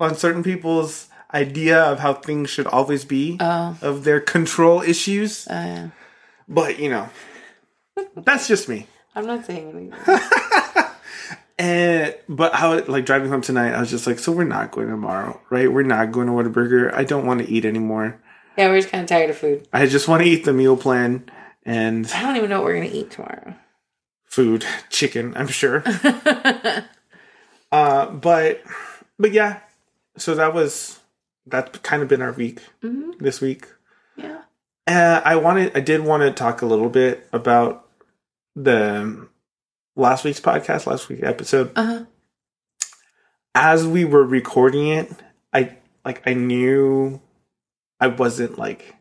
on 0.00 0.16
certain 0.16 0.42
people's 0.42 1.08
idea 1.32 1.80
of 1.80 2.00
how 2.00 2.12
things 2.12 2.50
should 2.50 2.66
always 2.66 3.04
be 3.04 3.36
oh. 3.40 3.76
of 3.80 4.04
their 4.04 4.20
control 4.20 4.82
issues. 4.82 5.46
Uh, 5.48 5.90
But 6.48 6.78
you 6.78 6.90
know, 6.90 7.08
that's 8.16 8.48
just 8.48 8.68
me. 8.68 8.86
I'm 9.14 9.26
not 9.26 9.46
saying 9.46 9.68
anything. 9.70 10.92
And 11.58 12.14
but 12.28 12.54
how 12.54 12.78
like 12.84 13.06
driving 13.06 13.30
home 13.30 13.40
tonight, 13.40 13.72
I 13.72 13.80
was 13.80 13.90
just 13.90 14.06
like, 14.06 14.18
so 14.18 14.32
we're 14.32 14.44
not 14.44 14.72
going 14.72 14.88
tomorrow, 14.88 15.40
right? 15.50 15.72
We're 15.72 15.82
not 15.82 16.12
going 16.12 16.26
to 16.26 16.32
Whataburger. 16.32 16.92
I 16.92 17.04
don't 17.04 17.26
want 17.26 17.40
to 17.40 17.50
eat 17.50 17.64
anymore. 17.64 18.20
yeah, 18.58 18.68
we're 18.68 18.80
just 18.80 18.90
kind 18.90 19.02
of 19.02 19.08
tired 19.08 19.30
of 19.30 19.38
food. 19.38 19.66
I 19.72 19.86
just 19.86 20.08
want 20.08 20.22
to 20.22 20.28
eat 20.28 20.44
the 20.44 20.52
meal 20.52 20.76
plan 20.76 21.30
and 21.64 22.10
I 22.12 22.22
don't 22.22 22.36
even 22.36 22.48
know 22.48 22.60
what 22.60 22.66
we're 22.66 22.74
gonna 22.80 22.90
eat 22.92 23.10
tomorrow. 23.10 23.54
Food, 24.36 24.64
chicken. 24.90 25.32
I'm 25.36 25.48
sure. 25.48 25.82
uh, 27.72 28.10
but 28.10 28.62
but 29.18 29.32
yeah, 29.32 29.60
so 30.16 30.34
that 30.34 30.54
was 30.54 31.00
that's 31.46 31.78
kind 31.78 32.02
of 32.02 32.08
been 32.08 32.22
our 32.22 32.32
week 32.32 32.60
hmm 32.82 33.12
this 33.18 33.40
week. 33.40 33.66
Yeah. 34.16 34.42
Uh, 34.86 35.20
I 35.24 35.34
wanted, 35.36 35.76
I 35.76 35.80
did 35.80 36.02
want 36.04 36.22
to 36.22 36.30
talk 36.30 36.62
a 36.62 36.66
little 36.66 36.88
bit 36.88 37.26
about 37.32 37.88
the 38.54 39.26
last 39.96 40.22
week's 40.24 40.40
podcast, 40.40 40.86
last 40.86 41.08
week's 41.08 41.24
episode. 41.24 41.72
Uh 41.74 41.84
huh. 41.86 42.04
as 43.54 43.86
we 43.86 44.04
were 44.04 44.24
recording 44.24 44.88
it, 44.88 45.10
I 45.52 45.76
like 46.04 46.22
I 46.26 46.34
knew 46.34 47.20
I 47.98 48.06
wasn't 48.08 48.58
like 48.58 48.94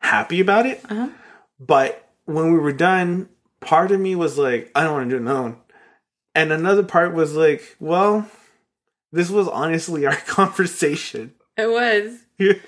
happy 0.00 0.40
about 0.40 0.66
it, 0.66 0.80
Uh 0.88 0.94
huh. 0.94 1.08
but 1.58 2.08
when 2.26 2.52
we 2.52 2.58
were 2.58 2.72
done, 2.72 3.28
part 3.66 3.90
of 3.92 4.00
me 4.00 4.14
was 4.14 4.38
like, 4.38 4.70
I 4.74 4.82
don't 4.84 4.92
want 4.94 5.10
to 5.10 5.16
do 5.16 5.20
another 5.22 5.42
one. 5.42 5.56
And 6.34 6.52
another 6.52 6.82
part 6.82 7.14
was 7.14 7.34
like, 7.34 7.76
well, 7.80 8.28
this 9.12 9.30
was 9.30 9.48
honestly 9.48 10.06
our 10.06 10.16
conversation. 10.26 11.34
It 11.56 11.66
was. 11.68 12.18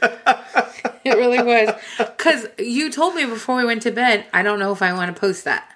It 1.04 1.16
really 1.16 1.42
was. 1.42 1.74
Because 1.96 2.46
you 2.58 2.90
told 2.90 3.14
me 3.14 3.24
before 3.24 3.56
we 3.56 3.64
went 3.64 3.82
to 3.82 3.90
bed, 3.90 4.26
I 4.34 4.42
don't 4.42 4.58
know 4.58 4.72
if 4.72 4.82
I 4.82 4.92
want 4.92 5.14
to 5.14 5.18
post 5.18 5.44
that. 5.44 5.70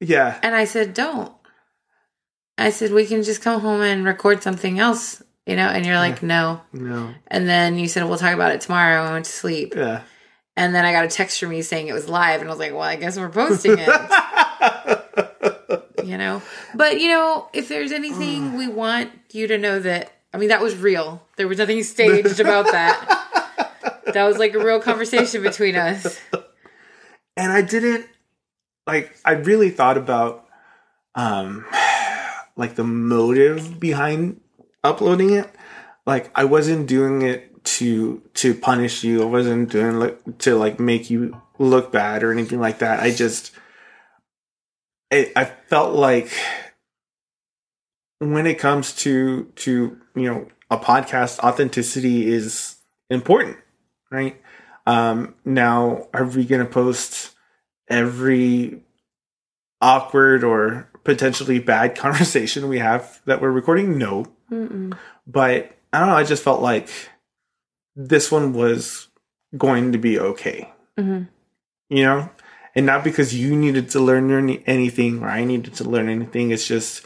yeah. 0.00 0.38
And 0.42 0.54
I 0.54 0.66
said, 0.66 0.94
don't. 0.94 1.32
I 2.58 2.70
said, 2.70 2.92
we 2.92 3.06
can 3.06 3.22
just 3.24 3.42
come 3.42 3.60
home 3.60 3.80
and 3.80 4.04
record 4.04 4.42
something 4.42 4.78
else, 4.78 5.20
you 5.46 5.56
know? 5.56 5.66
And 5.66 5.84
you're 5.84 5.96
like, 5.96 6.22
no. 6.22 6.60
No. 6.72 7.12
And 7.26 7.48
then 7.48 7.76
you 7.78 7.88
said, 7.88 8.04
we'll 8.04 8.18
talk 8.18 8.34
about 8.34 8.52
it 8.52 8.60
tomorrow. 8.60 9.02
I 9.02 9.12
went 9.12 9.24
to 9.24 9.32
sleep. 9.32 9.74
Yeah. 9.74 10.02
And 10.56 10.74
then 10.74 10.84
I 10.84 10.92
got 10.92 11.04
a 11.04 11.08
text 11.08 11.40
from 11.40 11.52
you 11.52 11.62
saying 11.62 11.88
it 11.88 11.94
was 11.94 12.08
live. 12.08 12.40
And 12.40 12.48
I 12.48 12.52
was 12.52 12.58
like, 12.58 12.72
well, 12.72 12.82
I 12.82 12.96
guess 12.96 13.16
we're 13.16 13.30
posting 13.30 13.76
it, 13.78 13.88
you 16.04 16.18
know? 16.18 16.42
But, 16.74 17.00
you 17.00 17.08
know, 17.08 17.48
if 17.52 17.68
there's 17.68 17.92
anything 17.92 18.56
we 18.56 18.68
want 18.68 19.10
you 19.32 19.46
to 19.46 19.56
know 19.56 19.78
that 19.80 20.12
I 20.34 20.38
mean, 20.38 20.48
that 20.48 20.62
was 20.62 20.76
real. 20.76 21.22
There 21.36 21.46
was 21.46 21.58
nothing 21.58 21.82
staged 21.82 22.40
about 22.40 22.66
that. 22.72 23.18
That 24.04 24.24
was 24.24 24.36
like 24.36 24.52
a 24.52 24.58
real 24.58 24.78
conversation 24.78 25.42
between 25.42 25.74
us. 25.74 26.20
and 27.36 27.50
I 27.50 27.62
didn't 27.62 28.06
like 28.86 29.16
I 29.24 29.32
really 29.32 29.70
thought 29.70 29.96
about 29.96 30.46
um 31.14 31.64
like 32.56 32.74
the 32.74 32.84
motive 32.84 33.80
behind 33.80 34.40
uploading 34.84 35.30
it. 35.30 35.48
Like 36.04 36.30
I 36.34 36.44
wasn't 36.44 36.88
doing 36.88 37.22
it 37.22 37.51
to 37.64 38.22
to 38.34 38.54
punish 38.54 39.04
you. 39.04 39.22
I 39.22 39.26
wasn't 39.26 39.70
doing 39.70 39.98
like 39.98 40.38
to 40.38 40.56
like 40.56 40.80
make 40.80 41.10
you 41.10 41.40
look 41.58 41.92
bad 41.92 42.22
or 42.22 42.32
anything 42.32 42.60
like 42.60 42.78
that. 42.78 43.00
I 43.00 43.10
just 43.10 43.52
I, 45.12 45.30
I 45.36 45.44
felt 45.44 45.94
like 45.94 46.30
when 48.18 48.46
it 48.46 48.58
comes 48.58 48.94
to 48.94 49.44
to 49.56 49.98
you 50.14 50.30
know 50.30 50.48
a 50.70 50.78
podcast 50.78 51.40
authenticity 51.40 52.28
is 52.28 52.76
important 53.10 53.56
right 54.10 54.40
um 54.86 55.34
now 55.44 56.06
are 56.14 56.24
we 56.24 56.44
going 56.44 56.64
to 56.64 56.70
post 56.70 57.34
every 57.88 58.82
awkward 59.80 60.44
or 60.44 60.88
potentially 61.04 61.58
bad 61.58 61.94
conversation 61.96 62.68
we 62.68 62.78
have 62.78 63.20
that 63.26 63.42
we're 63.42 63.50
recording 63.50 63.98
no 63.98 64.24
Mm-mm. 64.50 64.96
but 65.26 65.76
i 65.92 65.98
don't 65.98 66.08
know 66.08 66.16
i 66.16 66.24
just 66.24 66.44
felt 66.44 66.62
like 66.62 66.88
this 67.96 68.30
one 68.32 68.52
was 68.52 69.08
going 69.56 69.92
to 69.92 69.98
be 69.98 70.18
okay. 70.18 70.72
Mhm. 70.98 71.28
you 71.88 72.02
know? 72.04 72.28
And 72.74 72.86
not 72.86 73.04
because 73.04 73.34
you 73.34 73.54
needed 73.54 73.90
to 73.90 74.00
learn 74.00 74.30
anything 74.66 75.22
or 75.22 75.28
i 75.28 75.44
needed 75.44 75.74
to 75.74 75.84
learn 75.84 76.08
anything. 76.08 76.50
It's 76.50 76.66
just 76.66 77.04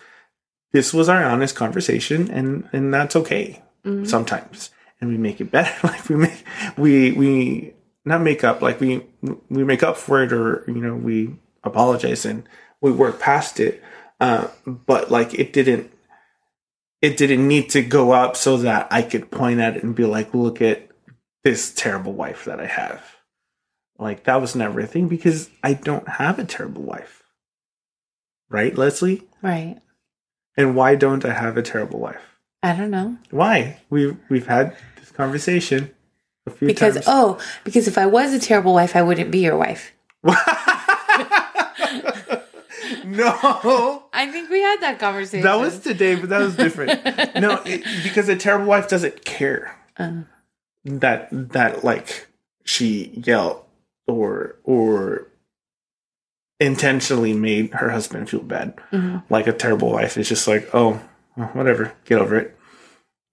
this 0.72 0.92
was 0.94 1.08
our 1.08 1.24
honest 1.24 1.56
conversation 1.56 2.30
and 2.30 2.68
and 2.72 2.92
that's 2.94 3.16
okay 3.16 3.62
Mhm. 3.84 4.06
sometimes. 4.06 4.70
And 5.00 5.10
we 5.10 5.18
make 5.18 5.40
it 5.40 5.50
better. 5.50 5.74
Like 5.82 6.08
we 6.08 6.16
make 6.16 6.44
we 6.76 7.12
we 7.12 7.74
not 8.04 8.22
make 8.22 8.44
up 8.44 8.62
like 8.62 8.80
we 8.80 9.02
we 9.50 9.64
make 9.64 9.82
up 9.82 9.96
for 9.96 10.22
it 10.22 10.32
or 10.32 10.62
you 10.68 10.74
know 10.80 10.94
we 10.94 11.34
apologize 11.64 12.24
and 12.24 12.48
we 12.80 12.92
work 12.92 13.18
past 13.18 13.58
it. 13.58 13.82
Uh 14.20 14.46
but 14.66 15.10
like 15.10 15.34
it 15.34 15.52
didn't 15.52 15.90
it 17.06 17.16
didn't 17.16 17.46
need 17.46 17.70
to 17.70 17.82
go 17.82 18.12
up 18.12 18.36
so 18.36 18.56
that 18.58 18.86
i 18.90 19.00
could 19.02 19.30
point 19.30 19.60
at 19.60 19.76
it 19.76 19.82
and 19.82 19.94
be 19.94 20.04
like 20.04 20.34
look 20.34 20.60
at 20.60 20.88
this 21.44 21.72
terrible 21.72 22.12
wife 22.12 22.44
that 22.44 22.60
i 22.60 22.66
have 22.66 23.02
like 23.98 24.24
that 24.24 24.40
was 24.40 24.54
never 24.54 24.80
a 24.80 24.86
thing 24.86 25.06
because 25.08 25.48
i 25.62 25.72
don't 25.72 26.08
have 26.08 26.38
a 26.38 26.44
terrible 26.44 26.82
wife 26.82 27.22
right 28.48 28.76
leslie 28.76 29.22
Right. 29.42 29.76
and 30.56 30.74
why 30.74 30.94
don't 30.96 31.24
i 31.24 31.32
have 31.32 31.56
a 31.56 31.62
terrible 31.62 32.00
wife 32.00 32.22
I 32.62 32.74
don't 32.74 32.90
know. 32.90 33.16
why 33.30 33.80
we've 33.90 34.16
we've 34.28 34.46
had 34.48 34.76
this 34.98 35.10
conversation 35.12 35.90
a 36.46 36.50
few 36.50 36.66
Because, 36.66 36.94
times 36.94 37.06
Because, 37.06 37.14
oh, 37.14 37.38
because 37.64 37.86
if 37.86 37.96
I 37.98 38.06
was 38.06 38.32
a 38.32 38.40
terrible 38.40 38.72
wife, 38.74 38.96
I 38.96 39.02
wouldn't 39.02 39.30
be 39.30 39.38
your 39.40 39.56
wife. 39.56 39.92
no. 43.22 44.04
I 44.12 44.26
think 44.30 44.50
we 44.50 44.60
had 44.60 44.80
that 44.80 44.98
conversation. 44.98 45.44
that 45.44 45.54
was 45.58 45.78
today 45.80 46.14
but 46.16 46.28
that 46.30 46.40
was 46.40 46.56
different. 46.56 47.00
No 47.40 47.62
it, 47.64 47.84
because 48.02 48.28
a 48.28 48.36
terrible 48.36 48.66
wife 48.66 48.88
doesn't 48.88 49.24
care 49.24 49.76
Uh, 49.98 50.22
that 50.84 51.28
that 51.32 51.84
like 51.84 52.26
she 52.64 53.10
yelled 53.24 53.62
or 54.06 54.56
or 54.64 55.28
intentionally 56.58 57.34
made 57.34 57.72
her 57.74 57.90
husband 57.90 58.30
feel 58.30 58.40
bad. 58.42 58.74
Mhm. 58.92 59.22
like 59.28 59.46
a 59.46 59.52
terrible 59.52 59.92
wife 59.92 60.16
is 60.16 60.28
just 60.28 60.48
like 60.48 60.68
oh 60.74 61.00
whatever 61.52 61.92
get 62.04 62.18
over 62.18 62.36
it 62.38 62.56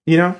you 0.06 0.18
know? 0.18 0.36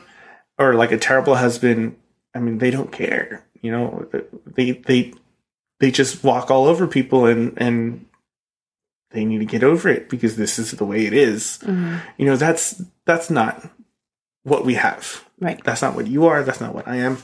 Or 0.58 0.74
like 0.74 0.92
a 0.92 0.98
terrible 0.98 1.34
husband 1.36 1.96
i 2.34 2.38
mean 2.40 2.58
they 2.58 2.70
don't 2.70 2.92
care 2.92 3.44
you 3.62 3.70
know? 3.72 4.06
They 4.46 4.72
they 4.72 5.14
they 5.80 5.90
just 5.90 6.22
walk 6.22 6.50
all 6.50 6.66
over 6.66 6.86
people 6.86 7.24
and 7.26 7.54
and 7.56 8.04
they 9.14 9.24
need 9.24 9.38
to 9.38 9.44
get 9.46 9.64
over 9.64 9.88
it 9.88 10.08
because 10.10 10.36
this 10.36 10.58
is 10.58 10.72
the 10.72 10.84
way 10.84 11.06
it 11.06 11.12
is. 11.14 11.58
Mhm. 11.62 12.00
you 12.18 12.26
know 12.26 12.36
that's 12.36 12.82
that's 13.06 13.30
not 13.30 13.62
what 14.42 14.64
we 14.66 14.74
have. 14.74 15.24
Right. 15.40 15.62
that's 15.64 15.82
not 15.82 15.94
what 15.96 16.06
you 16.06 16.26
are. 16.26 16.42
That's 16.44 16.60
not 16.60 16.74
what 16.74 16.86
i 16.86 16.96
am. 16.96 17.18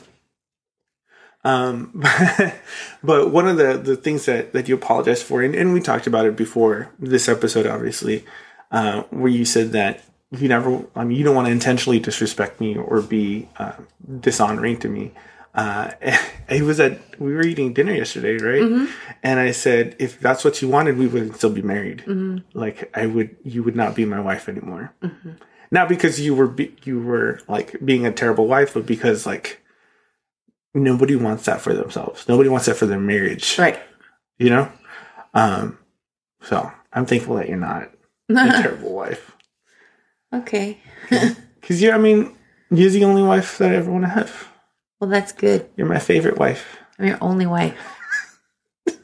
Um 1.43 2.03
but 3.03 3.31
one 3.31 3.47
of 3.47 3.57
the 3.57 3.77
the 3.77 3.95
things 3.95 4.25
that 4.25 4.53
that 4.53 4.67
you 4.67 4.75
apologize 4.75 5.23
for 5.23 5.41
and, 5.41 5.55
and 5.55 5.73
we 5.73 5.81
talked 5.81 6.05
about 6.07 6.25
it 6.25 6.35
before 6.35 6.89
this 6.99 7.27
episode 7.27 7.65
obviously 7.65 8.23
uh 8.71 9.01
where 9.09 9.31
you 9.31 9.43
said 9.43 9.71
that 9.71 10.03
you 10.29 10.47
never 10.47 10.85
i 10.95 11.03
mean 11.03 11.17
you 11.17 11.23
don't 11.23 11.35
want 11.35 11.47
to 11.47 11.51
intentionally 11.51 11.99
disrespect 11.99 12.61
me 12.61 12.77
or 12.77 13.01
be 13.01 13.49
uh, 13.57 13.73
dishonoring 14.19 14.77
to 14.77 14.87
me 14.87 15.11
uh 15.53 15.91
it 16.49 16.61
was 16.63 16.79
at 16.79 16.99
we 17.19 17.33
were 17.33 17.43
eating 17.45 17.73
dinner 17.73 17.93
yesterday 17.93 18.37
right? 18.37 18.89
And 19.23 19.39
i 19.39 19.51
said 19.51 19.95
if 19.99 20.19
that's 20.19 20.43
what 20.45 20.61
you 20.61 20.69
wanted 20.69 20.97
we 20.97 21.07
would 21.07 21.35
still 21.35 21.49
be 21.51 21.61
married. 21.61 22.03
Like 22.53 22.89
i 22.95 23.05
would 23.05 23.35
you 23.43 23.63
would 23.63 23.75
not 23.75 23.95
be 23.95 24.05
my 24.05 24.19
wife 24.19 24.47
anymore. 24.49 24.93
Not 25.73 25.87
because 25.87 26.19
you 26.19 26.35
were 26.35 26.47
be, 26.47 26.75
you 26.83 26.99
were 27.01 27.39
like 27.47 27.75
being 27.83 28.05
a 28.05 28.11
terrible 28.11 28.47
wife 28.47 28.73
but 28.73 28.85
because 28.85 29.25
like 29.25 29.61
nobody 30.73 31.15
wants 31.15 31.45
that 31.45 31.59
for 31.61 31.73
themselves. 31.73 32.27
Nobody 32.29 32.49
wants 32.49 32.65
that 32.67 32.75
for 32.75 32.85
their 32.85 32.99
marriage. 32.99 33.57
Right. 33.59 33.79
you 34.39 34.49
know? 34.49 34.71
Um 35.33 35.77
so 36.41 36.71
i'm 36.93 37.05
thankful 37.05 37.35
that 37.35 37.47
you're 37.49 37.57
not 37.57 37.91
a 38.29 38.33
terrible 38.61 38.93
wife. 38.93 39.35
Okay. 40.33 40.79
because 41.59 41.81
you're 41.81 41.93
i 41.93 41.97
mean 41.97 42.35
you're 42.69 42.89
the 42.89 43.03
only 43.03 43.21
wife 43.21 43.57
that 43.57 43.71
i 43.71 43.75
ever 43.75 43.91
want 43.91 44.05
to 44.05 44.09
have 44.09 44.47
Well, 45.01 45.09
that's 45.09 45.31
good. 45.33 45.67
you're 45.75 45.87
my 45.87 45.97
favorite 45.99 46.37
wife 46.37 46.77
I'm 46.99 47.07
your 47.07 47.17
only 47.21 47.47
wife. 47.47 47.75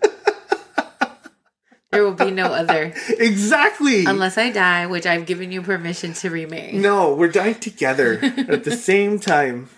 there 1.92 2.04
will 2.04 2.14
be 2.14 2.32
no 2.32 2.46
other. 2.46 2.94
exactly 3.18 4.06
Unless 4.06 4.38
I 4.38 4.52
die, 4.52 4.86
which 4.86 5.06
I've 5.06 5.26
given 5.26 5.52
you 5.52 5.62
permission 5.62 6.14
to 6.14 6.30
remain. 6.30 6.82
no 6.82 7.16
we're 7.16 7.30
dying 7.32 7.56
together 7.56 8.20
at 8.48 8.64
the 8.64 8.72
same 8.78 9.20
time 9.20 9.70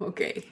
Okay. 0.00 0.44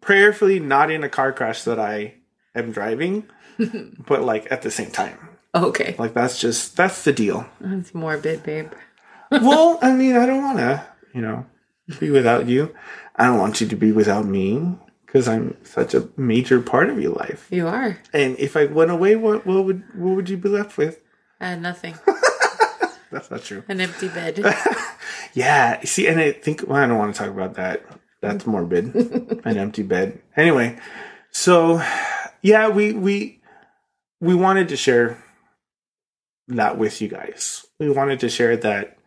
prayerfully 0.00 0.58
not 0.60 0.90
in 0.90 1.04
a 1.04 1.08
car 1.08 1.32
crash 1.32 1.62
that 1.64 1.78
i 1.78 2.14
am 2.54 2.72
driving 2.72 3.24
but 4.06 4.22
like 4.22 4.50
at 4.50 4.62
the 4.62 4.70
same 4.70 4.90
time 4.90 5.16
Okay. 5.54 5.94
like 5.98 6.14
that's 6.14 6.38
just 6.40 6.76
that's 6.76 7.02
the 7.04 7.12
deal 7.12 7.46
That's 7.60 7.94
morbid, 7.94 8.42
babe. 8.44 8.70
well, 9.30 9.78
I 9.82 9.92
mean, 9.92 10.16
I 10.16 10.26
don't 10.26 10.42
want 10.42 10.58
to, 10.58 10.84
you 11.14 11.20
know, 11.22 11.46
be 12.00 12.10
without 12.10 12.46
you. 12.48 12.74
I 13.20 13.26
don't 13.26 13.38
want 13.38 13.60
you 13.60 13.68
to 13.68 13.76
be 13.76 13.92
without 13.92 14.24
me 14.24 14.78
because 15.04 15.28
I'm 15.28 15.56
such 15.62 15.92
a 15.92 16.08
major 16.16 16.60
part 16.62 16.88
of 16.88 16.98
your 16.98 17.12
life. 17.12 17.46
You 17.50 17.68
are. 17.68 17.98
And 18.14 18.38
if 18.38 18.56
I 18.56 18.64
went 18.64 18.90
away, 18.90 19.14
what 19.14 19.44
what 19.44 19.66
would 19.66 19.82
what 19.94 20.16
would 20.16 20.30
you 20.30 20.38
be 20.38 20.48
left 20.48 20.78
with? 20.78 21.02
Had 21.38 21.60
nothing. 21.60 21.96
That's 23.12 23.30
not 23.30 23.42
true. 23.42 23.62
An 23.68 23.80
empty 23.80 24.08
bed. 24.08 24.42
Yeah, 25.32 25.80
see, 25.84 26.08
and 26.08 26.18
I 26.18 26.32
think 26.32 26.64
well, 26.66 26.82
I 26.82 26.86
don't 26.86 26.98
want 26.98 27.14
to 27.14 27.18
talk 27.18 27.30
about 27.30 27.54
that. 27.54 27.84
That's 28.20 28.46
morbid. 28.46 28.94
An 29.44 29.56
empty 29.56 29.84
bed. 29.84 30.20
Anyway, 30.36 30.76
so 31.30 31.80
yeah, 32.42 32.68
we 32.68 32.92
we 32.92 33.40
we 34.20 34.34
wanted 34.34 34.68
to 34.70 34.76
share 34.76 35.22
that 36.48 36.78
with 36.78 37.00
you 37.00 37.06
guys. 37.06 37.64
We 37.78 37.90
wanted 37.90 38.18
to 38.20 38.28
share 38.28 38.56
that 38.56 38.98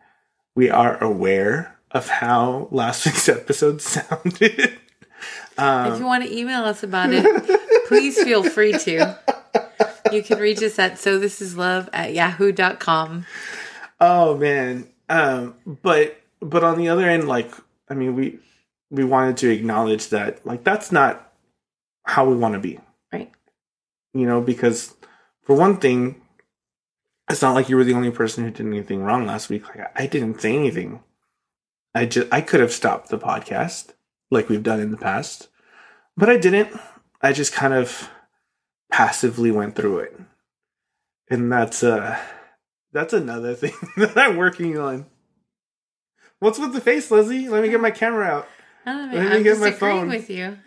we 0.56 0.70
are 0.70 1.02
aware 1.02 1.73
of 1.94 2.08
how 2.08 2.68
last 2.70 3.06
week's 3.06 3.28
episode 3.28 3.80
sounded. 3.80 4.78
Um, 5.56 5.92
if 5.92 6.00
you 6.00 6.04
want 6.04 6.24
to 6.24 6.36
email 6.36 6.64
us 6.64 6.82
about 6.82 7.10
it, 7.12 7.86
please 7.88 8.22
feel 8.22 8.42
free 8.42 8.72
to. 8.72 9.18
You 10.12 10.22
can 10.22 10.38
reach 10.38 10.62
us 10.62 10.78
at 10.78 10.98
so 10.98 11.18
this 11.18 11.40
is 11.40 11.56
love 11.56 11.88
at 11.92 12.12
yahoo.com. 12.12 13.24
Oh 14.00 14.36
man. 14.36 14.88
Um 15.08 15.54
but 15.82 16.20
but 16.40 16.62
on 16.62 16.78
the 16.78 16.88
other 16.88 17.08
end 17.08 17.26
like 17.26 17.50
I 17.88 17.94
mean 17.94 18.14
we 18.14 18.38
we 18.90 19.04
wanted 19.04 19.36
to 19.38 19.50
acknowledge 19.50 20.08
that 20.10 20.44
like 20.46 20.62
that's 20.62 20.92
not 20.92 21.32
how 22.04 22.26
we 22.28 22.36
want 22.36 22.54
to 22.54 22.60
be. 22.60 22.78
Right. 23.12 23.30
You 24.12 24.26
know, 24.26 24.40
because 24.40 24.94
for 25.42 25.56
one 25.56 25.78
thing 25.78 26.20
it's 27.30 27.40
not 27.40 27.54
like 27.54 27.68
you 27.70 27.76
were 27.76 27.84
the 27.84 27.94
only 27.94 28.10
person 28.10 28.44
who 28.44 28.50
did 28.50 28.66
anything 28.66 29.02
wrong 29.02 29.26
last 29.26 29.48
week. 29.48 29.66
Like 29.68 29.90
I 29.96 30.06
didn't 30.06 30.40
say 30.40 30.54
anything. 30.54 31.00
I 31.94 32.06
just 32.06 32.28
I 32.32 32.40
could 32.40 32.60
have 32.60 32.72
stopped 32.72 33.08
the 33.08 33.18
podcast 33.18 33.90
like 34.30 34.48
we've 34.48 34.62
done 34.62 34.80
in 34.80 34.90
the 34.90 34.96
past. 34.96 35.48
But 36.16 36.28
I 36.28 36.36
didn't. 36.36 36.76
I 37.22 37.32
just 37.32 37.52
kind 37.52 37.72
of 37.74 38.10
passively 38.92 39.50
went 39.50 39.74
through 39.76 39.98
it. 40.00 40.20
And 41.30 41.50
that's 41.50 41.82
uh 41.82 42.18
that's 42.92 43.12
another 43.12 43.54
thing 43.60 43.72
that 43.96 44.16
I'm 44.16 44.36
working 44.36 44.78
on. 44.78 45.06
What's 46.40 46.58
with 46.58 46.72
the 46.72 46.80
face, 46.80 47.10
Leslie? 47.10 47.48
Let 47.48 47.62
me 47.62 47.68
get 47.70 47.80
my 47.80 47.90
camera 47.90 48.26
out. 48.26 48.48
I 48.86 48.92
don't 48.92 49.10
know, 49.12 49.16
Let 49.18 49.30
me 49.30 49.36
I'm 49.38 49.42
get 49.42 49.58
my 49.58 49.70
phone. 49.70 50.08
with 50.08 50.28
you. 50.28 50.58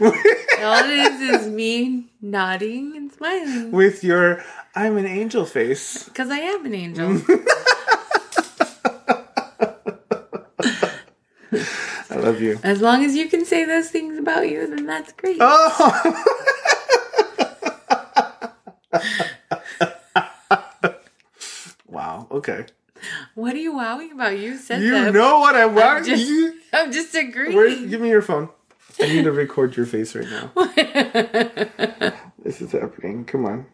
All 0.00 0.74
it 0.84 0.90
is 0.90 1.20
is 1.42 1.46
me 1.48 2.06
nodding 2.20 2.96
and 2.96 3.12
smiling. 3.12 3.70
With 3.72 4.04
your 4.04 4.42
I'm 4.74 4.96
an 4.96 5.06
angel 5.06 5.44
face. 5.44 6.04
Because 6.08 6.30
I 6.30 6.38
am 6.38 6.66
an 6.66 6.74
angel. 6.74 7.20
I 12.10 12.16
love 12.16 12.40
you. 12.40 12.58
As 12.62 12.80
long 12.80 13.04
as 13.04 13.14
you 13.14 13.28
can 13.28 13.44
say 13.44 13.64
those 13.64 13.90
things 13.90 14.18
about 14.18 14.48
you, 14.48 14.66
then 14.66 14.86
that's 14.86 15.12
great. 15.12 15.38
Oh. 15.40 16.24
wow. 21.86 22.26
Okay. 22.30 22.66
What 23.34 23.54
are 23.54 23.58
you 23.58 23.76
wowing 23.76 24.12
about? 24.12 24.38
You 24.38 24.56
said 24.56 24.82
You 24.82 24.90
them. 24.90 25.14
know 25.14 25.38
what 25.38 25.54
I'm 25.54 25.74
want. 25.74 26.04
just, 26.06 26.26
You- 26.26 26.54
I'm 26.72 26.90
just 26.92 27.14
agreeing. 27.14 27.54
Where, 27.56 27.68
give 27.86 28.00
me 28.00 28.08
your 28.08 28.22
phone. 28.22 28.48
I 29.00 29.06
need 29.06 29.24
to 29.24 29.32
record 29.32 29.76
your 29.76 29.86
face 29.86 30.14
right 30.14 30.26
now. 30.28 30.50
This 32.42 32.62
is 32.62 32.72
happening. 32.72 33.24
Come 33.26 33.44
on. 33.44 33.66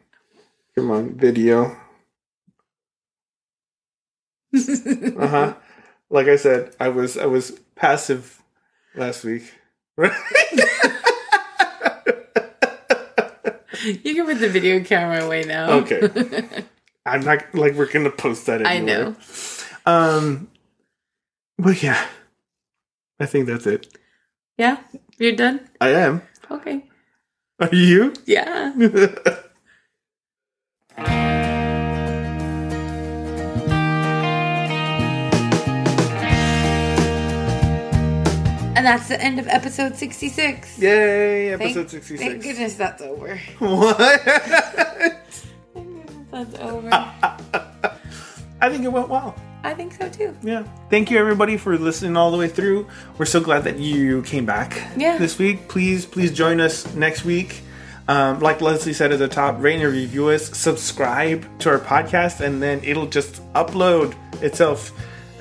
Come 0.74 0.90
on. 0.90 1.14
Video. 1.14 1.76
Uh 4.56 5.26
huh. 5.26 5.54
Like 6.14 6.28
I 6.28 6.36
said, 6.36 6.72
I 6.78 6.90
was 6.90 7.18
I 7.18 7.26
was 7.26 7.58
passive 7.74 8.40
last 8.94 9.24
week. 9.24 9.52
you 9.98 10.06
can 14.14 14.24
put 14.24 14.38
the 14.38 14.48
video 14.48 14.78
camera 14.84 15.24
away 15.24 15.42
now. 15.42 15.70
Okay. 15.82 16.00
I'm 17.06 17.24
not 17.24 17.52
like 17.52 17.74
we're 17.74 17.90
gonna 17.90 18.10
post 18.10 18.46
that. 18.46 18.64
I 18.64 18.76
Anyway. 18.76 18.92
know. 18.92 19.16
Um. 19.86 20.46
But 21.58 21.82
yeah, 21.82 22.06
I 23.18 23.26
think 23.26 23.48
that's 23.48 23.66
it. 23.66 23.98
Yeah? 24.56 24.78
You're 25.18 25.34
done? 25.34 25.68
I 25.80 25.88
am. 25.88 26.22
Okay. 26.48 26.84
Are 27.58 27.74
you? 27.74 28.12
Yeah. 28.24 28.72
And 38.84 38.98
that's 39.00 39.08
the 39.08 39.18
end 39.18 39.38
of 39.38 39.48
episode 39.48 39.96
66. 39.96 40.78
Yay! 40.78 41.56
Thank- 41.56 41.62
Episode 41.74 41.90
sixty 41.90 42.18
Thank 42.18 42.42
goodness 42.42 42.74
that's 42.74 43.00
over. 43.00 43.40
What? 43.58 43.96
Thank 43.96 45.16
goodness 45.72 46.10
that's 46.30 46.58
over. 46.58 46.90
I 46.92 48.68
think 48.68 48.84
it 48.84 48.88
went 48.92 49.08
well. 49.08 49.34
I 49.62 49.72
think 49.72 49.94
so 49.94 50.10
too. 50.10 50.36
Yeah. 50.42 50.64
Thank 50.90 51.10
you 51.10 51.16
everybody 51.16 51.56
for 51.56 51.78
listening 51.78 52.18
all 52.18 52.30
the 52.30 52.36
way 52.36 52.46
through. 52.46 52.86
We're 53.16 53.24
so 53.24 53.40
glad 53.40 53.64
that 53.64 53.78
you 53.78 54.20
came 54.20 54.44
back 54.44 54.78
Yeah. 54.98 55.16
this 55.16 55.38
week. 55.38 55.66
Please, 55.66 56.04
please 56.04 56.30
join 56.30 56.60
us 56.60 56.94
next 56.94 57.24
week. 57.24 57.62
Um, 58.06 58.40
like 58.40 58.60
Leslie 58.60 58.92
said 58.92 59.12
at 59.12 59.18
the 59.18 59.28
top, 59.28 59.62
rate 59.62 59.80
and 59.80 59.90
review 59.90 60.28
us, 60.28 60.54
subscribe 60.54 61.46
to 61.60 61.70
our 61.70 61.78
podcast, 61.78 62.40
and 62.40 62.62
then 62.62 62.82
it'll 62.84 63.06
just 63.06 63.40
upload 63.54 64.14
itself 64.42 64.92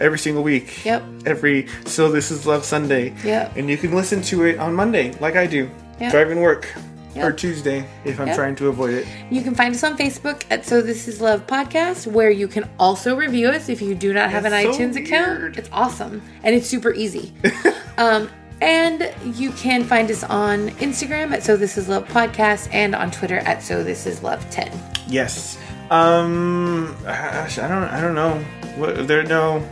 every 0.04 0.20
single 0.20 0.44
week. 0.44 0.84
Yep. 0.86 1.04
Every 1.26 1.68
so 1.86 2.12
this 2.12 2.30
is 2.30 2.46
Love 2.46 2.66
Sunday. 2.66 3.14
Yep. 3.24 3.56
And 3.56 3.70
you 3.70 3.78
can 3.78 3.96
listen 3.96 4.22
to 4.24 4.44
it 4.46 4.60
on 4.60 4.74
Monday, 4.76 5.14
like 5.20 5.36
I 5.36 5.48
do. 5.48 5.70
Yep. 6.00 6.12
Driving 6.12 6.42
work. 6.42 6.68
Yep. 7.16 7.26
Or 7.26 7.32
Tuesday, 7.32 7.86
if 8.06 8.20
I'm 8.20 8.26
Yep. 8.26 8.36
trying 8.36 8.56
to 8.56 8.70
avoid 8.70 8.96
it. 8.96 9.06
You 9.30 9.44
can 9.44 9.54
find 9.54 9.76
us 9.76 9.84
on 9.84 9.96
Facebook 9.96 10.42
at 10.50 10.66
So 10.66 10.82
This 10.82 11.08
Is 11.08 11.22
Love 11.22 11.46
Podcast, 11.46 12.08
where 12.08 12.32
you 12.32 12.48
can 12.48 12.68
also 12.80 13.16
review 13.16 13.50
us 13.50 13.70
if 13.70 13.84
you 13.84 13.94
do 13.94 14.14
not 14.14 14.32
have 14.32 14.46
an 14.46 14.52
so 14.52 14.72
iTunes 14.72 14.96
account. 14.96 15.56
It's 15.56 15.70
awesome 15.72 16.24
and 16.44 16.56
it's 16.56 16.66
super 16.66 16.92
easy. 16.92 17.32
um, 18.00 18.30
and 18.62 19.14
you 19.38 19.52
can 19.52 19.84
find 19.84 20.10
us 20.10 20.24
on 20.24 20.70
Instagram 20.80 21.34
at 21.34 21.44
So 21.44 21.56
This 21.56 21.78
Is 21.78 21.88
Love 21.88 22.08
Podcast 22.08 22.68
and 22.74 22.96
on 22.96 23.12
Twitter 23.12 23.38
at 23.40 23.62
So 23.62 23.84
This 23.84 24.08
Is 24.08 24.24
Love 24.24 24.50
10. 24.50 24.72
Yes. 25.08 25.60
Um, 25.92 26.98
gosh, 27.04 27.60
I 27.60 27.68
don't, 27.68 27.84
I 27.84 28.02
don't 28.02 28.16
know. 28.16 28.44
What, 28.76 29.08
there, 29.08 29.22
no, 29.22 29.64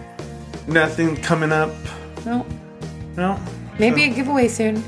nothing 0.71 1.15
coming 1.17 1.51
up. 1.51 1.71
No, 2.25 2.45
No. 3.15 3.39
maybe 3.79 4.03
a 4.03 4.09
giveaway 4.09 4.47
soon. 4.47 4.83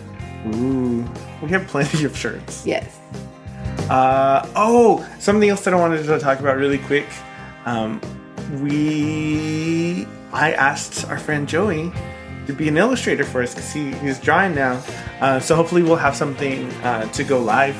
Ooh, 0.53 1.05
we 1.41 1.49
have 1.49 1.67
plenty 1.67 2.03
of 2.05 2.15
shirts. 2.17 2.65
Yes. 2.65 2.99
Uh, 3.89 4.47
oh, 4.55 5.05
something 5.19 5.49
else 5.49 5.63
that 5.65 5.73
I 5.73 5.77
wanted 5.77 6.05
to 6.05 6.19
talk 6.19 6.39
about 6.39 6.57
really 6.57 6.77
quick. 6.79 7.05
Um, 7.65 7.99
we, 8.61 10.05
I 10.31 10.53
asked 10.53 11.05
our 11.09 11.17
friend 11.17 11.47
Joey 11.47 11.91
to 12.47 12.53
be 12.53 12.67
an 12.67 12.77
illustrator 12.77 13.23
for 13.23 13.41
us 13.41 13.53
because 13.53 13.71
he, 13.71 13.91
he's 13.95 14.19
drawing 14.19 14.53
now. 14.55 14.81
Uh, 15.21 15.39
so 15.39 15.55
hopefully 15.55 15.81
we'll 15.83 15.95
have 15.95 16.15
something 16.15 16.69
uh, 16.83 17.05
to 17.13 17.23
go 17.23 17.39
live 17.39 17.75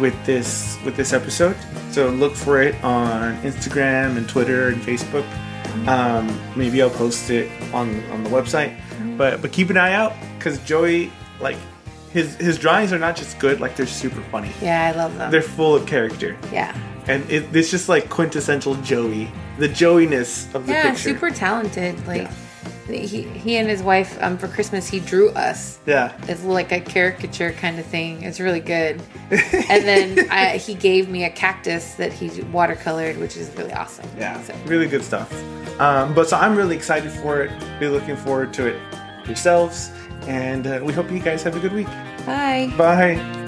with 0.00 0.14
this 0.26 0.78
with 0.84 0.96
this 0.96 1.12
episode. 1.12 1.56
So 1.90 2.08
look 2.08 2.34
for 2.34 2.62
it 2.62 2.74
on 2.84 3.36
Instagram 3.42 4.16
and 4.16 4.28
Twitter 4.28 4.68
and 4.68 4.80
Facebook. 4.82 5.26
Um, 5.86 6.40
maybe 6.56 6.80
I'll 6.82 6.90
post 6.90 7.30
it 7.30 7.50
on 7.74 8.02
on 8.10 8.24
the 8.24 8.30
website. 8.30 8.76
But 9.16 9.42
but 9.42 9.52
keep 9.52 9.70
an 9.70 9.76
eye 9.76 9.92
out 9.92 10.12
because 10.38 10.58
Joey 10.64 11.12
like 11.40 11.56
his 12.10 12.34
his 12.36 12.58
drawings 12.58 12.92
are 12.92 12.98
not 12.98 13.16
just 13.16 13.38
good, 13.38 13.60
like 13.60 13.76
they're 13.76 13.86
super 13.86 14.22
funny. 14.30 14.50
Yeah, 14.62 14.92
I 14.92 14.96
love 14.96 15.16
them. 15.16 15.30
They're 15.30 15.42
full 15.42 15.74
of 15.74 15.86
character, 15.86 16.36
yeah. 16.52 16.76
and 17.06 17.28
it, 17.30 17.54
it's 17.54 17.70
just 17.70 17.88
like 17.88 18.08
quintessential 18.08 18.74
Joey, 18.76 19.30
the 19.58 19.68
Joeyness 19.68 20.52
of 20.54 20.66
the 20.66 20.72
Yeah, 20.72 20.82
picture. 20.90 21.10
super 21.10 21.30
talented. 21.30 22.06
Like, 22.06 22.28
he, 22.88 23.22
he 23.22 23.56
and 23.56 23.68
his 23.68 23.82
wife, 23.82 24.16
um, 24.22 24.38
for 24.38 24.48
Christmas, 24.48 24.88
he 24.88 25.00
drew 25.00 25.30
us. 25.30 25.78
Yeah, 25.86 26.12
It's 26.28 26.44
like 26.44 26.72
a 26.72 26.80
caricature 26.80 27.52
kind 27.52 27.78
of 27.78 27.86
thing. 27.86 28.22
It's 28.22 28.40
really 28.40 28.60
good. 28.60 29.00
and 29.30 29.84
then 29.84 30.28
I, 30.30 30.56
he 30.56 30.74
gave 30.74 31.08
me 31.08 31.24
a 31.24 31.30
cactus 31.30 31.94
that 31.94 32.12
he 32.12 32.28
watercolored, 32.28 33.18
which 33.18 33.36
is 33.36 33.50
really 33.56 33.72
awesome. 33.72 34.08
yeah, 34.18 34.40
So, 34.42 34.54
really 34.66 34.86
good 34.88 35.02
stuff. 35.04 35.30
Um, 35.80 36.14
but 36.14 36.28
so 36.28 36.36
I'm 36.36 36.56
really 36.56 36.74
excited 36.76 37.10
for 37.12 37.42
it. 37.42 37.50
Be 37.78 37.88
looking 37.88 38.16
forward 38.16 38.52
to 38.54 38.66
it 38.66 38.80
yourselves, 39.26 39.90
and 40.22 40.66
uh, 40.66 40.80
we 40.82 40.92
hope 40.92 41.10
you 41.10 41.20
guys 41.20 41.42
have 41.44 41.54
a 41.56 41.60
good 41.60 41.72
week. 41.72 41.86
bye. 42.26 42.72
Bye. 42.76 43.47